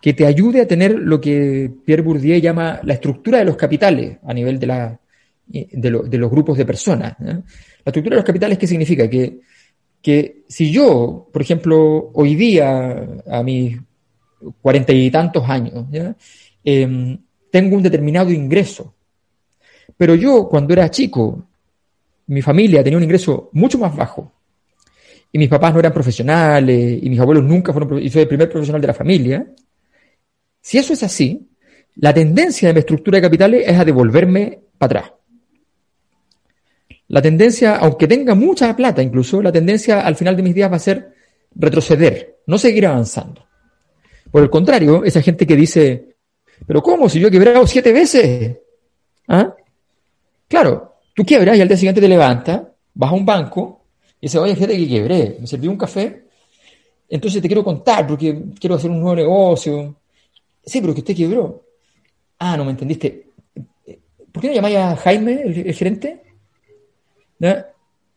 que 0.00 0.12
te 0.12 0.26
ayude 0.26 0.60
a 0.60 0.68
tener 0.68 0.92
lo 0.92 1.20
que 1.20 1.70
Pierre 1.84 2.02
Bourdieu 2.02 2.38
llama 2.38 2.80
la 2.82 2.94
estructura 2.94 3.38
de 3.38 3.44
los 3.44 3.56
capitales 3.56 4.18
a 4.24 4.34
nivel 4.34 4.58
de, 4.58 4.66
la, 4.66 5.00
de, 5.46 6.18
los 6.18 6.30
grupos 6.30 6.58
de 6.58 6.66
personas. 6.66 7.16
La 7.18 7.42
estructura 7.84 8.14
de 8.14 8.20
los 8.20 8.24
capitales, 8.24 8.58
¿qué 8.58 8.66
significa? 8.66 9.08
Que, 9.08 9.40
que 10.02 10.44
si 10.48 10.70
yo, 10.70 11.28
por 11.32 11.42
ejemplo, 11.42 12.10
hoy 12.14 12.34
día, 12.34 13.22
a 13.28 13.42
mis 13.42 13.78
cuarenta 14.60 14.92
y 14.92 15.10
tantos 15.10 15.48
años, 15.48 15.86
em, 16.62 17.18
tengo 17.50 17.76
un 17.76 17.82
determinado 17.82 18.30
ingreso, 18.30 18.94
pero 19.96 20.14
yo 20.14 20.48
cuando 20.48 20.72
era 20.72 20.90
chico, 20.90 21.48
mi 22.26 22.42
familia 22.42 22.84
tenía 22.84 22.98
un 22.98 23.04
ingreso 23.04 23.50
mucho 23.52 23.78
más 23.78 23.96
bajo, 23.96 24.32
y 25.32 25.38
mis 25.38 25.48
papás 25.48 25.72
no 25.72 25.80
eran 25.80 25.92
profesionales, 25.92 26.98
y 27.02 27.08
mis 27.10 27.18
abuelos 27.18 27.44
nunca 27.44 27.72
fueron, 27.72 28.00
y 28.02 28.10
soy 28.10 28.22
el 28.22 28.28
primer 28.28 28.48
profesional 28.48 28.80
de 28.80 28.86
la 28.86 28.94
familia, 28.94 29.46
si 30.66 30.78
eso 30.78 30.94
es 30.94 31.04
así, 31.04 31.48
la 31.94 32.12
tendencia 32.12 32.66
de 32.66 32.74
mi 32.74 32.80
estructura 32.80 33.18
de 33.18 33.22
capitales 33.22 33.68
es 33.68 33.78
a 33.78 33.84
devolverme 33.84 34.58
para 34.76 34.98
atrás. 34.98 35.12
La 37.06 37.22
tendencia, 37.22 37.76
aunque 37.76 38.08
tenga 38.08 38.34
mucha 38.34 38.74
plata 38.74 39.00
incluso, 39.00 39.40
la 39.40 39.52
tendencia 39.52 40.00
al 40.00 40.16
final 40.16 40.34
de 40.34 40.42
mis 40.42 40.56
días 40.56 40.68
va 40.68 40.74
a 40.74 40.80
ser 40.80 41.14
retroceder, 41.54 42.38
no 42.48 42.58
seguir 42.58 42.84
avanzando. 42.88 43.46
Por 44.32 44.42
el 44.42 44.50
contrario, 44.50 45.04
esa 45.04 45.22
gente 45.22 45.46
que 45.46 45.54
dice, 45.54 46.16
pero 46.66 46.82
¿cómo? 46.82 47.08
Si 47.08 47.20
yo 47.20 47.28
he 47.28 47.30
quebrado 47.30 47.64
siete 47.64 47.92
veces. 47.92 48.58
¿Ah? 49.28 49.54
Claro, 50.48 50.96
tú 51.14 51.24
quiebras 51.24 51.56
y 51.56 51.60
al 51.60 51.68
día 51.68 51.76
siguiente 51.76 52.00
te 52.00 52.08
levantas, 52.08 52.62
vas 52.92 53.12
a 53.12 53.14
un 53.14 53.24
banco 53.24 53.84
y 54.20 54.26
dices, 54.26 54.40
oye, 54.40 54.56
fíjate 54.56 54.76
que 54.76 54.88
quebré, 54.88 55.36
me 55.38 55.46
serví 55.46 55.68
un 55.68 55.78
café, 55.78 56.24
entonces 57.08 57.40
te 57.40 57.46
quiero 57.46 57.62
contar 57.62 58.04
porque 58.04 58.46
quiero 58.58 58.74
hacer 58.74 58.90
un 58.90 58.98
nuevo 58.98 59.14
negocio, 59.14 59.94
Sí, 60.66 60.80
pero 60.80 60.92
que 60.92 61.00
usted 61.00 61.16
quebró. 61.16 61.64
Ah, 62.40 62.56
no 62.56 62.64
me 62.64 62.72
entendiste. 62.72 63.28
¿Por 64.32 64.42
qué 64.42 64.48
no 64.48 64.54
llamáis 64.54 64.76
a 64.76 64.96
Jaime, 64.96 65.42
el, 65.42 65.72
gerente? 65.72 66.22
La 67.38 67.64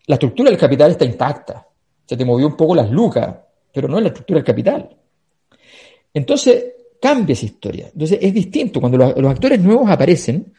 estructura 0.07 0.49
del 0.49 0.59
capital 0.59 0.91
está 0.91 1.05
intacta. 1.05 1.65
Se 2.05 2.17
te 2.17 2.25
movió 2.25 2.47
un 2.47 2.57
poco 2.57 2.75
las 2.75 2.89
lucas, 2.89 3.35
pero 3.71 3.87
no 3.87 3.97
es 3.97 4.03
la 4.03 4.09
estructura 4.09 4.39
del 4.39 4.45
capital. 4.45 4.89
Entonces, 6.13 6.73
cambia 6.99 7.33
esa 7.33 7.45
historia. 7.45 7.89
Entonces, 7.93 8.17
es 8.19 8.33
distinto. 8.33 8.79
Cuando 8.79 8.97
los, 8.97 9.15
los 9.15 9.31
actores 9.31 9.61
nuevos 9.61 9.89
aparecen, 9.89 10.51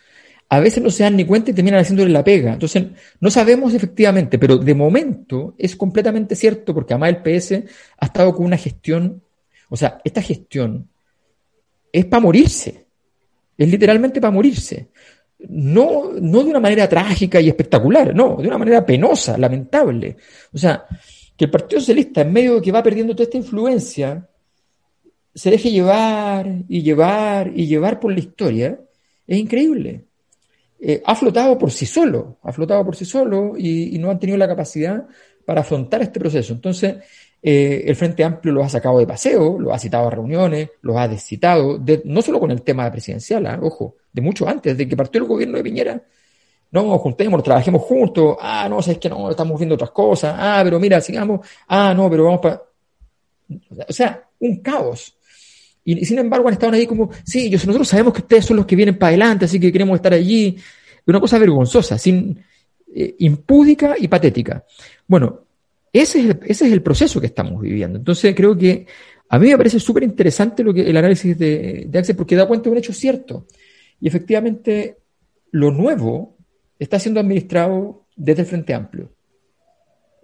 a 0.49 0.61
veces 0.61 0.83
no 0.83 0.91
se 0.91 1.03
dan 1.03 1.17
ni 1.17 1.25
cuenta 1.25 1.51
y 1.51 1.55
terminan 1.55 1.81
haciéndole 1.81 2.11
la 2.11 2.25
pega. 2.25 2.53
Entonces, 2.53 2.85
no 3.21 3.31
sabemos 3.31 3.75
efectivamente, 3.75 4.39
pero 4.39 4.57
de 4.57 4.75
momento 4.75 5.55
es 5.59 5.77
completamente 5.77 6.37
cierto 6.37 6.73
porque 6.73 6.95
además 6.95 7.11
el 7.11 7.23
PS 7.23 7.65
ha 7.99 8.07
estado 8.07 8.35
con 8.35 8.47
una 8.47 8.57
gestión, 8.57 9.23
o 9.69 9.77
sea, 9.77 10.01
esta 10.05 10.23
gestión 10.23 10.89
es 11.93 12.05
para 12.07 12.21
morirse. 12.21 12.87
Es 13.57 13.69
literalmente 13.69 14.21
para 14.21 14.31
morirse. 14.31 14.89
No, 15.49 16.13
no 16.13 16.43
de 16.43 16.51
una 16.51 16.61
manera 16.61 16.89
trágica 16.89 17.41
y 17.41 17.49
espectacular, 17.49 18.15
no, 18.15 18.37
de 18.37 18.49
una 18.49 18.59
manera 18.59 18.85
penosa, 18.85 19.39
lamentable. 19.39 20.17
O 20.53 20.59
sea, 20.59 20.85
que 21.37 21.47
el 21.47 21.51
Partido 21.51 21.81
Socialista, 21.81 22.21
en 22.21 22.33
medio 22.33 22.57
de 22.57 22.63
que 22.63 22.73
va 22.73 22.83
perdiendo 22.83 23.15
toda 23.15 23.25
esta 23.25 23.39
influencia, 23.39 24.29
se 25.35 25.51
deje 25.51 25.71
llevar 25.71 26.53
y 26.69 26.83
llevar 26.83 27.53
y 27.55 27.67
llevar 27.67 27.99
por 27.99 28.13
la 28.13 28.19
historia, 28.19 28.79
es 29.27 29.39
increíble. 29.39 30.05
Eh, 30.79 31.03
ha 31.05 31.15
flotado 31.15 31.57
por 31.59 31.71
sí 31.71 31.87
solo, 31.87 32.39
ha 32.43 32.53
flotado 32.53 32.85
por 32.85 32.97
sí 32.97 33.05
solo 33.05 33.55
y, 33.57 33.95
y, 33.95 33.99
no 33.99 34.11
han 34.11 34.19
tenido 34.19 34.39
la 34.39 34.49
capacidad 34.49 35.07
para 35.45 35.61
afrontar 35.61 36.03
este 36.03 36.19
proceso. 36.19 36.55
Entonces, 36.55 36.97
eh, 37.43 37.85
el 37.87 37.97
Frente 37.97 38.23
Amplio 38.23 38.53
los 38.53 38.67
ha 38.67 38.69
sacado 38.69 38.99
de 38.99 39.07
paseo, 39.07 39.59
los 39.59 39.73
ha 39.73 39.79
citado 39.79 40.09
a 40.09 40.11
reuniones, 40.11 40.71
los 40.83 40.97
ha 40.97 41.09
descitado, 41.09 41.81
no 42.05 42.23
solo 42.23 42.39
con 42.39 42.51
el 42.51 42.63
tema 42.63 42.91
presidencial, 42.91 43.47
¿ah? 43.47 43.59
ojo, 43.63 43.97
de 44.13 44.21
mucho 44.21 44.49
antes, 44.49 44.77
de 44.77 44.87
que 44.87 44.97
partió 44.97 45.23
el 45.23 45.29
gobierno 45.29 45.57
de 45.57 45.65
Piñera. 45.65 46.03
No, 46.73 46.99
juntemos, 46.99 47.43
trabajemos 47.43 47.83
juntos. 47.83 48.37
Ah, 48.41 48.69
no, 48.69 48.79
es 48.79 48.99
que 48.99 49.09
no, 49.09 49.31
estamos 49.31 49.59
viendo 49.59 49.75
otras 49.75 49.91
cosas. 49.91 50.37
Ah, 50.39 50.61
pero 50.63 50.79
mira, 50.79 51.01
sigamos. 51.01 51.45
Ah, 51.67 51.93
no, 51.97 52.09
pero 52.09 52.25
vamos 52.25 52.41
para. 52.41 52.63
O 53.89 53.93
sea, 53.93 54.29
un 54.39 54.59
caos. 54.59 55.17
Y, 55.85 56.05
sin 56.05 56.19
embargo 56.19 56.47
han 56.47 56.55
estado 56.55 56.75
ahí 56.75 56.87
como, 56.87 57.11
sí, 57.25 57.51
nosotros 57.51 57.89
sabemos 57.89 58.13
que 58.13 58.21
ustedes 58.21 58.45
son 58.45 58.57
los 58.59 58.67
que 58.67 58.77
vienen 58.77 58.99
para 58.99 59.09
adelante, 59.09 59.47
así 59.47 59.59
que 59.59 59.73
queremos 59.73 59.97
estar 59.97 60.13
allí. 60.13 60.57
Una 61.07 61.19
cosa 61.19 61.39
vergonzosa, 61.39 61.99
sin, 61.99 62.39
eh, 62.95 63.17
impúdica 63.19 63.97
y 63.99 64.07
patética. 64.07 64.65
Bueno, 65.07 65.47
ese 65.93 66.21
es, 66.21 66.25
el, 66.27 66.41
ese 66.45 66.67
es 66.67 66.73
el 66.73 66.83
proceso 66.83 67.21
que 67.21 67.27
estamos 67.27 67.61
viviendo. 67.61 67.99
Entonces 67.99 68.35
creo 68.35 68.57
que 68.57 68.87
a 69.29 69.39
mí 69.39 69.49
me 69.49 69.57
parece 69.57 69.79
súper 69.79 70.03
interesante 70.03 70.65
lo 70.65 70.75
que, 70.75 70.89
el 70.89 70.97
análisis 70.97 71.39
de, 71.39 71.89
Axel 71.95 72.17
porque 72.17 72.37
da 72.37 72.49
cuenta 72.49 72.65
de 72.65 72.73
un 72.73 72.79
hecho 72.79 72.93
cierto. 72.93 73.47
Y 74.01 74.09
efectivamente, 74.09 74.99
lo 75.53 75.71
nuevo 75.71 76.37
está 76.79 76.99
siendo 76.99 77.21
administrado 77.21 78.07
desde 78.17 78.43
el 78.43 78.49
Frente 78.49 78.75
Amplio. 78.75 79.13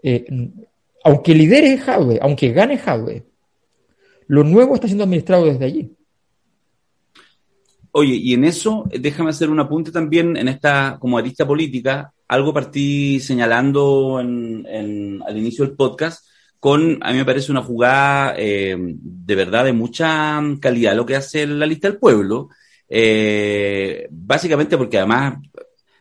Eh, 0.03 0.27
aunque 1.05 1.35
lidere 1.35 1.79
Jadwe, 1.79 2.19
aunque 2.21 2.53
gane 2.53 2.79
Jadwe, 2.79 3.25
lo 4.27 4.43
nuevo 4.43 4.75
está 4.75 4.89
siendo 4.89 5.05
administrado 5.05 5.45
desde 5.45 5.65
allí. 5.65 5.93
Oye, 7.93 8.15
y 8.15 8.35
en 8.35 8.45
eso, 8.45 8.89
déjame 8.91 9.31
hacer 9.31 9.51
un 9.51 9.61
apunte 9.61 9.91
también 9.91 10.37
en 10.37 10.49
esta 10.49 10.99
como 11.01 11.17
arista 11.17 11.47
política 11.47 12.13
algo 12.29 12.53
partí 12.53 13.21
señalando 13.21 14.19
al 14.19 15.37
inicio 15.37 15.65
del 15.65 15.77
podcast 15.77 16.27
con, 16.67 16.99
a 17.03 17.13
mí 17.13 17.19
me 17.19 17.25
parece 17.25 17.53
una 17.53 17.63
jugada 17.63 18.35
eh, 18.37 18.77
de 18.79 19.35
verdad 19.35 19.65
de 19.65 19.73
mucha 19.73 20.41
calidad 20.61 20.97
lo 20.97 21.07
que 21.07 21.17
hace 21.17 21.47
la 21.47 21.67
lista 21.67 21.89
del 21.89 21.99
pueblo, 21.99 22.49
eh, 22.89 24.09
básicamente 24.11 24.77
porque 24.77 24.99
además 24.99 25.39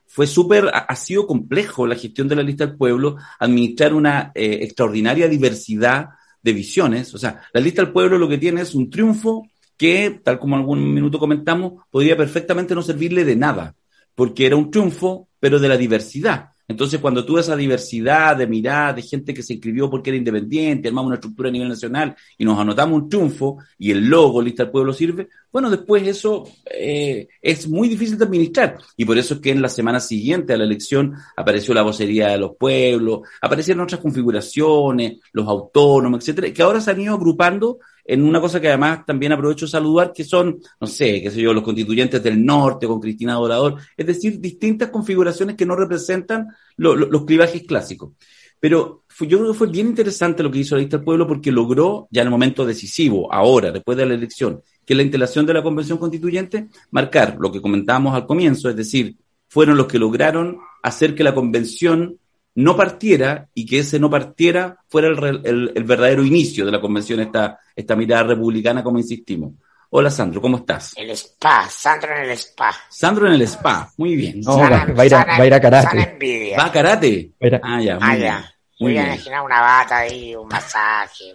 fue 0.08 0.28
súper, 0.28 0.72
ha 0.74 0.96
sido 0.96 1.28
complejo 1.28 1.86
la 1.86 1.96
gestión 1.96 2.28
de 2.28 2.38
la 2.38 2.44
lista 2.44 2.66
del 2.66 2.78
pueblo, 2.78 3.18
administrar 3.40 3.94
una 3.94 4.32
eh, 4.34 4.60
extraordinaria 4.62 5.28
diversidad 5.28 6.10
de 6.42 6.54
visiones, 6.54 7.14
o 7.14 7.18
sea, 7.18 7.42
la 7.54 7.62
lista 7.62 7.84
del 7.84 7.92
pueblo 7.92 8.18
lo 8.18 8.30
que 8.30 8.38
tiene 8.38 8.62
es 8.62 8.74
un 8.76 8.90
triunfo 8.90 9.48
que, 9.76 10.22
tal 10.24 10.40
como 10.40 10.56
algún 10.56 10.94
minuto 10.94 11.20
comentamos, 11.20 11.84
podría 11.92 12.16
perfectamente 12.16 12.74
no 12.74 12.82
servirle 12.82 13.26
de 13.26 13.36
nada, 13.36 13.76
porque 14.16 14.46
era 14.46 14.56
un 14.56 14.72
triunfo 14.72 15.28
pero 15.46 15.60
de 15.60 15.70
la 15.70 15.78
diversidad. 15.78 16.50
Entonces, 16.68 17.00
cuando 17.00 17.24
tú 17.24 17.38
esa 17.38 17.56
diversidad 17.56 18.36
de 18.36 18.48
mirada, 18.48 18.94
de 18.94 19.04
gente 19.04 19.32
que 19.32 19.44
se 19.44 19.54
inscribió 19.54 19.92
porque 19.92 20.10
era 20.10 20.18
independiente, 20.18 20.88
armamos 20.88 21.10
una 21.10 21.16
estructura 21.18 21.50
a 21.50 21.52
nivel 21.52 21.70
nacional 21.70 22.16
y 22.36 22.44
nos 22.44 22.60
anotamos 22.60 23.04
un 23.04 23.08
triunfo 23.08 23.60
y 23.78 23.92
el 23.92 24.08
logo 24.08 24.42
Lista 24.42 24.64
del 24.64 24.72
Pueblo 24.72 24.92
sirve, 24.92 25.30
bueno, 25.52 25.70
después 25.70 26.08
eso 26.08 26.50
eh, 26.66 27.28
es 27.40 27.68
muy 27.68 27.88
difícil 27.88 28.18
de 28.18 28.26
administrar. 28.26 28.80
Y 28.98 29.06
por 29.06 29.20
eso 29.20 29.36
es 29.36 29.40
que 29.40 29.52
en 29.52 29.62
la 29.62 29.70
semana 29.70 30.00
siguiente 30.00 30.54
a 30.54 30.58
la 30.58 30.64
elección 30.64 31.14
apareció 31.38 31.76
la 31.76 31.84
vocería 31.84 32.30
de 32.30 32.40
los 32.40 32.56
pueblos, 32.58 33.20
aparecieron 33.40 33.84
otras 33.84 34.02
configuraciones, 34.02 35.20
los 35.32 35.48
autónomos, 35.48 36.22
etcétera, 36.22 36.52
que 36.52 36.64
ahora 36.64 36.82
se 36.82 36.90
han 36.90 37.02
ido 37.02 37.14
agrupando 37.14 37.78
en 38.06 38.24
una 38.24 38.40
cosa 38.40 38.62
que 38.62 38.68
además 38.68 39.06
también 39.06 39.32
aprovecho 39.32 39.68
saludar, 39.68 40.14
que 40.14 40.24
son, 40.24 40.60
no 40.80 40.88
sé, 40.88 41.22
qué 41.22 41.32
sé 41.32 41.42
yo, 41.42 41.54
los 41.54 41.64
constituyentes 41.64 42.22
del 42.22 42.46
norte 42.46 42.86
con 42.86 43.00
Cristina 43.00 43.34
Dorador, 43.34 43.78
es 43.98 44.06
decir, 44.06 44.40
distintas 44.40 44.90
configuraciones 44.90 45.56
que 45.56 45.66
no 45.66 45.76
representan 45.76 46.48
los 46.78 47.26
clivajes 47.26 47.64
clásicos. 47.64 48.12
Pero 48.60 49.04
yo 49.20 49.38
creo 49.40 49.52
que 49.52 49.58
fue 49.58 49.68
bien 49.68 49.88
interesante 49.88 50.44
lo 50.44 50.52
que 50.52 50.60
hizo 50.60 50.76
la 50.76 50.82
lista 50.82 50.98
del 50.98 51.04
pueblo 51.04 51.28
porque 51.28 51.52
logró, 51.52 52.08
ya 52.12 52.22
en 52.22 52.28
el 52.28 52.32
momento 52.32 52.66
decisivo, 52.66 53.32
ahora, 53.34 53.72
después 53.72 53.98
de 53.98 54.06
la 54.06 54.14
elección, 54.14 54.62
que 54.86 54.96
la 54.96 55.04
instalación 55.04 55.46
de 55.46 55.54
la 55.54 55.64
convención 55.64 55.98
constituyente, 55.98 56.68
marcar 56.92 57.38
lo 57.40 57.52
que 57.52 57.62
comentábamos 57.62 58.16
al 58.16 58.26
comienzo, 58.26 58.70
es 58.70 58.76
decir, 58.76 59.16
fueron 59.48 59.78
los 59.78 59.88
que 59.88 60.00
lograron 60.00 60.60
hacer 60.84 61.16
que 61.16 61.24
la 61.24 61.34
convención 61.34 62.20
no 62.56 62.76
partiera 62.76 63.50
y 63.54 63.66
que 63.66 63.80
ese 63.80 64.00
no 64.00 64.10
partiera 64.10 64.78
fuera 64.88 65.10
el, 65.10 65.72
el, 65.76 65.84
verdadero 65.84 66.24
inicio 66.24 66.66
de 66.66 66.72
la 66.72 66.80
convención, 66.82 67.20
esta, 67.20 67.60
esta 67.76 67.96
mirada 67.96 68.24
republicana, 68.24 68.84
como 68.84 68.98
insistimos. 68.98 69.54
Hola 69.90 70.10
Sandro, 70.10 70.42
¿cómo 70.42 70.58
estás? 70.58 70.94
El 70.96 71.10
spa, 71.12 71.70
Sandro 71.70 72.16
en 72.16 72.24
el 72.24 72.32
spa. 72.32 72.74
Sandro 72.90 73.28
en 73.28 73.34
el 73.34 73.42
spa, 73.44 73.92
muy 73.98 74.16
bien. 74.16 74.42
va, 74.42 74.84
a 74.84 75.06
ir 75.06 75.14
a, 75.14 75.26
va, 75.26 75.36
a 75.38 75.48
ir 75.48 75.54
a, 75.54 75.60
karate. 75.60 76.56
¿Va 76.58 76.66
a 76.66 76.72
karate? 76.72 77.32
Ah, 77.62 77.82
ya. 77.82 77.98
Ah, 78.02 78.18
ya. 78.18 78.54
Voy 78.80 78.98
a 78.98 79.04
imaginar 79.04 79.44
una 79.44 79.62
bata 79.62 80.00
ahí, 80.00 80.36
un 80.36 80.48
masaje. 80.48 81.26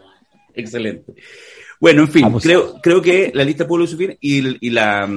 Excelente. 0.55 1.14
Bueno, 1.79 2.03
en 2.03 2.09
fin, 2.09 2.33
creo, 2.39 2.81
creo 2.83 3.01
que 3.01 3.31
la 3.33 3.45
lista 3.45 3.66
pueblo 3.66 3.87
y, 3.87 4.18
y, 4.21 4.59
y, 4.61 4.71
la, 4.71 5.09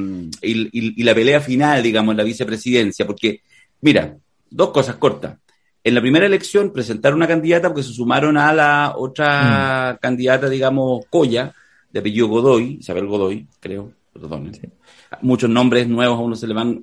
y, 0.42 1.02
y 1.02 1.04
la 1.04 1.14
pelea 1.14 1.42
final, 1.42 1.84
digamos, 1.84 2.16
la 2.16 2.24
vicepresidencia, 2.24 3.06
porque, 3.06 3.42
mira, 3.82 4.16
dos 4.50 4.70
cosas 4.70 4.96
cortas 4.96 5.36
en 5.84 5.96
la 5.96 6.02
primera 6.02 6.26
elección 6.26 6.72
presentaron 6.72 7.18
una 7.18 7.28
candidata 7.28 7.68
porque 7.68 7.84
se 7.84 7.94
sumaron 7.94 8.38
a 8.38 8.54
la 8.54 8.94
otra 8.96 9.94
mm. 9.94 9.98
candidata, 10.02 10.48
digamos, 10.48 11.06
Coya, 11.10 11.54
de 11.92 12.00
apellido 12.00 12.28
Godoy, 12.28 12.78
Isabel 12.80 13.06
Godoy, 13.06 13.48
creo, 13.60 13.92
perdón. 14.14 14.52
Muchos 15.22 15.50
nombres 15.50 15.88
nuevos 15.88 16.18
a 16.18 16.22
uno 16.22 16.36
se 16.36 16.48
le 16.48 16.54
van, 16.54 16.82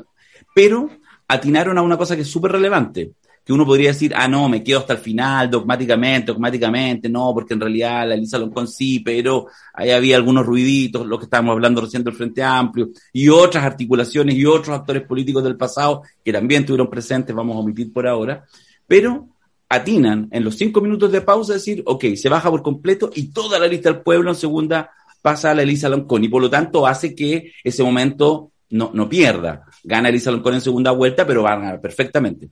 pero 0.55 0.91
atinaron 1.27 1.79
a 1.79 1.83
una 1.83 1.97
cosa 1.97 2.15
que 2.15 2.23
es 2.23 2.31
súper 2.31 2.53
relevante, 2.53 3.13
que 3.43 3.53
uno 3.55 3.65
podría 3.65 3.89
decir, 3.89 4.13
ah, 4.15 4.29
no, 4.29 4.49
me 4.49 4.63
quedo 4.63 4.81
hasta 4.81 4.93
el 4.93 4.99
final, 4.99 5.51
dogmáticamente, 5.51 6.33
dogmáticamente, 6.33 7.09
no, 7.09 7.33
porque 7.33 7.55
en 7.55 7.61
realidad 7.61 8.07
la 8.07 8.15
Elisa 8.15 8.39
Loncón 8.39 8.69
sí, 8.69 9.01
pero 9.01 9.47
ahí 9.73 9.91
había 9.91 10.17
algunos 10.17 10.45
ruiditos, 10.45 11.07
lo 11.07 11.19
que 11.19 11.25
estábamos 11.25 11.55
hablando 11.55 11.81
recién 11.81 12.05
del 12.05 12.15
Frente 12.15 12.43
Amplio, 12.43 12.91
y 13.13 13.29
otras 13.31 13.65
articulaciones 13.65 14.35
y 14.37 14.45
otros 14.45 14.79
actores 14.79 15.05
políticos 15.05 15.43
del 15.43 15.57
pasado 15.57 16.03
que 16.23 16.33
también 16.33 16.67
tuvieron 16.67 16.91
presentes, 16.91 17.35
vamos 17.35 17.57
a 17.57 17.61
omitir 17.61 17.93
por 17.93 18.07
ahora, 18.07 18.45
pero 18.91 19.29
atinan 19.69 20.27
en 20.33 20.43
los 20.43 20.57
cinco 20.57 20.81
minutos 20.81 21.13
de 21.13 21.21
pausa 21.21 21.53
decir, 21.53 21.81
ok, 21.87 22.07
se 22.17 22.29
baja 22.29 22.51
por 22.51 22.61
completo 22.61 23.09
y 23.15 23.29
toda 23.29 23.57
la 23.61 23.69
lista 23.69 23.89
del 23.89 24.03
pueblo 24.03 24.31
en 24.31 24.35
segunda 24.35 24.91
pasa 25.23 25.53
a 25.53 25.55
la 25.55 25.63
Elisa 25.63 25.89
Loncón 25.89 26.25
y 26.25 26.29
por 26.29 26.43
lo 26.43 26.51
tanto 26.51 26.89
hace 26.89 27.15
que 27.15 27.53
ese 27.63 27.85
momento 27.85 28.51
no, 28.71 28.91
no 28.93 29.09
pierda. 29.09 29.65
Gana 29.85 30.09
Elisa 30.09 30.33
Loncón 30.33 30.55
en 30.55 30.61
segunda 30.61 30.91
vuelta, 30.91 31.25
pero 31.25 31.45
va 31.45 31.53
a 31.53 31.61
ganar 31.61 31.81
perfectamente. 31.81 32.49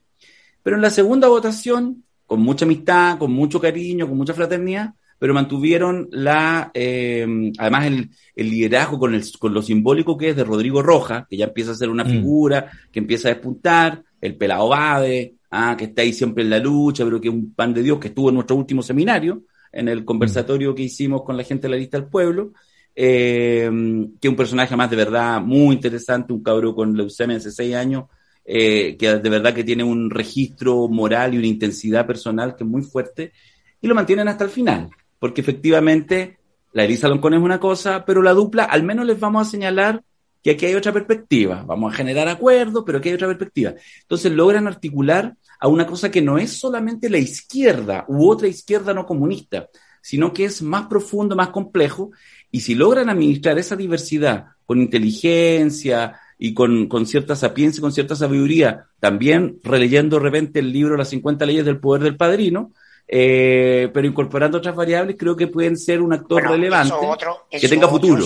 Pero 0.63 0.77
en 0.77 0.81
la 0.81 0.91
segunda 0.91 1.27
votación, 1.27 2.05
con 2.25 2.39
mucha 2.39 2.63
amistad, 2.63 3.17
con 3.17 3.33
mucho 3.33 3.59
cariño, 3.59 4.07
con 4.07 4.15
mucha 4.15 4.33
fraternidad, 4.33 4.93
pero 5.19 5.33
mantuvieron 5.33 6.07
la, 6.11 6.71
eh, 6.73 7.51
además 7.57 7.85
el, 7.85 8.11
el 8.33 8.49
liderazgo 8.49 8.97
con, 8.97 9.13
el, 9.13 9.25
con 9.37 9.53
lo 9.53 9.61
simbólico 9.61 10.17
que 10.17 10.29
es 10.29 10.37
de 10.37 10.45
Rodrigo 10.45 10.81
Roja, 10.81 11.27
que 11.29 11.35
ya 11.35 11.47
empieza 11.47 11.71
a 11.71 11.75
ser 11.75 11.89
una 11.89 12.05
mm. 12.05 12.09
figura, 12.09 12.71
que 12.93 12.99
empieza 12.99 13.27
a 13.27 13.33
despuntar, 13.33 14.03
el 14.21 14.37
pelado 14.37 14.69
Bade, 14.69 15.35
ah, 15.51 15.75
que 15.77 15.85
está 15.85 16.01
ahí 16.01 16.13
siempre 16.13 16.43
en 16.43 16.49
la 16.49 16.59
lucha, 16.59 17.03
pero 17.03 17.19
que 17.19 17.27
es 17.27 17.33
un 17.33 17.53
pan 17.53 17.73
de 17.73 17.83
Dios, 17.83 17.99
que 17.99 18.09
estuvo 18.09 18.29
en 18.29 18.35
nuestro 18.35 18.55
último 18.55 18.81
seminario, 18.81 19.43
en 19.71 19.87
el 19.87 20.05
conversatorio 20.05 20.73
que 20.73 20.83
hicimos 20.83 21.23
con 21.23 21.37
la 21.37 21.43
gente 21.43 21.67
de 21.67 21.71
la 21.71 21.77
lista 21.77 21.99
del 21.99 22.09
pueblo, 22.09 22.53
eh, 22.95 23.69
que 24.19 24.27
es 24.27 24.29
un 24.29 24.35
personaje 24.35 24.75
más 24.75 24.89
de 24.89 24.95
verdad 24.95 25.41
muy 25.41 25.75
interesante, 25.75 26.33
un 26.33 26.43
cabro 26.43 26.75
con 26.75 26.95
leucemia 26.95 27.37
hace 27.37 27.51
seis 27.51 27.75
años, 27.75 28.05
eh, 28.43 28.97
que 28.97 29.15
de 29.17 29.29
verdad 29.29 29.53
que 29.53 29.63
tiene 29.63 29.83
un 29.83 30.09
registro 30.09 30.87
moral 30.87 31.33
y 31.33 31.37
una 31.37 31.47
intensidad 31.47 32.07
personal 32.07 32.55
que 32.55 32.63
es 32.63 32.69
muy 32.69 32.81
fuerte, 32.81 33.31
y 33.81 33.87
lo 33.87 33.95
mantienen 33.95 34.27
hasta 34.27 34.43
el 34.43 34.49
final, 34.49 34.89
porque 35.19 35.41
efectivamente 35.41 36.37
la 36.73 36.83
Elisa 36.83 37.07
Loncón 37.07 37.33
es 37.35 37.41
una 37.41 37.59
cosa, 37.59 38.05
pero 38.05 38.21
la 38.21 38.33
dupla 38.33 38.65
al 38.65 38.83
menos 38.83 39.05
les 39.05 39.19
vamos 39.19 39.47
a 39.47 39.49
señalar 39.49 40.03
que 40.43 40.51
aquí 40.51 40.65
hay 40.65 40.75
otra 40.75 40.93
perspectiva, 40.93 41.63
vamos 41.65 41.93
a 41.93 41.97
generar 41.97 42.27
acuerdos, 42.27 42.83
pero 42.85 42.99
aquí 42.99 43.09
hay 43.09 43.15
otra 43.15 43.27
perspectiva. 43.27 43.73
Entonces 44.01 44.31
logran 44.31 44.67
articular 44.67 45.35
a 45.59 45.67
una 45.67 45.85
cosa 45.85 46.09
que 46.09 46.21
no 46.21 46.37
es 46.37 46.53
solamente 46.53 47.09
la 47.09 47.17
izquierda 47.17 48.05
u 48.07 48.29
otra 48.29 48.47
izquierda 48.47 48.93
no 48.93 49.05
comunista, 49.05 49.67
sino 50.01 50.31
que 50.33 50.45
es 50.45 50.61
más 50.61 50.87
profundo, 50.87 51.35
más 51.35 51.49
complejo, 51.49 52.11
y 52.51 52.61
si 52.61 52.73
logran 52.73 53.09
administrar 53.09 53.59
esa 53.59 53.75
diversidad 53.75 54.45
con 54.65 54.79
inteligencia 54.79 56.19
y 56.37 56.53
con, 56.53 56.87
con 56.87 57.05
cierta 57.05 57.35
sapiencia 57.35 57.79
y 57.79 57.81
con 57.81 57.91
cierta 57.91 58.15
sabiduría, 58.15 58.85
también 58.99 59.59
releyendo 59.63 60.17
de 60.17 60.23
repente 60.23 60.59
el 60.59 60.71
libro 60.71 60.95
Las 60.95 61.09
50 61.09 61.45
leyes 61.45 61.65
del 61.65 61.79
poder 61.79 62.03
del 62.03 62.15
padrino, 62.15 62.71
eh, 63.07 63.89
pero 63.93 64.07
incorporando 64.07 64.59
otras 64.59 64.75
variables, 64.75 65.15
creo 65.17 65.35
que 65.35 65.47
pueden 65.47 65.75
ser 65.75 66.01
un 66.01 66.13
actor 66.13 66.43
relevante 66.43 66.95
que 67.51 67.67
tenga 67.67 67.87
futuro. 67.87 68.25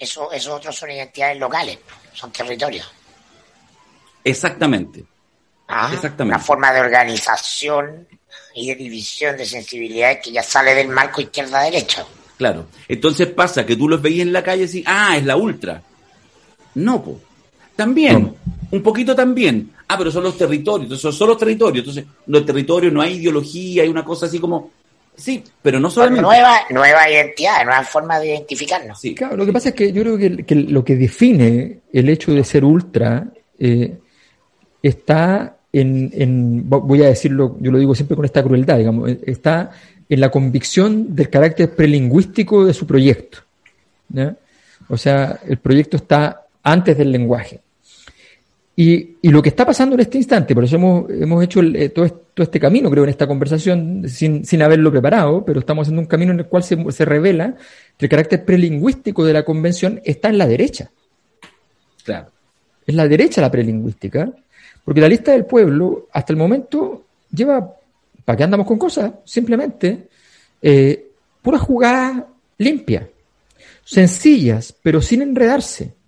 Eso, 0.00 0.32
esos 0.32 0.54
otros 0.54 0.74
son 0.74 0.90
identidades 0.90 1.38
locales, 1.38 1.78
son 2.12 2.32
territorios. 2.32 2.90
Exactamente. 4.24 5.04
Ah, 5.68 5.90
Exactamente. 5.92 6.34
Una 6.34 6.44
forma 6.44 6.72
de 6.72 6.80
organización 6.80 8.08
y 8.54 8.68
de 8.68 8.74
división 8.74 9.36
de 9.36 9.46
sensibilidades 9.46 10.18
que 10.24 10.32
ya 10.32 10.42
sale 10.42 10.74
del 10.74 10.88
marco 10.88 11.20
izquierda-derecha. 11.20 12.04
Claro. 12.36 12.66
Entonces 12.88 13.28
pasa 13.28 13.64
que 13.66 13.76
tú 13.76 13.88
los 13.88 14.00
veías 14.00 14.26
en 14.26 14.32
la 14.32 14.42
calle 14.42 14.64
y 14.64 14.66
decís, 14.66 14.84
ah, 14.86 15.16
es 15.16 15.24
la 15.24 15.36
ultra. 15.36 15.82
No, 16.74 17.02
po. 17.02 17.20
También, 17.76 18.34
un 18.70 18.82
poquito 18.82 19.14
también. 19.14 19.72
Ah, 19.86 19.98
pero 19.98 20.10
son 20.10 20.22
los 20.22 20.36
territorios, 20.36 20.84
entonces 20.84 21.14
son 21.14 21.28
los 21.28 21.38
territorios. 21.38 21.86
Entonces, 21.86 22.04
los 22.26 22.46
territorios 22.46 22.92
no 22.92 23.00
hay 23.00 23.14
ideología, 23.14 23.82
hay 23.82 23.88
una 23.88 24.04
cosa 24.04 24.26
así 24.26 24.38
como. 24.38 24.70
Sí, 25.20 25.44
pero 25.60 25.78
no 25.78 25.90
solamente. 25.90 26.22
Nueva, 26.22 26.60
nueva 26.70 27.10
identidad, 27.10 27.64
nueva 27.64 27.84
forma 27.84 28.18
de 28.18 28.28
identificarnos. 28.28 28.98
Sí. 28.98 29.14
Claro, 29.14 29.36
lo 29.36 29.44
que 29.44 29.52
pasa 29.52 29.68
es 29.68 29.74
que 29.74 29.92
yo 29.92 30.02
creo 30.02 30.18
que, 30.18 30.54
lo 30.54 30.84
que 30.84 30.96
define 30.96 31.80
el 31.92 32.08
hecho 32.08 32.32
de 32.32 32.42
ser 32.42 32.64
ultra 32.64 33.26
eh, 33.58 33.98
está 34.82 35.58
en, 35.72 36.68
voy 36.68 37.02
a 37.02 37.08
decirlo, 37.08 37.56
yo 37.60 37.70
lo 37.70 37.78
digo 37.78 37.94
siempre 37.94 38.16
con 38.16 38.24
esta 38.24 38.42
crueldad, 38.42 38.78
digamos, 38.78 39.10
está 39.26 39.70
en 40.08 40.20
la 40.20 40.30
convicción 40.30 41.14
del 41.14 41.30
carácter 41.30 41.74
prelingüístico 41.74 42.64
de 42.64 42.74
su 42.74 42.86
proyecto. 42.86 43.38
O 44.88 44.96
sea, 44.96 45.38
el 45.46 45.58
proyecto 45.58 45.96
está 45.96 46.46
antes 46.62 46.98
del 46.98 47.12
lenguaje. 47.12 47.60
Y, 48.82 49.18
y, 49.20 49.28
lo 49.28 49.42
que 49.42 49.50
está 49.50 49.66
pasando 49.66 49.94
en 49.94 50.00
este 50.00 50.16
instante, 50.16 50.54
por 50.54 50.64
eso 50.64 50.76
hemos, 50.76 51.10
hemos 51.10 51.44
hecho 51.44 51.60
eh, 51.60 51.90
todo, 51.90 52.06
este, 52.34 52.58
camino, 52.58 52.90
creo, 52.90 53.04
en 53.04 53.10
esta 53.10 53.26
conversación, 53.26 54.08
sin, 54.08 54.42
sin, 54.46 54.62
haberlo 54.62 54.90
preparado, 54.90 55.44
pero 55.44 55.60
estamos 55.60 55.82
haciendo 55.82 56.00
un 56.00 56.06
camino 56.06 56.32
en 56.32 56.38
el 56.38 56.46
cual 56.46 56.62
se, 56.62 56.82
se 56.90 57.04
revela 57.04 57.56
que 57.98 58.06
el 58.06 58.08
carácter 58.08 58.42
prelingüístico 58.42 59.22
de 59.26 59.34
la 59.34 59.44
convención 59.44 60.00
está 60.02 60.30
en 60.30 60.38
la 60.38 60.46
derecha. 60.46 60.90
Claro. 62.04 62.30
Es 62.86 62.94
la 62.94 63.06
derecha 63.06 63.42
la 63.42 63.50
prelingüística, 63.50 64.32
porque 64.82 65.02
la 65.02 65.08
lista 65.08 65.32
del 65.32 65.44
pueblo, 65.44 66.08
hasta 66.10 66.32
el 66.32 66.38
momento, 66.38 67.04
lleva, 67.30 67.76
¿para 68.24 68.38
qué 68.38 68.44
andamos 68.44 68.66
con 68.66 68.78
cosas? 68.78 69.12
Simplemente, 69.26 70.08
eh, 70.62 71.06
pura 71.42 71.58
jugada 71.58 72.28
limpia, 72.56 73.06
sencillas, 73.84 74.74
pero 74.82 75.02
sin 75.02 75.20
enredarse, 75.20 75.99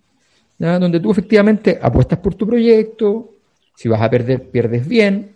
donde 0.79 1.01
tú 1.01 1.11
efectivamente 1.11 1.79
apuestas 1.81 2.19
por 2.19 2.35
tu 2.35 2.47
proyecto, 2.47 3.31
si 3.75 3.89
vas 3.89 4.01
a 4.01 4.09
perder, 4.09 4.51
pierdes 4.51 4.87
bien, 4.87 5.35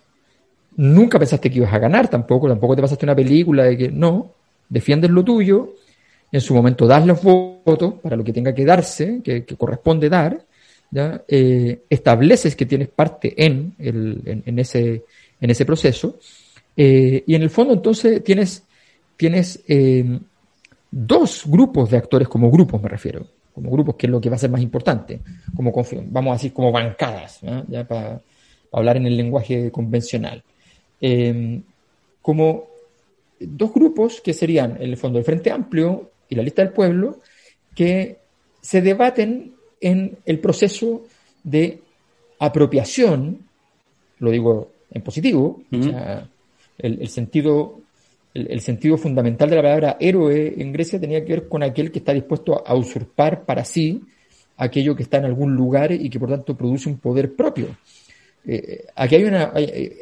nunca 0.76 1.18
pensaste 1.18 1.50
que 1.50 1.58
ibas 1.58 1.72
a 1.72 1.78
ganar 1.78 2.08
tampoco, 2.08 2.48
tampoco 2.48 2.76
te 2.76 2.82
pasaste 2.82 3.06
una 3.06 3.16
película 3.16 3.64
de 3.64 3.76
que 3.76 3.88
no, 3.90 4.32
defiendes 4.68 5.10
lo 5.10 5.24
tuyo, 5.24 5.74
en 6.30 6.40
su 6.40 6.54
momento 6.54 6.86
das 6.86 7.06
los 7.06 7.22
votos 7.22 7.94
para 8.02 8.16
lo 8.16 8.24
que 8.24 8.32
tenga 8.32 8.54
que 8.54 8.64
darse, 8.64 9.20
que 9.22 9.44
corresponde 9.56 10.08
dar, 10.08 10.46
eh, 11.28 11.82
estableces 11.90 12.56
que 12.56 12.64
tienes 12.64 12.88
parte 12.88 13.34
en, 13.44 13.74
el, 13.78 14.42
en, 14.46 14.58
ese, 14.58 15.04
en 15.40 15.50
ese 15.50 15.66
proceso, 15.66 16.18
eh, 16.76 17.22
y 17.26 17.34
en 17.34 17.42
el 17.42 17.50
fondo 17.50 17.74
entonces 17.74 18.22
tienes, 18.22 18.62
tienes 19.16 19.62
eh, 19.68 20.18
dos 20.90 21.42
grupos 21.46 21.90
de 21.90 21.98
actores 21.98 22.28
como 22.28 22.50
grupos, 22.50 22.80
me 22.82 22.88
refiero, 22.88 23.26
como 23.56 23.70
grupos 23.70 23.96
que 23.96 24.06
es 24.06 24.10
lo 24.10 24.20
que 24.20 24.28
va 24.28 24.36
a 24.36 24.38
ser 24.38 24.50
más 24.50 24.60
importante, 24.60 25.18
como 25.56 25.72
vamos 26.10 26.30
a 26.30 26.34
decir 26.34 26.52
como 26.52 26.70
bancadas, 26.70 27.40
ya 27.68 27.88
para, 27.88 28.20
hablar 28.70 28.98
en 28.98 29.06
el 29.06 29.16
lenguaje 29.16 29.70
convencional. 29.70 30.44
como 32.20 32.66
dos 33.40 33.72
grupos 33.72 34.20
que 34.20 34.34
serían 34.34 34.76
en 34.76 34.90
el 34.90 34.96
fondo 34.98 35.18
el 35.18 35.24
Frente 35.24 35.50
Amplio 35.50 36.10
y 36.28 36.34
la 36.34 36.42
lista 36.42 36.62
del 36.62 36.72
pueblo, 36.72 37.20
que 37.74 38.18
se 38.60 38.82
debaten 38.82 39.54
en 39.80 40.18
el 40.26 40.38
proceso 40.38 41.04
de 41.42 41.80
apropiación, 42.38 43.38
lo 44.18 44.30
digo 44.30 44.70
en 44.90 45.00
positivo, 45.00 45.62
el, 46.78 47.08
sentido, 47.08 47.80
el, 48.48 48.60
sentido 48.60 48.96
fundamental 48.96 49.48
de 49.48 49.56
la 49.56 49.62
palabra 49.62 49.96
héroe 50.00 50.54
en 50.58 50.72
Grecia 50.72 51.00
tenía 51.00 51.24
que 51.24 51.32
ver 51.32 51.48
con 51.48 51.62
aquel 51.62 51.90
que 51.90 52.00
está 52.00 52.12
dispuesto 52.12 52.62
a 52.66 52.74
usurpar 52.74 53.44
para 53.44 53.64
sí 53.64 54.02
aquello 54.56 54.96
que 54.96 55.02
está 55.02 55.18
en 55.18 55.26
algún 55.26 55.54
lugar 55.54 55.92
y 55.92 56.08
que 56.08 56.18
por 56.18 56.30
tanto 56.30 56.56
produce 56.56 56.88
un 56.88 56.98
poder 56.98 57.34
propio. 57.34 57.76
Eh, 58.46 58.86
aquí 58.94 59.16
hay 59.16 59.24
una, 59.24 59.52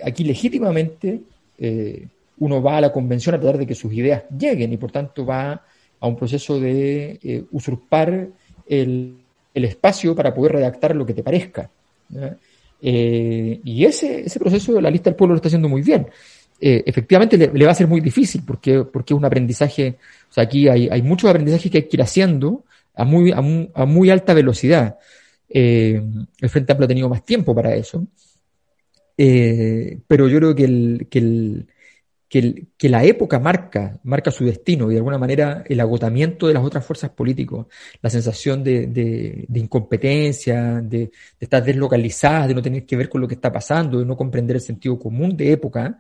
aquí 0.05 0.24
legítimamente 0.24 1.20
eh, 1.59 2.07
uno 2.39 2.62
va 2.62 2.78
a 2.78 2.80
la 2.80 2.93
convención 2.93 3.35
a 3.35 3.41
tratar 3.41 3.59
de 3.59 3.66
que 3.66 3.74
sus 3.74 3.93
ideas 3.93 4.24
lleguen 4.37 4.72
y 4.72 4.76
por 4.76 4.91
tanto 4.91 5.24
va 5.24 5.62
a 6.01 6.07
un 6.07 6.16
proceso 6.16 6.61
de 6.61 7.18
eh, 7.22 7.45
usurpar 7.53 8.28
el, 8.68 9.16
el 9.55 9.64
espacio 9.64 10.14
para 10.14 10.35
poder 10.35 10.53
redactar 10.53 10.95
lo 10.95 11.07
que 11.07 11.14
te 11.14 11.22
parezca. 11.22 11.70
Eh, 12.82 13.61
y 13.64 13.85
ese, 13.85 14.26
ese 14.26 14.39
proceso 14.39 14.78
la 14.80 14.91
lista 14.91 15.09
del 15.09 15.16
pueblo 15.16 15.35
lo 15.35 15.37
está 15.37 15.49
haciendo 15.49 15.68
muy 15.68 15.82
bien. 15.82 16.07
Eh, 16.61 16.83
efectivamente 16.87 17.37
le, 17.37 17.65
va 17.67 17.73
a 17.73 17.75
ser 17.75 17.89
muy 17.89 18.01
difícil 18.01 18.43
porque, 18.47 18.85
porque 18.85 19.13
es 19.13 19.19
un 19.19 19.25
aprendizaje, 19.25 19.97
o 20.31 20.33
sea, 20.33 20.45
aquí 20.45 20.69
hay, 20.69 20.89
hay 20.89 21.03
muchos 21.03 21.29
aprendizajes 21.29 21.71
que 21.71 21.79
hay 21.79 21.89
que 21.89 21.97
ir 21.97 22.03
haciendo 22.03 22.65
a 22.95 23.05
muy, 23.05 23.33
a 23.33 23.41
muy, 23.87 24.11
alta 24.11 24.35
velocidad. 24.35 24.99
Eh, 25.49 26.01
el 26.41 26.49
Frente 26.49 26.73
Amplio 26.73 26.85
ha 26.85 26.89
tenido 26.89 27.09
más 27.09 27.25
tiempo 27.25 27.55
para 27.55 27.75
eso. 27.75 28.07
pero 29.17 30.29
yo 30.29 30.39
creo 30.39 30.55
que 30.55 30.65
el, 30.65 31.07
que 31.11 31.19
el, 31.19 31.69
que, 32.29 32.89
la 32.89 33.05
época 33.05 33.39
marca, 33.39 34.01
marca 34.03 34.31
su 34.33 34.45
destino 34.45 34.91
y 34.91 34.95
de 34.95 34.99
alguna 34.99 35.19
manera 35.19 35.63
el 35.69 35.79
agotamiento 35.79 36.49
de 36.49 36.55
las 36.55 36.65
otras 36.65 36.85
fuerzas 36.85 37.11
políticas, 37.11 37.67
la 38.03 38.11
sensación 38.11 38.65
de, 38.65 39.47
incompetencia, 39.55 40.81
de, 40.83 41.13
estar 41.39 41.63
deslocalizadas, 41.63 42.49
de 42.49 42.55
no 42.55 42.63
tener 42.63 42.85
que 42.85 42.97
ver 42.97 43.09
con 43.09 43.21
lo 43.21 43.29
que 43.29 43.35
está 43.35 43.53
pasando, 43.53 44.01
de 44.01 44.05
no 44.05 44.17
comprender 44.17 44.57
el 44.57 44.63
sentido 44.63 44.99
común 44.99 45.37
de 45.37 45.53
época, 45.53 45.99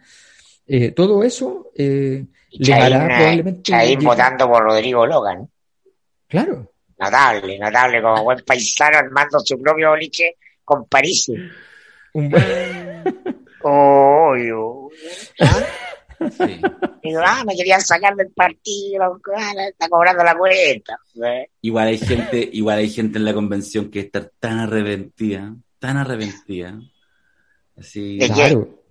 eh, 0.66 0.90
todo 0.92 1.22
eso 1.22 1.70
eh, 1.74 2.24
le 2.50 2.74
hará 2.74 3.06
probablemente... 3.06 3.96
votando 4.00 4.48
por 4.48 4.62
Rodrigo 4.62 5.06
Logan. 5.06 5.48
Claro. 6.28 6.70
Notable, 6.98 7.58
notable, 7.58 8.02
como 8.02 8.24
buen 8.24 8.38
paisano 8.44 8.98
armando 8.98 9.40
su 9.40 9.60
propio 9.60 9.90
boliche 9.90 10.36
con 10.64 10.86
París. 10.86 11.30
Un 12.14 12.30
buen... 12.30 13.04
oh, 13.62 14.34
Sí. 16.30 16.60
Digo, 17.02 17.20
ah, 17.22 17.44
me 17.46 17.54
querían 17.54 17.80
sacar 17.82 18.14
del 18.16 18.30
partido, 18.30 19.20
está 19.68 19.88
cobrando 19.88 20.24
la 20.24 20.34
cuenta. 20.34 20.98
Igual 21.60 21.88
hay 21.88 21.98
gente, 21.98 22.48
igual 22.52 22.78
hay 22.78 22.88
gente 22.88 23.18
en 23.18 23.24
la 23.26 23.34
convención 23.34 23.90
que 23.90 24.00
está 24.00 24.26
tan 24.40 24.60
arrepentida, 24.60 25.54
tan 25.78 25.98
arrepentida. 25.98 26.80
Así, 27.76 28.18
claro. 28.18 28.83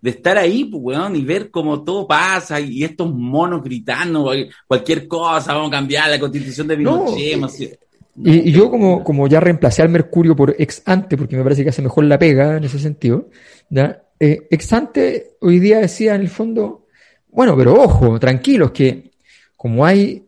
De 0.00 0.10
estar 0.10 0.38
ahí, 0.38 0.64
pues, 0.64 0.82
weón, 0.82 1.16
y 1.16 1.22
ver 1.22 1.50
cómo 1.50 1.82
todo 1.84 2.06
pasa 2.06 2.60
y, 2.60 2.82
estos 2.82 3.12
monos 3.12 3.62
gritando 3.62 4.30
cualquier 4.66 5.06
cosa, 5.06 5.54
vamos 5.54 5.68
a 5.68 5.72
cambiar 5.72 6.10
la 6.10 6.18
constitución 6.18 6.68
de 6.68 6.76
Pinochet. 6.76 7.78
y, 8.16 8.50
yo 8.50 8.70
como, 8.70 9.04
como 9.04 9.28
ya 9.28 9.40
reemplacé 9.40 9.82
al 9.82 9.90
Mercurio 9.90 10.34
por 10.34 10.54
ex 10.58 10.82
ante, 10.86 11.16
porque 11.16 11.36
me 11.36 11.42
parece 11.42 11.62
que 11.62 11.70
hace 11.70 11.82
mejor 11.82 12.04
la 12.04 12.18
pega 12.18 12.56
en 12.56 12.64
ese 12.64 12.78
sentido, 12.78 13.28
¿ya? 13.68 14.02
Eh, 14.18 14.46
Exante 14.50 15.36
hoy 15.40 15.58
día 15.58 15.78
decía 15.78 16.14
en 16.14 16.20
el 16.20 16.28
fondo, 16.28 16.86
bueno, 17.28 17.56
pero 17.56 17.74
ojo, 17.74 18.18
tranquilos, 18.18 18.70
que 18.70 19.10
como 19.56 19.84
hay 19.84 20.26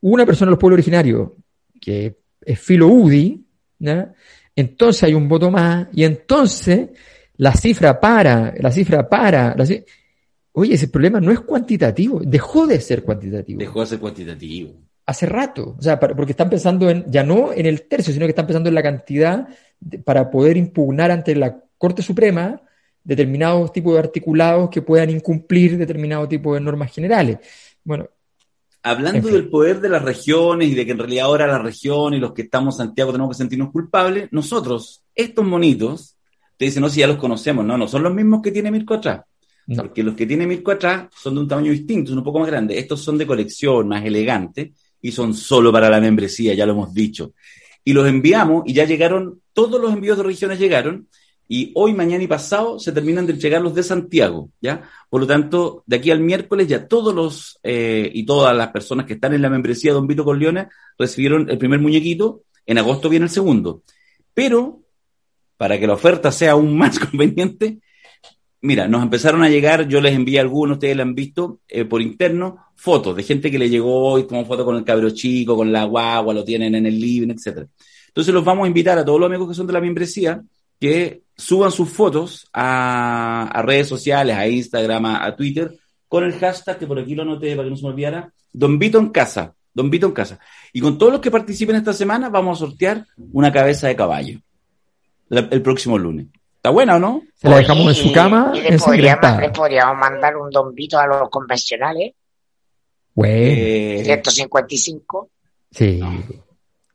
una 0.00 0.26
persona 0.26 0.48
de 0.48 0.52
los 0.52 0.58
pueblos 0.58 0.76
originarios 0.76 1.30
que 1.80 2.16
es 2.44 2.60
filo 2.60 2.88
UDI, 2.88 3.44
entonces 4.54 5.02
hay 5.02 5.14
un 5.14 5.28
voto 5.28 5.50
más 5.50 5.88
y 5.92 6.04
entonces 6.04 6.90
la 7.42 7.52
cifra 7.54 7.98
para, 7.98 8.54
la 8.56 8.70
cifra 8.70 9.08
para. 9.08 9.56
Oye, 10.52 10.74
ese 10.74 10.86
problema 10.86 11.20
no 11.20 11.32
es 11.32 11.40
cuantitativo, 11.40 12.20
dejó 12.24 12.68
de 12.68 12.80
ser 12.80 13.02
cuantitativo. 13.02 13.58
Dejó 13.58 13.80
de 13.80 13.86
ser 13.86 13.98
cuantitativo. 13.98 14.74
Hace 15.06 15.26
rato, 15.26 15.74
o 15.76 15.82
sea, 15.82 15.98
porque 15.98 16.30
están 16.30 16.48
pensando 16.48 16.88
en, 16.88 17.04
ya 17.10 17.24
no 17.24 17.52
en 17.52 17.66
el 17.66 17.88
tercio, 17.88 18.14
sino 18.14 18.26
que 18.26 18.30
están 18.30 18.46
pensando 18.46 18.68
en 18.68 18.76
la 18.76 18.82
cantidad 18.84 19.48
para 20.04 20.30
poder 20.30 20.56
impugnar 20.56 21.10
ante 21.10 21.34
la 21.34 21.60
Corte 21.78 22.00
Suprema 22.00 22.62
determinados 23.02 23.72
tipos 23.72 23.94
de 23.94 23.98
articulados 23.98 24.70
que 24.70 24.82
puedan 24.82 25.10
incumplir 25.10 25.76
determinado 25.76 26.28
tipo 26.28 26.54
de 26.54 26.60
normas 26.60 26.94
generales. 26.94 27.38
Bueno. 27.82 28.08
Hablando 28.84 29.28
del 29.28 29.48
poder 29.48 29.80
de 29.80 29.88
las 29.88 30.02
regiones 30.02 30.68
y 30.68 30.76
de 30.76 30.86
que 30.86 30.92
en 30.92 30.98
realidad 30.98 31.24
ahora 31.24 31.48
la 31.48 31.58
región 31.58 32.14
y 32.14 32.20
los 32.20 32.34
que 32.34 32.42
estamos 32.42 32.76
en 32.76 32.86
Santiago 32.86 33.10
tenemos 33.10 33.34
que 33.34 33.38
sentirnos 33.38 33.72
culpables, 33.72 34.28
nosotros, 34.30 35.02
estos 35.16 35.44
monitos, 35.44 36.16
te 36.62 36.66
dicen, 36.66 36.80
no, 36.80 36.88
si 36.88 37.00
ya 37.00 37.08
los 37.08 37.16
conocemos, 37.16 37.64
no, 37.64 37.76
no 37.76 37.88
son 37.88 38.04
los 38.04 38.14
mismos 38.14 38.40
que 38.40 38.52
tiene 38.52 38.70
Mirko 38.70 38.94
atrás. 38.94 39.22
Porque 39.76 40.04
los 40.04 40.14
que 40.14 40.26
tiene 40.26 40.46
Mirko 40.46 40.70
atrás 40.70 41.08
son 41.12 41.34
de 41.34 41.40
un 41.40 41.48
tamaño 41.48 41.72
distinto, 41.72 42.10
son 42.10 42.18
un 42.18 42.24
poco 42.24 42.38
más 42.38 42.46
grandes. 42.46 42.78
Estos 42.78 43.00
son 43.00 43.18
de 43.18 43.26
colección, 43.26 43.88
más 43.88 44.04
elegantes, 44.04 44.70
y 45.00 45.10
son 45.10 45.34
solo 45.34 45.72
para 45.72 45.90
la 45.90 46.00
membresía, 46.00 46.54
ya 46.54 46.64
lo 46.64 46.74
hemos 46.74 46.94
dicho. 46.94 47.34
Y 47.82 47.92
los 47.92 48.06
enviamos, 48.06 48.62
y 48.64 48.74
ya 48.74 48.84
llegaron, 48.84 49.40
todos 49.52 49.80
los 49.80 49.92
envíos 49.92 50.16
de 50.16 50.22
regiones 50.22 50.60
llegaron, 50.60 51.08
y 51.48 51.72
hoy, 51.74 51.94
mañana 51.94 52.22
y 52.22 52.28
pasado 52.28 52.78
se 52.78 52.92
terminan 52.92 53.26
de 53.26 53.32
entregar 53.32 53.60
los 53.60 53.74
de 53.74 53.82
Santiago, 53.82 54.50
¿ya? 54.60 54.88
Por 55.10 55.22
lo 55.22 55.26
tanto, 55.26 55.82
de 55.84 55.96
aquí 55.96 56.12
al 56.12 56.20
miércoles 56.20 56.68
ya 56.68 56.86
todos 56.86 57.12
los 57.12 57.58
eh, 57.64 58.08
y 58.14 58.24
todas 58.24 58.56
las 58.56 58.68
personas 58.68 59.04
que 59.04 59.14
están 59.14 59.34
en 59.34 59.42
la 59.42 59.50
membresía 59.50 59.90
de 59.90 59.96
Don 59.96 60.06
Vito 60.06 60.24
Corleone 60.24 60.68
recibieron 60.96 61.50
el 61.50 61.58
primer 61.58 61.80
muñequito, 61.80 62.42
en 62.64 62.78
agosto 62.78 63.08
viene 63.08 63.24
el 63.24 63.30
segundo. 63.30 63.82
Pero, 64.32 64.82
para 65.62 65.78
que 65.78 65.86
la 65.86 65.92
oferta 65.92 66.32
sea 66.32 66.52
aún 66.52 66.76
más 66.76 66.98
conveniente, 67.10 67.78
mira, 68.62 68.88
nos 68.88 69.00
empezaron 69.00 69.44
a 69.44 69.48
llegar, 69.48 69.86
yo 69.86 70.00
les 70.00 70.12
envié 70.12 70.40
algunos, 70.40 70.74
ustedes 70.74 70.96
la 70.96 71.04
han 71.04 71.14
visto 71.14 71.60
eh, 71.68 71.84
por 71.84 72.02
interno, 72.02 72.58
fotos 72.74 73.14
de 73.14 73.22
gente 73.22 73.48
que 73.48 73.60
le 73.60 73.70
llegó 73.70 74.10
hoy, 74.10 74.26
como 74.26 74.44
foto 74.44 74.64
con 74.64 74.74
el 74.74 74.82
cabro 74.82 75.10
chico, 75.10 75.54
con 75.54 75.70
la 75.70 75.84
guagua, 75.84 76.34
lo 76.34 76.42
tienen 76.42 76.74
en 76.74 76.86
el 76.86 77.00
living, 77.00 77.30
etcétera. 77.30 77.68
Entonces 78.08 78.34
los 78.34 78.44
vamos 78.44 78.64
a 78.64 78.66
invitar 78.66 78.98
a 78.98 79.04
todos 79.04 79.20
los 79.20 79.28
amigos 79.28 79.50
que 79.50 79.54
son 79.54 79.68
de 79.68 79.72
la 79.72 79.80
membresía 79.80 80.42
que 80.80 81.22
suban 81.36 81.70
sus 81.70 81.88
fotos 81.88 82.48
a, 82.52 83.62
redes 83.64 83.86
sociales, 83.86 84.34
a 84.34 84.48
Instagram, 84.48 85.06
a, 85.06 85.36
Twitter, 85.36 85.78
con 86.08 86.24
el 86.24 86.32
hashtag, 86.32 86.76
que 86.76 86.88
por 86.88 86.98
aquí 86.98 87.14
lo 87.14 87.22
anoté 87.22 87.54
para 87.54 87.66
que 87.66 87.70
no 87.70 87.76
se 87.76 87.84
me 87.84 87.90
olvidara, 87.90 88.32
Don 88.52 88.80
Vito 88.80 88.98
en 88.98 89.10
casa, 89.10 89.54
Don 89.72 89.90
Vito 89.90 90.06
en 90.08 90.12
casa. 90.12 90.40
Y 90.72 90.80
con 90.80 90.98
todos 90.98 91.12
los 91.12 91.20
que 91.20 91.30
participen 91.30 91.76
esta 91.76 91.92
semana 91.92 92.30
vamos 92.30 92.58
a 92.58 92.66
sortear 92.66 93.06
una 93.30 93.52
cabeza 93.52 93.86
de 93.86 93.94
caballo 93.94 94.40
el 95.32 95.62
próximo 95.62 95.98
lunes. 95.98 96.26
¿Está 96.62 96.70
buena 96.70 96.94
o 96.94 96.98
no? 97.00 97.22
Se 97.34 97.48
la 97.48 97.56
dejamos 97.56 97.88
en 97.88 97.94
su 98.06 98.12
cama. 98.12 98.52
Y 98.54 98.60
le, 98.60 98.78
podríamos, 98.78 99.98
mandar 99.98 100.36
un 100.36 100.48
Don 100.48 100.72
Vito 100.72 100.96
a 100.96 101.08
los 101.08 101.28
convencionales. 101.28 102.12
Bueno. 103.14 104.04
155. 104.04 105.30
Sí. 105.72 106.00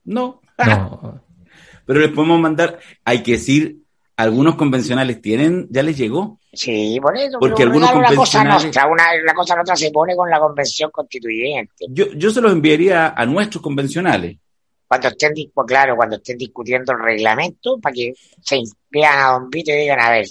No. 0.05 0.41
no. 0.65 1.21
Pero 1.85 1.99
les 1.99 2.11
podemos 2.11 2.39
mandar, 2.39 2.79
hay 3.03 3.23
que 3.23 3.33
decir, 3.33 3.79
algunos 4.15 4.55
convencionales 4.55 5.21
tienen, 5.21 5.67
ya 5.69 5.83
les 5.83 5.97
llegó. 5.97 6.39
Sí, 6.53 6.97
por 7.01 7.17
eso. 7.17 7.38
Porque 7.38 7.63
algunos 7.63 7.91
una 7.93 8.15
cosa 8.15 8.45
nuestra, 8.45 8.88
una, 8.88 9.03
cosa 9.35 9.55
nuestra 9.55 9.75
se 9.75 9.91
pone 9.91 10.15
con 10.15 10.29
la 10.29 10.39
convención 10.39 10.89
constituyente. 10.91 11.88
Yo, 11.89 12.05
yo 12.13 12.31
se 12.31 12.39
los 12.39 12.53
enviaría 12.53 13.09
a 13.09 13.25
nuestros 13.25 13.61
convencionales. 13.61 14.38
Cuando 14.88 15.09
estén, 15.09 15.33
pues 15.53 15.67
claro, 15.67 15.95
cuando 15.95 16.15
estén 16.15 16.38
discutiendo 16.38 16.93
el 16.93 16.99
reglamento, 16.99 17.77
para 17.79 17.93
que 17.93 18.13
se 18.41 18.61
vean 18.89 19.19
a 19.19 19.31
Don 19.33 19.49
Vito 19.49 19.71
y 19.71 19.81
digan, 19.81 19.99
a 19.99 20.11
ver, 20.11 20.27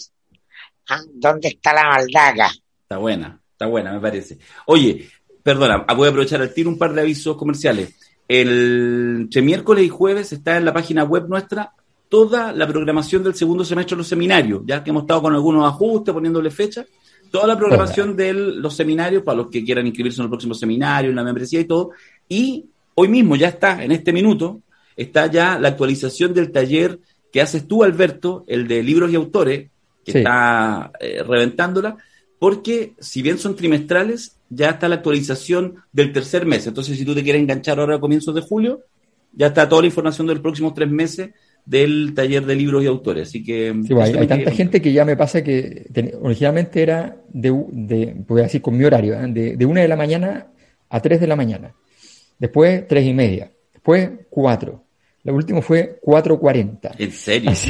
¿ah? 0.89 1.03
¿dónde 1.13 1.49
está 1.49 1.75
la 1.75 1.89
maldad 1.89 2.29
acá? 2.29 2.51
Está 2.83 2.97
buena, 2.99 3.41
está 3.53 3.67
buena, 3.67 3.93
me 3.93 4.01
parece. 4.01 4.39
Oye, 4.67 5.09
perdona, 5.43 5.85
voy 5.95 6.07
a 6.07 6.11
aprovechar 6.11 6.41
al 6.41 6.55
tiro 6.55 6.71
un 6.71 6.79
par 6.79 6.95
de 6.95 7.03
avisos 7.03 7.37
comerciales. 7.37 7.95
El, 8.27 9.19
entre 9.21 9.43
miércoles 9.43 9.85
y 9.85 9.89
jueves 9.89 10.33
está 10.33 10.57
en 10.57 10.65
la 10.65 10.73
página 10.73 11.05
web 11.05 11.29
nuestra 11.29 11.73
toda 12.09 12.53
la 12.53 12.67
programación 12.67 13.23
del 13.23 13.35
segundo 13.35 13.65
semestre 13.65 13.95
de 13.95 13.99
los 13.99 14.09
seminarios, 14.09 14.63
ya 14.65 14.83
que 14.83 14.91
hemos 14.91 15.03
estado 15.03 15.23
con 15.23 15.35
algunos 15.35 15.67
ajustes, 15.67 16.15
poniéndole 16.15 16.51
fecha, 16.51 16.85
toda 17.31 17.47
la 17.47 17.59
programación 17.59 18.17
de 18.17 18.33
los 18.33 18.75
seminarios 18.75 19.23
para 19.23 19.39
los 19.39 19.51
que 19.51 19.65
quieran 19.65 19.87
inscribirse 19.87 20.21
en 20.21 20.25
el 20.25 20.31
próximo 20.31 20.55
seminario, 20.55 21.11
en 21.11 21.17
la 21.17 21.25
membresía 21.25 21.61
y 21.61 21.65
todo. 21.65 21.91
Y 22.29 22.67
hoy 22.97 23.09
mismo 23.09 23.37
ya 23.37 23.49
está, 23.49 23.85
en 23.85 23.93
este 23.93 24.13
minuto, 24.13 24.63
está 24.97 25.27
ya 25.31 25.59
la 25.59 25.69
actualización 25.69 26.35
del 26.35 26.51
taller 26.51 26.99
que 27.33 27.41
haces 27.41 27.69
tú, 27.69 27.85
Alberto, 27.85 28.45
el 28.49 28.67
de 28.67 28.83
libros 28.83 29.13
y 29.13 29.15
autores, 29.15 29.71
que 30.05 30.19
está 30.19 30.91
eh, 31.01 31.23
reventándola, 31.23 31.97
porque 32.39 32.95
si 32.99 33.23
bien 33.23 33.39
son 33.39 33.57
trimestrales, 33.57 34.39
ya 34.49 34.71
está 34.71 34.89
la 34.89 34.97
actualización 34.97 35.77
del 35.93 36.13
tercer 36.13 36.47
mes. 36.47 36.67
Entonces, 36.67 36.97
si 36.97 37.05
tú 37.05 37.15
te 37.15 37.23
quieres 37.23 37.43
enganchar 37.43 37.79
ahora 37.79 37.97
a 37.97 38.01
comienzos 38.01 38.35
de 38.35 38.41
julio, 38.41 38.81
ya 39.33 39.49
está 39.49 39.69
toda 39.69 39.83
la 39.83 39.89
información 39.89 40.27
de 40.27 40.35
los 40.35 40.43
próximos 40.43 40.75
tres 40.75 40.91
meses 40.91 41.31
del 41.67 42.15
taller 42.15 42.47
de 42.47 42.55
libros 42.55 42.83
y 42.83 42.87
autores. 42.87 43.29
Así 43.29 43.43
que. 43.43 43.75
hay, 44.01 44.27
tanta 44.27 44.51
gente 44.53 44.81
que 44.81 44.93
ya 44.93 45.05
me 45.05 45.17
pasa 45.17 45.43
que 45.43 45.87
originalmente 46.23 46.83
era 46.83 47.17
de, 47.29 47.53
de, 47.71 48.15
voy 48.27 48.41
a 48.41 48.45
decir 48.45 48.63
con 48.63 48.77
mi 48.77 48.85
horario, 48.85 49.15
¿eh? 49.15 49.27
de, 49.29 49.57
de 49.57 49.67
una 49.67 49.83
de 49.83 49.89
la 49.89 49.97
mañana 49.97 50.47
a 50.89 51.01
tres 51.01 51.21
de 51.21 51.27
la 51.27 51.37
mañana. 51.37 51.75
Después 52.39 52.87
tres 52.87 53.07
y 53.07 53.15
media. 53.15 53.51
Después 53.73 54.11
cuatro. 54.31 54.85
Lo 55.25 55.35
último 55.35 55.63
fue 55.63 55.99
cuatro 56.01 56.39
cuarenta. 56.39 56.93
¿En 56.99 57.13
serio? 57.13 57.53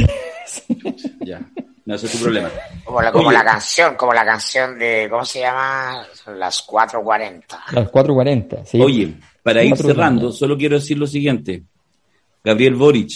Ya. 1.20 1.40
No, 1.86 1.94
ese 1.94 2.06
es 2.06 2.12
tu 2.12 2.18
problema. 2.18 2.50
Como 2.84 3.02
la, 3.02 3.12
como 3.12 3.32
la 3.32 3.44
canción, 3.44 3.96
como 3.96 4.12
la 4.12 4.24
canción 4.24 4.78
de, 4.78 5.08
¿cómo 5.10 5.24
se 5.24 5.40
llama? 5.40 6.06
Las 6.36 6.66
4.40. 6.66 7.44
Las 7.72 7.90
4.40, 7.90 8.64
sí. 8.64 8.80
Oye, 8.80 9.14
para 9.42 9.62
ir 9.62 9.76
cerrando, 9.76 10.32
solo 10.32 10.56
quiero 10.56 10.76
decir 10.76 10.98
lo 10.98 11.06
siguiente. 11.06 11.64
Gabriel 12.42 12.74
Boric, 12.74 13.10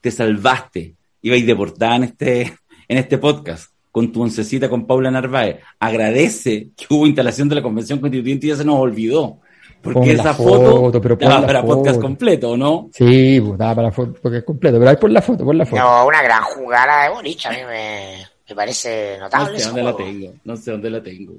te 0.00 0.10
salvaste. 0.10 0.94
Ibais 1.22 1.46
deportada 1.46 1.96
en 1.96 2.04
este, 2.04 2.42
en 2.88 2.98
este 2.98 3.18
podcast 3.18 3.70
con 3.90 4.12
tu 4.12 4.22
oncecita 4.22 4.68
con 4.68 4.86
Paula 4.86 5.10
Narváez. 5.10 5.60
Agradece 5.78 6.70
que 6.76 6.86
hubo 6.90 7.06
instalación 7.06 7.48
de 7.48 7.56
la 7.56 7.62
Convención 7.62 7.98
Constituyente 7.98 8.46
y 8.46 8.50
ya 8.50 8.56
se 8.56 8.64
nos 8.64 8.78
olvidó. 8.78 9.40
Porque 9.82 10.12
esa 10.12 10.34
foto, 10.34 11.00
pero 11.00 11.16
daba 11.16 11.46
para 11.46 11.62
podcast 11.62 12.00
completo, 12.00 12.56
¿no? 12.56 12.90
Sí, 12.92 13.40
pues, 13.40 13.58
daba 13.58 13.74
para 13.76 13.90
podcast 13.90 14.44
completo, 14.44 14.78
pero 14.78 14.90
ahí 14.90 14.96
por 14.96 15.10
la 15.10 15.22
foto, 15.22 15.44
por 15.44 15.54
la 15.54 15.64
foto. 15.64 15.82
No, 15.82 16.06
una 16.06 16.22
gran 16.22 16.42
jugada 16.42 17.04
de 17.04 17.14
Boric, 17.14 17.46
a 17.46 17.50
mí 17.50 17.56
me, 17.66 18.26
me 18.48 18.54
parece 18.54 19.16
notable. 19.18 19.52
No 19.52 19.58
sé 19.58 19.66
dónde 19.66 19.82
la 19.82 19.96
tengo, 19.96 20.32
no 20.44 20.56
sé 20.56 20.70
dónde 20.70 20.90
la 20.90 21.02
tengo. 21.02 21.32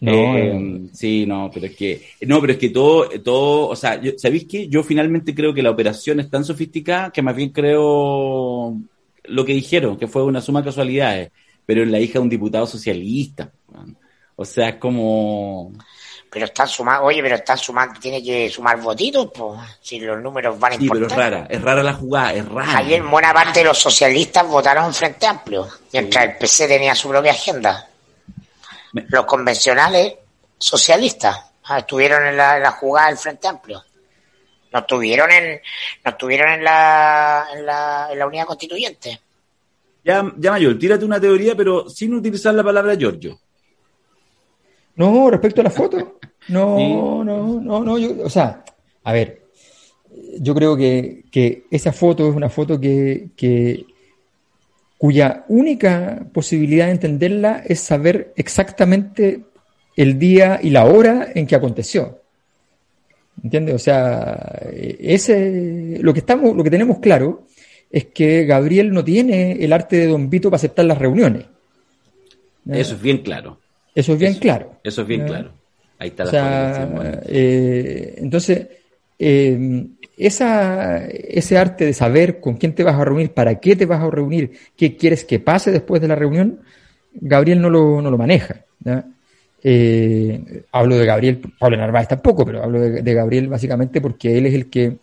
No, 0.00 0.36
eh, 0.36 0.80
sí, 0.92 1.26
no, 1.26 1.48
pero 1.54 1.66
es 1.66 1.76
que, 1.76 2.02
no, 2.22 2.40
pero 2.40 2.54
es 2.54 2.58
que 2.58 2.70
todo, 2.70 3.08
todo, 3.22 3.68
o 3.68 3.76
sea, 3.76 4.00
¿sabéis 4.16 4.46
qué? 4.48 4.66
Yo 4.66 4.82
finalmente 4.82 5.32
creo 5.32 5.54
que 5.54 5.62
la 5.62 5.70
operación 5.70 6.18
es 6.18 6.28
tan 6.28 6.44
sofisticada 6.44 7.12
que 7.12 7.22
más 7.22 7.36
bien 7.36 7.50
creo 7.50 8.76
lo 9.24 9.44
que 9.44 9.54
dijeron, 9.54 9.96
que 9.96 10.08
fue 10.08 10.24
una 10.24 10.40
suma 10.40 10.60
de 10.60 10.64
casualidades, 10.64 11.30
pero 11.64 11.84
es 11.84 11.88
la 11.88 12.00
hija 12.00 12.14
de 12.14 12.20
un 12.20 12.28
diputado 12.28 12.66
socialista. 12.66 13.52
O 14.34 14.44
sea, 14.44 14.70
es 14.70 14.76
como, 14.76 15.72
pero 16.32 16.46
están 16.46 16.66
sumando, 16.66 17.04
oye, 17.04 17.22
pero 17.22 17.34
están 17.34 17.58
sumando, 17.58 18.00
tiene 18.00 18.22
que 18.22 18.48
sumar 18.48 18.80
votitos, 18.80 19.30
pues, 19.34 19.60
si 19.82 20.00
los 20.00 20.18
números 20.22 20.58
van 20.58 20.72
a 20.72 20.76
Sí, 20.78 20.88
pero 20.90 21.06
es 21.06 21.14
rara, 21.14 21.46
es 21.50 21.60
rara 21.60 21.82
la 21.82 21.92
jugada, 21.92 22.32
es 22.32 22.48
rara. 22.48 22.78
Ayer 22.78 23.02
buena 23.02 23.34
parte 23.34 23.58
de 23.58 23.66
los 23.66 23.78
socialistas 23.78 24.46
votaron 24.46 24.86
en 24.86 24.94
Frente 24.94 25.26
Amplio, 25.26 25.68
mientras 25.92 26.24
el 26.24 26.38
PC 26.38 26.66
tenía 26.68 26.94
su 26.94 27.10
propia 27.10 27.32
agenda. 27.32 27.86
Los 28.92 29.26
convencionales 29.26 30.14
socialistas. 30.56 31.38
Ah, 31.64 31.80
estuvieron 31.80 32.26
en 32.26 32.38
la, 32.38 32.70
jugada 32.70 33.08
del 33.08 33.18
Frente 33.18 33.48
Amplio. 33.48 33.84
No 34.72 34.78
estuvieron 34.78 35.30
en, 35.30 35.60
no 36.02 36.10
estuvieron 36.12 36.50
en 36.50 36.64
la, 36.64 37.46
en 37.54 37.66
la, 37.66 38.08
en 38.10 38.18
la 38.18 38.26
unidad 38.26 38.46
constituyente. 38.46 39.20
Ya, 40.02 40.24
ya 40.38 40.50
Mayor, 40.50 40.78
tírate 40.78 41.04
una 41.04 41.20
teoría, 41.20 41.54
pero 41.54 41.90
sin 41.90 42.14
utilizar 42.14 42.54
la 42.54 42.64
palabra 42.64 42.94
Giorgio. 42.96 43.38
No, 44.96 45.30
respecto 45.30 45.60
a 45.60 45.64
la 45.64 45.70
foto. 45.70 46.18
No, 46.48 46.76
no, 47.24 47.60
no, 47.60 47.84
no. 47.84 48.24
o 48.24 48.30
sea, 48.30 48.64
a 49.04 49.12
ver, 49.12 49.42
yo 50.38 50.54
creo 50.54 50.76
que, 50.76 51.24
que 51.30 51.64
esa 51.70 51.92
foto 51.92 52.28
es 52.28 52.34
una 52.34 52.48
foto 52.48 52.78
que, 52.78 53.28
que, 53.36 53.84
cuya 54.98 55.44
única 55.48 56.24
posibilidad 56.32 56.86
de 56.86 56.92
entenderla 56.92 57.62
es 57.66 57.80
saber 57.80 58.32
exactamente 58.36 59.40
el 59.96 60.18
día 60.18 60.60
y 60.62 60.70
la 60.70 60.84
hora 60.84 61.28
en 61.34 61.46
que 61.46 61.56
aconteció. 61.56 62.20
¿Entiendes? 63.42 63.74
O 63.74 63.78
sea, 63.78 64.60
ese, 64.70 65.98
lo 66.00 66.12
que 66.12 66.20
estamos, 66.20 66.54
lo 66.54 66.62
que 66.62 66.70
tenemos 66.70 66.98
claro 67.00 67.46
es 67.90 68.06
que 68.06 68.44
Gabriel 68.44 68.92
no 68.92 69.02
tiene 69.02 69.64
el 69.64 69.72
arte 69.72 69.96
de 69.96 70.06
Don 70.06 70.30
Vito 70.30 70.50
para 70.50 70.58
aceptar 70.58 70.84
las 70.84 70.98
reuniones. 70.98 71.46
Eso 72.70 72.94
es 72.94 73.02
bien 73.02 73.18
claro. 73.18 73.58
Eso 73.94 74.12
es 74.12 74.18
bien 74.18 74.34
claro. 74.34 74.80
Eso 74.82 75.02
es 75.02 75.08
bien 75.08 75.26
claro. 75.26 75.52
Ahí 75.98 76.08
está 76.08 76.24
la 76.24 77.20
eh, 77.26 78.14
Entonces, 78.18 78.66
eh, 79.18 79.86
esa, 80.16 81.06
ese 81.06 81.58
arte 81.58 81.84
de 81.86 81.92
saber 81.92 82.40
con 82.40 82.56
quién 82.56 82.74
te 82.74 82.82
vas 82.82 82.96
a 82.96 83.04
reunir, 83.04 83.30
para 83.30 83.60
qué 83.60 83.76
te 83.76 83.86
vas 83.86 84.02
a 84.02 84.10
reunir, 84.10 84.52
qué 84.76 84.96
quieres 84.96 85.24
que 85.24 85.38
pase 85.38 85.70
después 85.70 86.00
de 86.02 86.08
la 86.08 86.14
reunión, 86.14 86.60
Gabriel 87.14 87.60
no 87.60 87.70
lo, 87.70 88.02
no 88.02 88.10
lo 88.10 88.18
maneja. 88.18 88.64
Eh, 89.62 90.64
hablo 90.72 90.96
de 90.96 91.06
Gabriel, 91.06 91.40
Pablo 91.58 91.76
Narváez 91.76 92.08
tampoco, 92.08 92.44
pero 92.44 92.62
hablo 92.62 92.80
de, 92.80 93.14
Gabriel 93.14 93.48
básicamente 93.48 94.00
porque 94.00 94.36
él 94.36 94.46
es 94.46 94.54
el 94.54 94.68
que, 94.68 94.96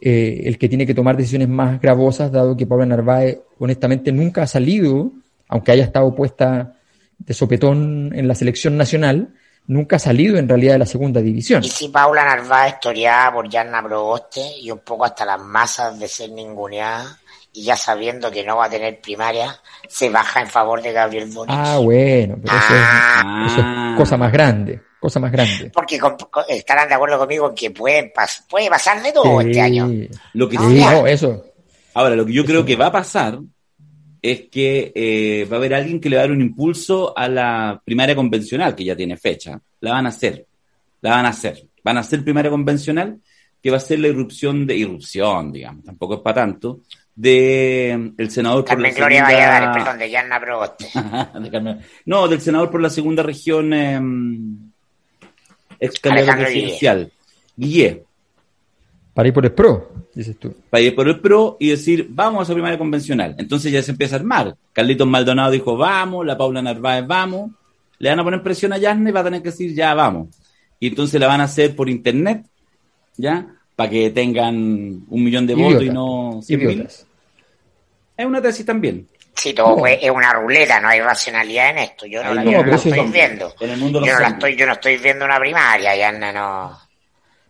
eh, 0.00 0.42
el 0.44 0.58
que 0.58 0.68
tiene 0.68 0.86
que 0.86 0.94
tomar 0.94 1.16
decisiones 1.16 1.48
más 1.48 1.80
gravosas, 1.80 2.32
dado 2.32 2.56
que 2.56 2.66
Pablo 2.66 2.86
Narváez 2.86 3.38
honestamente 3.58 4.10
nunca 4.10 4.42
ha 4.42 4.46
salido, 4.46 5.12
aunque 5.48 5.72
haya 5.72 5.84
estado 5.84 6.12
puesta 6.14 6.76
de 7.20 7.34
sopetón 7.34 8.12
en 8.14 8.26
la 8.26 8.34
selección 8.34 8.76
nacional, 8.76 9.34
nunca 9.66 9.96
ha 9.96 10.00
salido 10.00 10.36
en 10.36 10.48
realidad 10.48 10.74
de 10.74 10.78
la 10.80 10.86
segunda 10.86 11.20
división. 11.20 11.62
Y 11.62 11.68
si 11.68 11.88
Paula 11.88 12.24
Narváez 12.24 12.74
historiada 12.74 13.32
por 13.32 13.48
Yanna 13.48 13.82
Proboste 13.82 14.58
y 14.60 14.70
un 14.70 14.80
poco 14.80 15.04
hasta 15.04 15.24
las 15.24 15.40
masas 15.40 15.98
de 15.98 16.08
ser 16.08 16.30
ninguneada, 16.30 17.18
y 17.52 17.64
ya 17.64 17.76
sabiendo 17.76 18.30
que 18.30 18.44
no 18.44 18.56
va 18.56 18.66
a 18.66 18.70
tener 18.70 19.00
primaria, 19.00 19.56
se 19.88 20.08
baja 20.08 20.40
en 20.40 20.48
favor 20.48 20.82
de 20.82 20.92
Gabriel 20.92 21.30
Boric. 21.30 21.54
Ah, 21.56 21.78
bueno, 21.78 22.36
pero 22.42 22.56
eso, 22.56 22.74
es, 22.74 23.64
ah. 23.64 23.94
cosa 23.96 24.16
más 24.16 24.32
grande, 24.32 24.80
cosa 25.00 25.18
más 25.18 25.32
grande. 25.32 25.70
Porque 25.74 26.00
estarán 26.48 26.88
de 26.88 26.94
acuerdo 26.94 27.18
conmigo 27.18 27.48
en 27.48 27.54
que 27.54 27.70
puede, 27.70 28.12
puede 28.48 28.70
pasar 28.70 29.02
de 29.02 29.12
todo 29.12 29.40
este 29.40 29.60
año. 29.60 29.90
Lo 30.34 30.48
que 30.48 30.58
sí, 30.58 30.84
eso. 31.06 31.44
Ahora, 31.94 32.14
lo 32.14 32.24
que 32.24 32.32
yo 32.32 32.44
creo 32.44 32.64
que 32.64 32.76
va 32.76 32.86
a 32.86 32.92
pasar 32.92 33.38
es 34.22 34.48
que 34.50 34.92
eh, 34.94 35.46
va 35.50 35.56
a 35.56 35.58
haber 35.58 35.74
alguien 35.74 36.00
que 36.00 36.10
le 36.10 36.16
va 36.16 36.22
a 36.22 36.26
dar 36.26 36.32
un 36.32 36.42
impulso 36.42 37.16
a 37.16 37.28
la 37.28 37.80
primaria 37.84 38.14
convencional, 38.14 38.74
que 38.74 38.84
ya 38.84 38.96
tiene 38.96 39.16
fecha. 39.16 39.60
La 39.80 39.92
van 39.92 40.06
a 40.06 40.10
hacer, 40.10 40.46
la 41.00 41.10
van 41.10 41.26
a 41.26 41.30
hacer. 41.30 41.66
Van 41.82 41.96
a 41.96 42.00
hacer 42.00 42.22
primaria 42.22 42.50
convencional, 42.50 43.18
que 43.62 43.70
va 43.70 43.78
a 43.78 43.80
ser 43.80 43.98
la 43.98 44.08
irrupción 44.08 44.66
de 44.66 44.76
irrupción, 44.76 45.52
digamos, 45.52 45.84
tampoco 45.84 46.14
es 46.14 46.20
para 46.20 46.42
tanto, 46.42 46.80
de 47.14 48.12
el 48.16 48.30
senador 48.30 48.64
Carmen 48.64 48.92
por 48.92 49.00
la 49.00 49.06
Gloria 49.06 49.26
segunda... 49.26 49.46
Valladares, 49.46 49.82
perdón, 49.82 49.98
de 49.98 50.10
Yanna 50.10 50.40
Proboste. 50.40 50.88
no, 52.06 52.28
del 52.28 52.40
senador 52.40 52.70
por 52.70 52.80
la 52.80 52.90
segunda 52.90 53.22
región 53.22 53.72
eh, 53.72 54.00
ex 55.78 56.00
candidato 56.00 56.38
presidencial, 56.38 57.12
Guille. 57.56 58.04
Para 59.20 59.28
ir 59.28 59.34
por 59.34 59.44
el 59.44 59.52
PRO, 59.52 59.90
dices 60.14 60.38
tú. 60.38 60.54
Para 60.70 60.80
ir 60.80 60.94
por 60.94 61.06
el 61.06 61.20
PRO 61.20 61.58
y 61.60 61.68
decir, 61.68 62.06
vamos 62.08 62.40
a 62.40 62.42
esa 62.44 62.54
primaria 62.54 62.78
convencional. 62.78 63.34
Entonces 63.36 63.70
ya 63.70 63.82
se 63.82 63.90
empieza 63.90 64.16
a 64.16 64.20
armar. 64.20 64.56
Carlitos 64.72 65.06
Maldonado 65.06 65.50
dijo, 65.50 65.76
vamos, 65.76 66.24
la 66.24 66.38
Paula 66.38 66.62
Narváez, 66.62 67.06
vamos. 67.06 67.50
Le 67.98 68.08
van 68.08 68.18
a 68.18 68.24
poner 68.24 68.42
presión 68.42 68.72
a 68.72 68.78
Yasna 68.78 69.10
y 69.10 69.12
va 69.12 69.20
a 69.20 69.24
tener 69.24 69.42
que 69.42 69.50
decir, 69.50 69.74
ya, 69.74 69.92
vamos. 69.92 70.28
Y 70.78 70.86
entonces 70.86 71.20
la 71.20 71.26
van 71.26 71.42
a 71.42 71.44
hacer 71.44 71.76
por 71.76 71.90
internet, 71.90 72.46
¿ya? 73.18 73.46
Para 73.76 73.90
que 73.90 74.08
tengan 74.08 74.54
un 74.56 75.22
millón 75.22 75.46
de 75.46 75.54
votos 75.54 75.82
y 75.82 75.90
no 75.90 76.40
es 78.16 78.26
una 78.26 78.40
tesis 78.40 78.64
también. 78.64 79.06
Sí, 79.34 79.52
todo 79.52 79.86
es 79.86 80.10
una 80.10 80.32
ruleta, 80.32 80.80
no 80.80 80.88
hay 80.88 81.00
racionalidad 81.00 81.72
en 81.72 81.78
esto. 81.78 82.06
Yo 82.06 82.24
no, 82.24 82.32
la, 82.32 82.42
estoy 82.74 83.10
viendo. 83.10 83.54
yo, 83.60 83.66
no 83.66 84.26
estoy, 84.26 84.56
yo 84.56 84.64
no 84.64 84.72
estoy 84.72 84.96
viendo 84.96 85.26
una 85.26 85.38
primaria, 85.38 85.94
ya 85.94 86.10
no. 86.10 86.78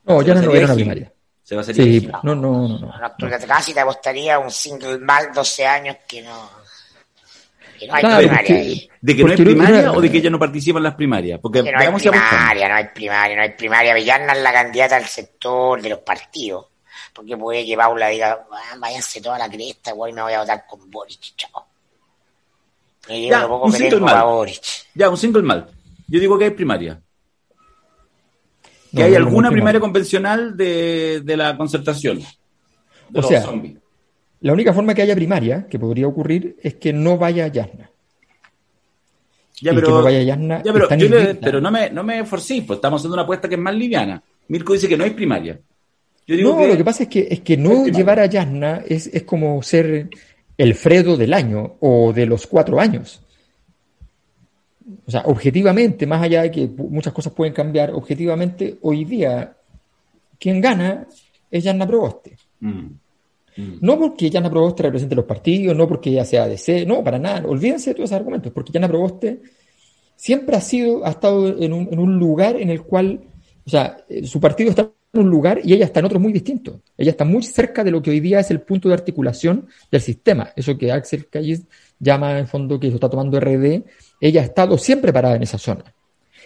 No, 0.04 0.22
ya 0.22 0.34
no, 0.34 0.42
no 0.42 0.52
era 0.52 0.66
una 0.66 0.74
primaria. 0.74 1.12
Se 1.50 1.56
va 1.56 1.62
a 1.62 1.62
hacer 1.62 1.74
sí, 1.74 2.08
no, 2.22 2.32
no, 2.36 2.68
no, 2.68 2.78
no. 2.78 2.94
Casi 3.48 3.74
te 3.74 3.80
apostaría 3.80 4.38
un 4.38 4.52
single 4.52 4.98
mal 4.98 5.32
12 5.34 5.66
años 5.66 5.96
que 6.06 6.22
no. 6.22 6.48
Que 7.76 7.88
no 7.88 7.94
hay 7.94 8.04
primaria 8.04 8.56
ahí. 8.56 8.88
¿De 9.00 9.16
que 9.16 9.24
no 9.24 9.32
hay 9.32 9.36
primaria 9.36 9.90
o 9.90 10.00
de 10.00 10.12
que 10.12 10.18
ella 10.18 10.30
no 10.30 10.38
participa 10.38 10.78
en 10.78 10.84
las 10.84 10.94
primarias? 10.94 11.40
Porque 11.42 11.60
no 11.60 11.76
hay 11.76 11.88
primaria, 11.90 12.68
no 12.68 12.74
hay 12.76 12.84
primaria, 12.94 13.34
no 13.34 13.42
hay 13.42 13.50
primaria. 13.50 13.94
Villarna 13.94 14.32
es 14.34 14.42
la 14.42 14.52
candidata 14.52 14.94
al 14.94 15.06
sector 15.06 15.82
de 15.82 15.88
los 15.88 15.98
partidos 15.98 16.66
porque 17.12 17.36
puede 17.36 17.66
que 17.66 17.76
Paula 17.76 18.06
diga, 18.06 18.46
ah, 18.48 18.76
váyanse 18.78 19.20
toda 19.20 19.36
la 19.36 19.50
cresta, 19.50 19.90
igual 19.90 20.12
me 20.12 20.22
voy 20.22 20.32
a 20.34 20.40
votar 20.42 20.64
con 20.68 20.88
Boric, 20.88 21.34
chao. 21.36 21.66
ya, 23.08 23.44
un 23.44 23.72
single 23.72 23.98
mal. 23.98 24.46
Ya, 24.94 25.10
un 25.10 25.16
single 25.16 25.42
mal. 25.42 25.68
Yo 26.06 26.20
digo 26.20 26.38
que 26.38 26.44
hay 26.44 26.50
primaria. 26.52 27.02
Que 28.94 29.02
hay 29.02 29.14
alguna 29.14 29.50
primaria 29.50 29.80
convencional 29.80 30.56
de, 30.56 31.20
de 31.24 31.36
la 31.36 31.56
concertación. 31.56 32.20
o 33.14 33.22
sea, 33.22 33.44
la 34.40 34.52
única 34.52 34.72
forma 34.72 34.94
que 34.94 35.02
haya 35.02 35.14
primaria, 35.14 35.66
que 35.68 35.78
podría 35.78 36.06
ocurrir, 36.06 36.56
es 36.62 36.74
que 36.74 36.92
no 36.92 37.18
vaya 37.18 37.46
Yasna. 37.46 37.90
Ya, 39.60 39.74
pero, 39.74 39.86
que 39.86 39.92
no 39.92 40.02
vaya 40.02 40.22
Yasna 40.22 40.62
ya, 40.62 40.72
pero, 40.72 40.88
pero 41.40 41.60
no 41.60 41.70
me, 41.70 41.90
no 41.90 42.02
me 42.02 42.24
forcí, 42.24 42.62
pues 42.62 42.78
estamos 42.78 43.00
haciendo 43.00 43.14
una 43.14 43.24
apuesta 43.24 43.48
que 43.48 43.56
es 43.56 43.60
más 43.60 43.74
liviana. 43.74 44.22
Mirko 44.48 44.72
dice 44.72 44.88
que 44.88 44.96
no 44.96 45.04
hay 45.04 45.10
primaria 45.10 45.60
no, 46.38 46.66
lo 46.66 46.76
que 46.76 46.84
pasa 46.84 47.04
es 47.04 47.08
que, 47.08 47.28
es 47.30 47.40
que 47.40 47.56
no 47.56 47.86
llevar 47.86 48.20
a 48.20 48.26
Yasna 48.26 48.82
es, 48.86 49.08
es 49.08 49.22
como 49.24 49.62
ser 49.62 50.08
el 50.56 50.74
Fredo 50.74 51.16
del 51.16 51.34
año 51.34 51.76
o 51.80 52.12
de 52.12 52.26
los 52.26 52.46
cuatro 52.46 52.80
años. 52.80 53.22
O 55.06 55.10
sea, 55.10 55.22
objetivamente, 55.26 56.06
más 56.06 56.22
allá 56.22 56.42
de 56.42 56.50
que 56.50 56.68
muchas 56.68 57.12
cosas 57.12 57.32
pueden 57.32 57.52
cambiar, 57.52 57.92
objetivamente, 57.92 58.78
hoy 58.82 59.04
día, 59.04 59.56
quien 60.38 60.60
gana 60.60 61.06
es 61.50 61.64
Yasna 61.64 61.86
Proboste. 61.86 62.36
Mm. 62.60 62.68
Mm. 63.56 63.78
No 63.80 63.98
porque 63.98 64.30
Yasna 64.30 64.50
Proboste 64.50 64.84
represente 64.84 65.14
los 65.14 65.24
partidos, 65.24 65.76
no 65.76 65.88
porque 65.88 66.10
ella 66.10 66.24
sea 66.24 66.46
DC, 66.46 66.86
no, 66.86 67.02
para 67.04 67.18
nada, 67.18 67.46
olvídense 67.46 67.90
de 67.90 67.94
todos 67.94 68.10
esos 68.10 68.18
argumentos, 68.18 68.52
porque 68.52 68.72
Yasna 68.72 68.88
Proboste 68.88 69.40
siempre 70.16 70.56
ha 70.56 70.60
sido, 70.60 71.04
ha 71.06 71.10
estado 71.10 71.48
en 71.62 71.72
un, 71.72 71.88
en 71.90 71.98
un 71.98 72.18
lugar 72.18 72.56
en 72.56 72.70
el 72.70 72.82
cual, 72.82 73.20
o 73.66 73.70
sea, 73.70 74.04
su 74.24 74.40
partido 74.40 74.70
está 74.70 74.90
un 75.12 75.28
lugar 75.28 75.60
y 75.64 75.74
ella 75.74 75.86
está 75.86 76.00
en 76.00 76.06
otro 76.06 76.20
muy 76.20 76.32
distinto. 76.32 76.82
Ella 76.96 77.10
está 77.10 77.24
muy 77.24 77.42
cerca 77.42 77.82
de 77.82 77.90
lo 77.90 78.00
que 78.00 78.10
hoy 78.10 78.20
día 78.20 78.40
es 78.40 78.50
el 78.50 78.60
punto 78.60 78.88
de 78.88 78.94
articulación 78.94 79.66
del 79.90 80.00
sistema. 80.00 80.52
Eso 80.54 80.78
que 80.78 80.92
Axel 80.92 81.26
Callis 81.28 81.62
llama 81.98 82.38
en 82.38 82.46
fondo 82.46 82.78
que 82.78 82.86
eso 82.86 82.96
está 82.96 83.10
tomando 83.10 83.40
RD, 83.40 83.82
ella 84.20 84.40
ha 84.40 84.44
estado 84.44 84.78
siempre 84.78 85.12
parada 85.12 85.36
en 85.36 85.42
esa 85.42 85.58
zona. 85.58 85.84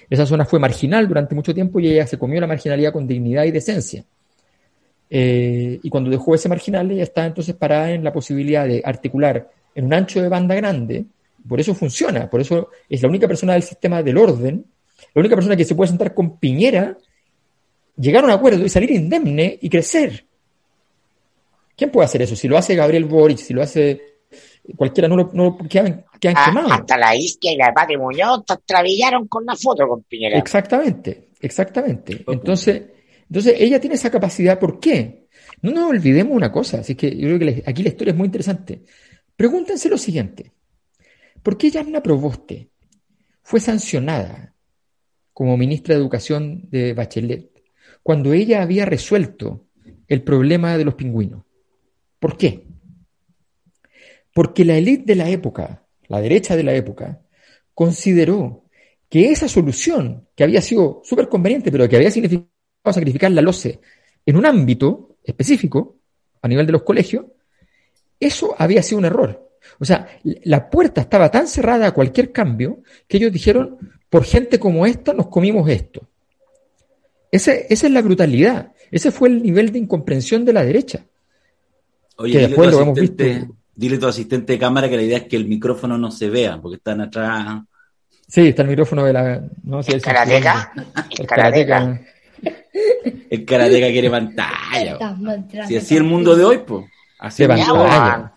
Esa 0.08 0.26
zona 0.26 0.44
fue 0.44 0.58
marginal 0.58 1.06
durante 1.06 1.34
mucho 1.34 1.54
tiempo 1.54 1.80
y 1.80 1.88
ella 1.88 2.06
se 2.06 2.18
comió 2.18 2.40
la 2.40 2.46
marginalidad 2.46 2.92
con 2.92 3.06
dignidad 3.06 3.44
y 3.44 3.50
decencia. 3.50 4.04
Eh, 5.10 5.78
y 5.82 5.90
cuando 5.90 6.10
dejó 6.10 6.34
ese 6.34 6.48
marginal, 6.48 6.90
ella 6.90 7.02
está 7.02 7.26
entonces 7.26 7.54
parada 7.54 7.90
en 7.92 8.02
la 8.02 8.12
posibilidad 8.12 8.66
de 8.66 8.82
articular 8.84 9.50
en 9.74 9.84
un 9.84 9.94
ancho 9.94 10.22
de 10.22 10.28
banda 10.28 10.54
grande. 10.54 11.04
Por 11.46 11.60
eso 11.60 11.74
funciona, 11.74 12.28
por 12.30 12.40
eso 12.40 12.70
es 12.88 13.02
la 13.02 13.08
única 13.08 13.28
persona 13.28 13.52
del 13.52 13.62
sistema 13.62 14.02
del 14.02 14.16
orden, 14.16 14.64
la 15.14 15.20
única 15.20 15.34
persona 15.34 15.56
que 15.56 15.64
se 15.64 15.74
puede 15.74 15.88
sentar 15.88 16.14
con 16.14 16.38
Piñera 16.38 16.96
llegar 17.96 18.24
a 18.24 18.26
un 18.26 18.32
acuerdo 18.32 18.64
y 18.64 18.68
salir 18.68 18.90
indemne 18.90 19.58
y 19.60 19.68
crecer. 19.68 20.26
¿Quién 21.76 21.90
puede 21.90 22.06
hacer 22.06 22.22
eso? 22.22 22.36
Si 22.36 22.48
lo 22.48 22.56
hace 22.56 22.74
Gabriel 22.74 23.04
Boric, 23.04 23.38
si 23.38 23.52
lo 23.52 23.62
hace 23.62 24.14
cualquiera, 24.76 25.08
no 25.08 25.16
lo, 25.16 25.30
no 25.32 25.58
quedan, 25.68 26.04
ah, 26.34 26.66
Hasta 26.70 26.96
la 26.96 27.14
Isquia 27.14 27.52
y 27.52 27.56
la 27.56 27.72
Pati 27.74 27.96
Muñoz 27.96 28.44
travillaron 28.64 29.28
con 29.28 29.44
la 29.44 29.56
foto 29.56 29.86
con 29.86 30.02
Piñera. 30.04 30.38
Exactamente, 30.38 31.28
exactamente. 31.40 32.24
Entonces, 32.26 32.82
entonces 33.28 33.54
ella 33.58 33.80
tiene 33.80 33.96
esa 33.96 34.10
capacidad. 34.10 34.58
¿Por 34.58 34.80
qué? 34.80 35.26
No 35.62 35.72
nos 35.72 35.90
olvidemos 35.90 36.34
una 36.34 36.52
cosa, 36.52 36.80
así 36.80 36.94
que 36.94 37.14
yo 37.16 37.36
creo 37.36 37.38
que 37.38 37.62
aquí 37.66 37.82
la 37.82 37.88
historia 37.88 38.12
es 38.12 38.16
muy 38.16 38.26
interesante. 38.26 38.82
Pregúntense 39.36 39.88
lo 39.88 39.98
siguiente. 39.98 40.52
¿Por 41.42 41.58
qué 41.58 41.70
Yarna 41.70 42.02
Proboste 42.02 42.70
fue 43.42 43.60
sancionada 43.60 44.54
como 45.32 45.56
ministra 45.56 45.94
de 45.94 46.00
Educación 46.00 46.68
de 46.70 46.94
Bachelet 46.94 47.53
cuando 48.04 48.34
ella 48.34 48.62
había 48.62 48.84
resuelto 48.84 49.64
el 50.06 50.22
problema 50.22 50.76
de 50.76 50.84
los 50.84 50.94
pingüinos. 50.94 51.42
¿Por 52.20 52.36
qué? 52.36 52.66
Porque 54.32 54.64
la 54.64 54.76
élite 54.76 55.04
de 55.06 55.16
la 55.16 55.30
época, 55.30 55.86
la 56.08 56.20
derecha 56.20 56.54
de 56.54 56.64
la 56.64 56.74
época, 56.74 57.22
consideró 57.72 58.66
que 59.08 59.30
esa 59.30 59.48
solución, 59.48 60.28
que 60.36 60.44
había 60.44 60.60
sido 60.60 61.00
súper 61.02 61.30
conveniente, 61.30 61.72
pero 61.72 61.88
que 61.88 61.96
había 61.96 62.10
significado 62.10 62.46
sacrificar 62.92 63.32
la 63.32 63.40
LOCE 63.40 63.80
en 64.26 64.36
un 64.36 64.44
ámbito 64.44 65.16
específico, 65.24 65.96
a 66.42 66.48
nivel 66.48 66.66
de 66.66 66.72
los 66.72 66.82
colegios, 66.82 67.24
eso 68.20 68.54
había 68.58 68.82
sido 68.82 68.98
un 68.98 69.06
error. 69.06 69.50
O 69.80 69.84
sea, 69.86 70.06
la 70.22 70.68
puerta 70.68 71.00
estaba 71.00 71.30
tan 71.30 71.46
cerrada 71.48 71.86
a 71.86 71.94
cualquier 71.94 72.32
cambio 72.32 72.82
que 73.08 73.16
ellos 73.16 73.32
dijeron, 73.32 73.78
por 74.10 74.24
gente 74.24 74.58
como 74.58 74.84
esta 74.84 75.14
nos 75.14 75.28
comimos 75.28 75.70
esto. 75.70 76.06
Esa 77.34 77.86
es 77.86 77.90
la 77.90 78.02
brutalidad. 78.02 78.72
Ese 78.90 79.10
fue 79.10 79.28
el 79.28 79.42
nivel 79.42 79.72
de 79.72 79.80
incomprensión 79.80 80.44
de 80.44 80.52
la 80.52 80.64
derecha. 80.64 81.04
Oye, 82.16 82.46
después 82.46 82.70
lo 82.70 82.82
hemos 82.82 82.98
visto. 82.98 83.24
Dile 83.74 83.96
a 83.96 83.98
tu 83.98 84.06
asistente 84.06 84.52
de 84.52 84.58
cámara 84.58 84.88
que 84.88 84.96
la 84.96 85.02
idea 85.02 85.18
es 85.18 85.24
que 85.24 85.36
el 85.36 85.46
micrófono 85.46 85.98
no 85.98 86.12
se 86.12 86.30
vea, 86.30 86.60
porque 86.60 86.76
están 86.76 87.00
atrás. 87.00 87.62
Sí, 88.28 88.48
está 88.48 88.62
el 88.62 88.68
micrófono 88.68 89.04
de 89.04 89.12
la. 89.12 89.42
No, 89.64 89.80
¿El, 89.80 90.00
karateca? 90.00 90.72
El 91.18 91.26
karateca. 91.26 92.00
El 93.30 93.44
karateca 93.44 93.86
quiere 93.88 94.10
pantalla. 94.10 95.16
Si 95.66 95.76
así 95.76 95.96
el 95.96 96.04
mundo 96.04 96.36
de 96.36 96.44
hoy, 96.44 96.58
pues. 96.58 96.86
Así 97.18 97.46
pantalla. 97.48 98.33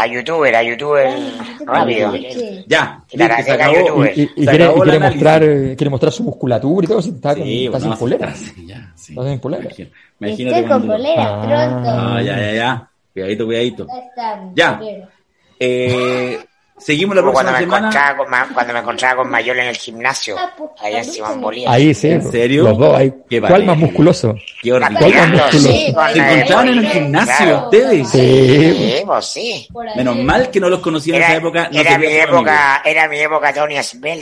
A 0.00 0.06
youtuber, 0.06 0.54
a 0.54 0.62
youtuber 0.62 1.08
rápido. 1.66 2.14
Ya, 2.66 3.04
y, 3.10 4.46
quiere, 4.46 4.98
mostrar, 4.98 5.40
quiere 5.42 5.90
mostrar 5.90 6.12
su 6.12 6.22
musculatura 6.22 6.84
y 6.86 6.88
todo, 6.88 7.00
está, 7.00 7.34
sí, 7.34 7.66
está 7.66 7.80
sin 7.80 7.94
polera. 7.94 8.34
Sí, 8.34 8.66
ya, 8.66 8.92
sí. 8.96 9.12
Está 9.12 9.28
sin 9.28 9.38
polera. 9.40 9.68
Imagínate 10.20 10.60
Estoy 10.60 10.70
con 10.70 10.86
polera, 10.86 11.24
ah. 11.26 11.42
pronto. 11.42 11.90
Ah, 11.90 12.22
ya, 12.22 12.38
ya, 12.38 12.52
ya. 12.54 12.90
Cuidadito, 13.12 13.44
cuidadito. 13.44 13.86
Ya. 14.54 14.80
Eh, 15.58 16.38
seguimos 16.80 17.16
la 17.16 17.22
próxima 17.22 17.42
cuando 17.42 17.52
me 17.52 17.58
semana. 17.58 17.88
Encontraba 17.88 18.16
con, 18.16 18.54
cuando 18.54 18.72
me 18.72 18.78
encontraba 18.80 19.16
con 19.16 19.30
Mayor 19.30 19.58
en 19.58 19.66
el 19.66 19.76
gimnasio, 19.76 20.36
ah, 20.38 20.54
pues, 20.56 20.70
ahí 20.80 20.96
en 20.96 21.04
Simón 21.04 21.40
Bolívar. 21.40 21.74
Ahí 21.74 21.94
sí. 21.94 22.08
¿En 22.08 22.30
serio? 22.30 22.64
Los 22.64 22.78
dos. 22.78 22.96
Ahí. 22.96 23.12
¿Cuál 23.40 23.64
más 23.64 23.76
musculoso? 23.76 24.34
Qué 24.62 24.72
ordinario. 24.72 25.40
Sí, 25.52 25.94
¿Se 26.12 26.18
encontraban 26.18 26.68
en 26.68 26.78
el 26.78 26.86
gimnasio 26.88 27.64
ustedes? 27.64 28.08
Sí, 28.08 28.74
sí, 28.76 29.02
pues 29.04 29.24
sí. 29.26 29.68
Menos 29.96 30.16
mal 30.16 30.50
que 30.50 30.60
no 30.60 30.68
los 30.68 30.80
conocía 30.80 31.16
en 31.16 31.22
esa 31.22 31.36
época. 31.36 31.70
No 31.72 31.80
era, 31.80 31.98
mi 31.98 32.06
época 32.06 32.82
era 32.84 33.08
mi 33.08 33.18
época 33.18 33.52
Tony 33.52 33.82
Smell. 33.82 34.20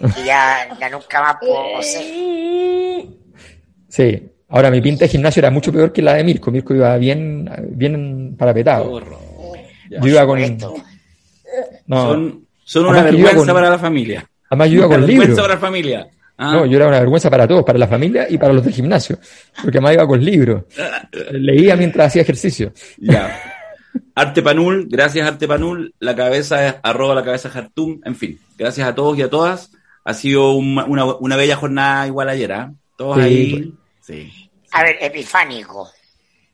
Y 0.00 0.24
ya, 0.24 0.68
ya 0.78 0.90
nunca 0.90 1.22
más 1.22 1.36
puedo 1.40 1.82
ser. 1.82 2.04
Sí. 3.88 4.22
Ahora, 4.48 4.70
mi 4.70 4.80
pinta 4.80 5.04
de 5.04 5.08
gimnasio 5.08 5.40
era 5.40 5.50
mucho 5.50 5.72
peor 5.72 5.92
que 5.92 6.02
la 6.02 6.14
de 6.14 6.24
Mirko. 6.24 6.50
Mirko 6.50 6.74
iba 6.74 6.96
bien, 6.98 7.50
bien 7.70 8.36
parapetado. 8.38 9.00
Yo 9.90 10.06
iba 10.06 10.26
con. 10.26 10.38
No. 11.86 12.10
Son, 12.10 12.46
son 12.64 12.86
una 12.86 13.02
vergüenza 13.02 13.52
para 13.52 13.70
la 13.70 13.78
familia. 13.78 14.28
Además, 14.50 14.70
yo 14.70 14.78
iba 14.78 14.88
con 14.88 15.06
libros. 15.06 15.18
vergüenza 15.18 15.42
para 15.42 15.54
la 15.54 15.60
familia. 15.60 16.08
¿Ah? 16.38 16.52
No, 16.52 16.66
yo 16.66 16.76
era 16.76 16.88
una 16.88 17.00
vergüenza 17.00 17.30
para 17.30 17.48
todos, 17.48 17.64
para 17.64 17.78
la 17.78 17.88
familia 17.88 18.26
y 18.28 18.36
para 18.36 18.52
los 18.52 18.64
del 18.64 18.74
gimnasio. 18.74 19.18
Porque 19.62 19.78
además 19.78 19.94
iba 19.94 20.06
con 20.06 20.24
libros. 20.24 20.64
Leía 21.32 21.76
mientras 21.76 22.08
hacía 22.08 22.22
ejercicio. 22.22 22.72
Ya. 22.98 23.54
Arte 24.14 24.42
Panul, 24.42 24.86
gracias 24.88 25.26
Arte 25.26 25.48
Panul. 25.48 25.94
La 25.98 26.14
cabeza 26.14 26.66
es 26.66 26.74
arroba 26.82 27.14
la 27.14 27.24
cabeza 27.24 27.50
Hartum. 27.52 28.00
En 28.04 28.14
fin, 28.14 28.38
gracias 28.58 28.86
a 28.86 28.94
todos 28.94 29.16
y 29.18 29.22
a 29.22 29.30
todas. 29.30 29.70
Ha 30.04 30.14
sido 30.14 30.52
una, 30.52 30.84
una, 30.84 31.36
bella 31.36 31.56
jornada 31.56 32.06
igual 32.06 32.28
ayer, 32.28 32.52
¿ah? 32.52 32.72
Todos 32.96 33.18
ahí. 33.18 33.74
Sí. 34.00 34.50
A 34.70 34.84
ver, 34.84 34.98
epifánico. 35.00 35.90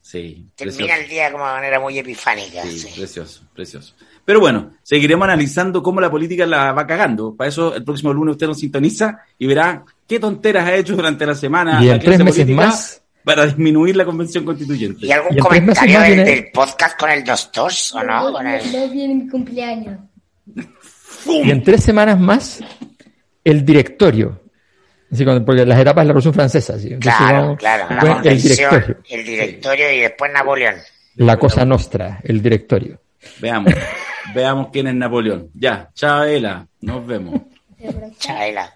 Sí. 0.01 0.47
Termina 0.55 0.97
el 0.97 1.09
día 1.09 1.29
de 1.29 1.35
una 1.35 1.45
manera 1.45 1.79
muy 1.79 1.99
epifánica. 1.99 2.63
Sí, 2.63 2.89
precioso, 2.97 3.43
precioso. 3.55 3.95
Pero 4.25 4.41
bueno, 4.41 4.73
seguiremos 4.83 5.25
analizando 5.25 5.83
cómo 5.83 6.01
la 6.01 6.11
política 6.11 6.47
la 6.47 6.73
va 6.73 6.87
cagando. 6.87 7.35
Para 7.35 7.49
eso, 7.49 7.75
el 7.75 7.85
próximo 7.85 8.13
lunes 8.13 8.33
usted 8.33 8.47
nos 8.47 8.59
sintoniza 8.59 9.19
y 9.39 9.47
verá 9.47 9.85
qué 10.07 10.21
tonteras 10.21 10.67
ha 10.67 10.75
hecho 10.75 10.95
durante 10.95 11.27
la 11.27 11.35
semana. 11.35 11.83
Y 11.83 11.89
en 11.89 11.99
tres 11.99 12.23
meses 12.23 12.49
más. 12.49 13.03
Para 13.25 13.47
disminuir 13.47 13.95
la 13.95 14.05
convención 14.05 14.45
constituyente. 14.45 15.07
¿Y 15.07 15.13
algún 15.13 15.37
comentario 15.39 16.01
del, 16.01 16.51
podcast 16.53 16.99
con 16.99 17.11
el 17.11 17.23
doctor 17.23 17.71
o 17.95 18.03
no? 18.03 18.33
Viene 18.91 19.15
mi 19.15 19.29
cumpleaños. 19.29 20.01
Y 21.27 21.51
en 21.51 21.63
tres 21.63 21.85
semanas 21.85 22.19
más, 22.19 22.61
el 23.45 23.65
directorio 23.65 24.43
porque 25.45 25.67
las 25.67 25.79
etapas 25.79 26.03
de 26.03 26.07
la 26.07 26.13
Revolución 26.13 26.35
Francesa. 26.35 26.75
claro, 26.99 27.57
claro. 27.57 28.21
el 28.25 28.41
directorio. 28.41 28.97
El 29.09 29.25
directorio 29.25 29.93
y 29.93 30.01
después 30.01 30.33
Napoleón. 30.33 30.77
La 31.17 31.39
cosa 31.39 31.65
nostra, 31.65 32.21
el 32.25 32.41
directorio. 32.43 32.99
Veamos, 33.41 33.75
veamos 34.35 34.69
quién 34.73 34.87
es 34.89 34.95
Napoleón. 34.95 35.51
Ya, 35.55 35.91
Chabela, 35.95 36.67
nos 36.81 37.07
vemos. 37.07 37.41
Chabela. 38.19 38.73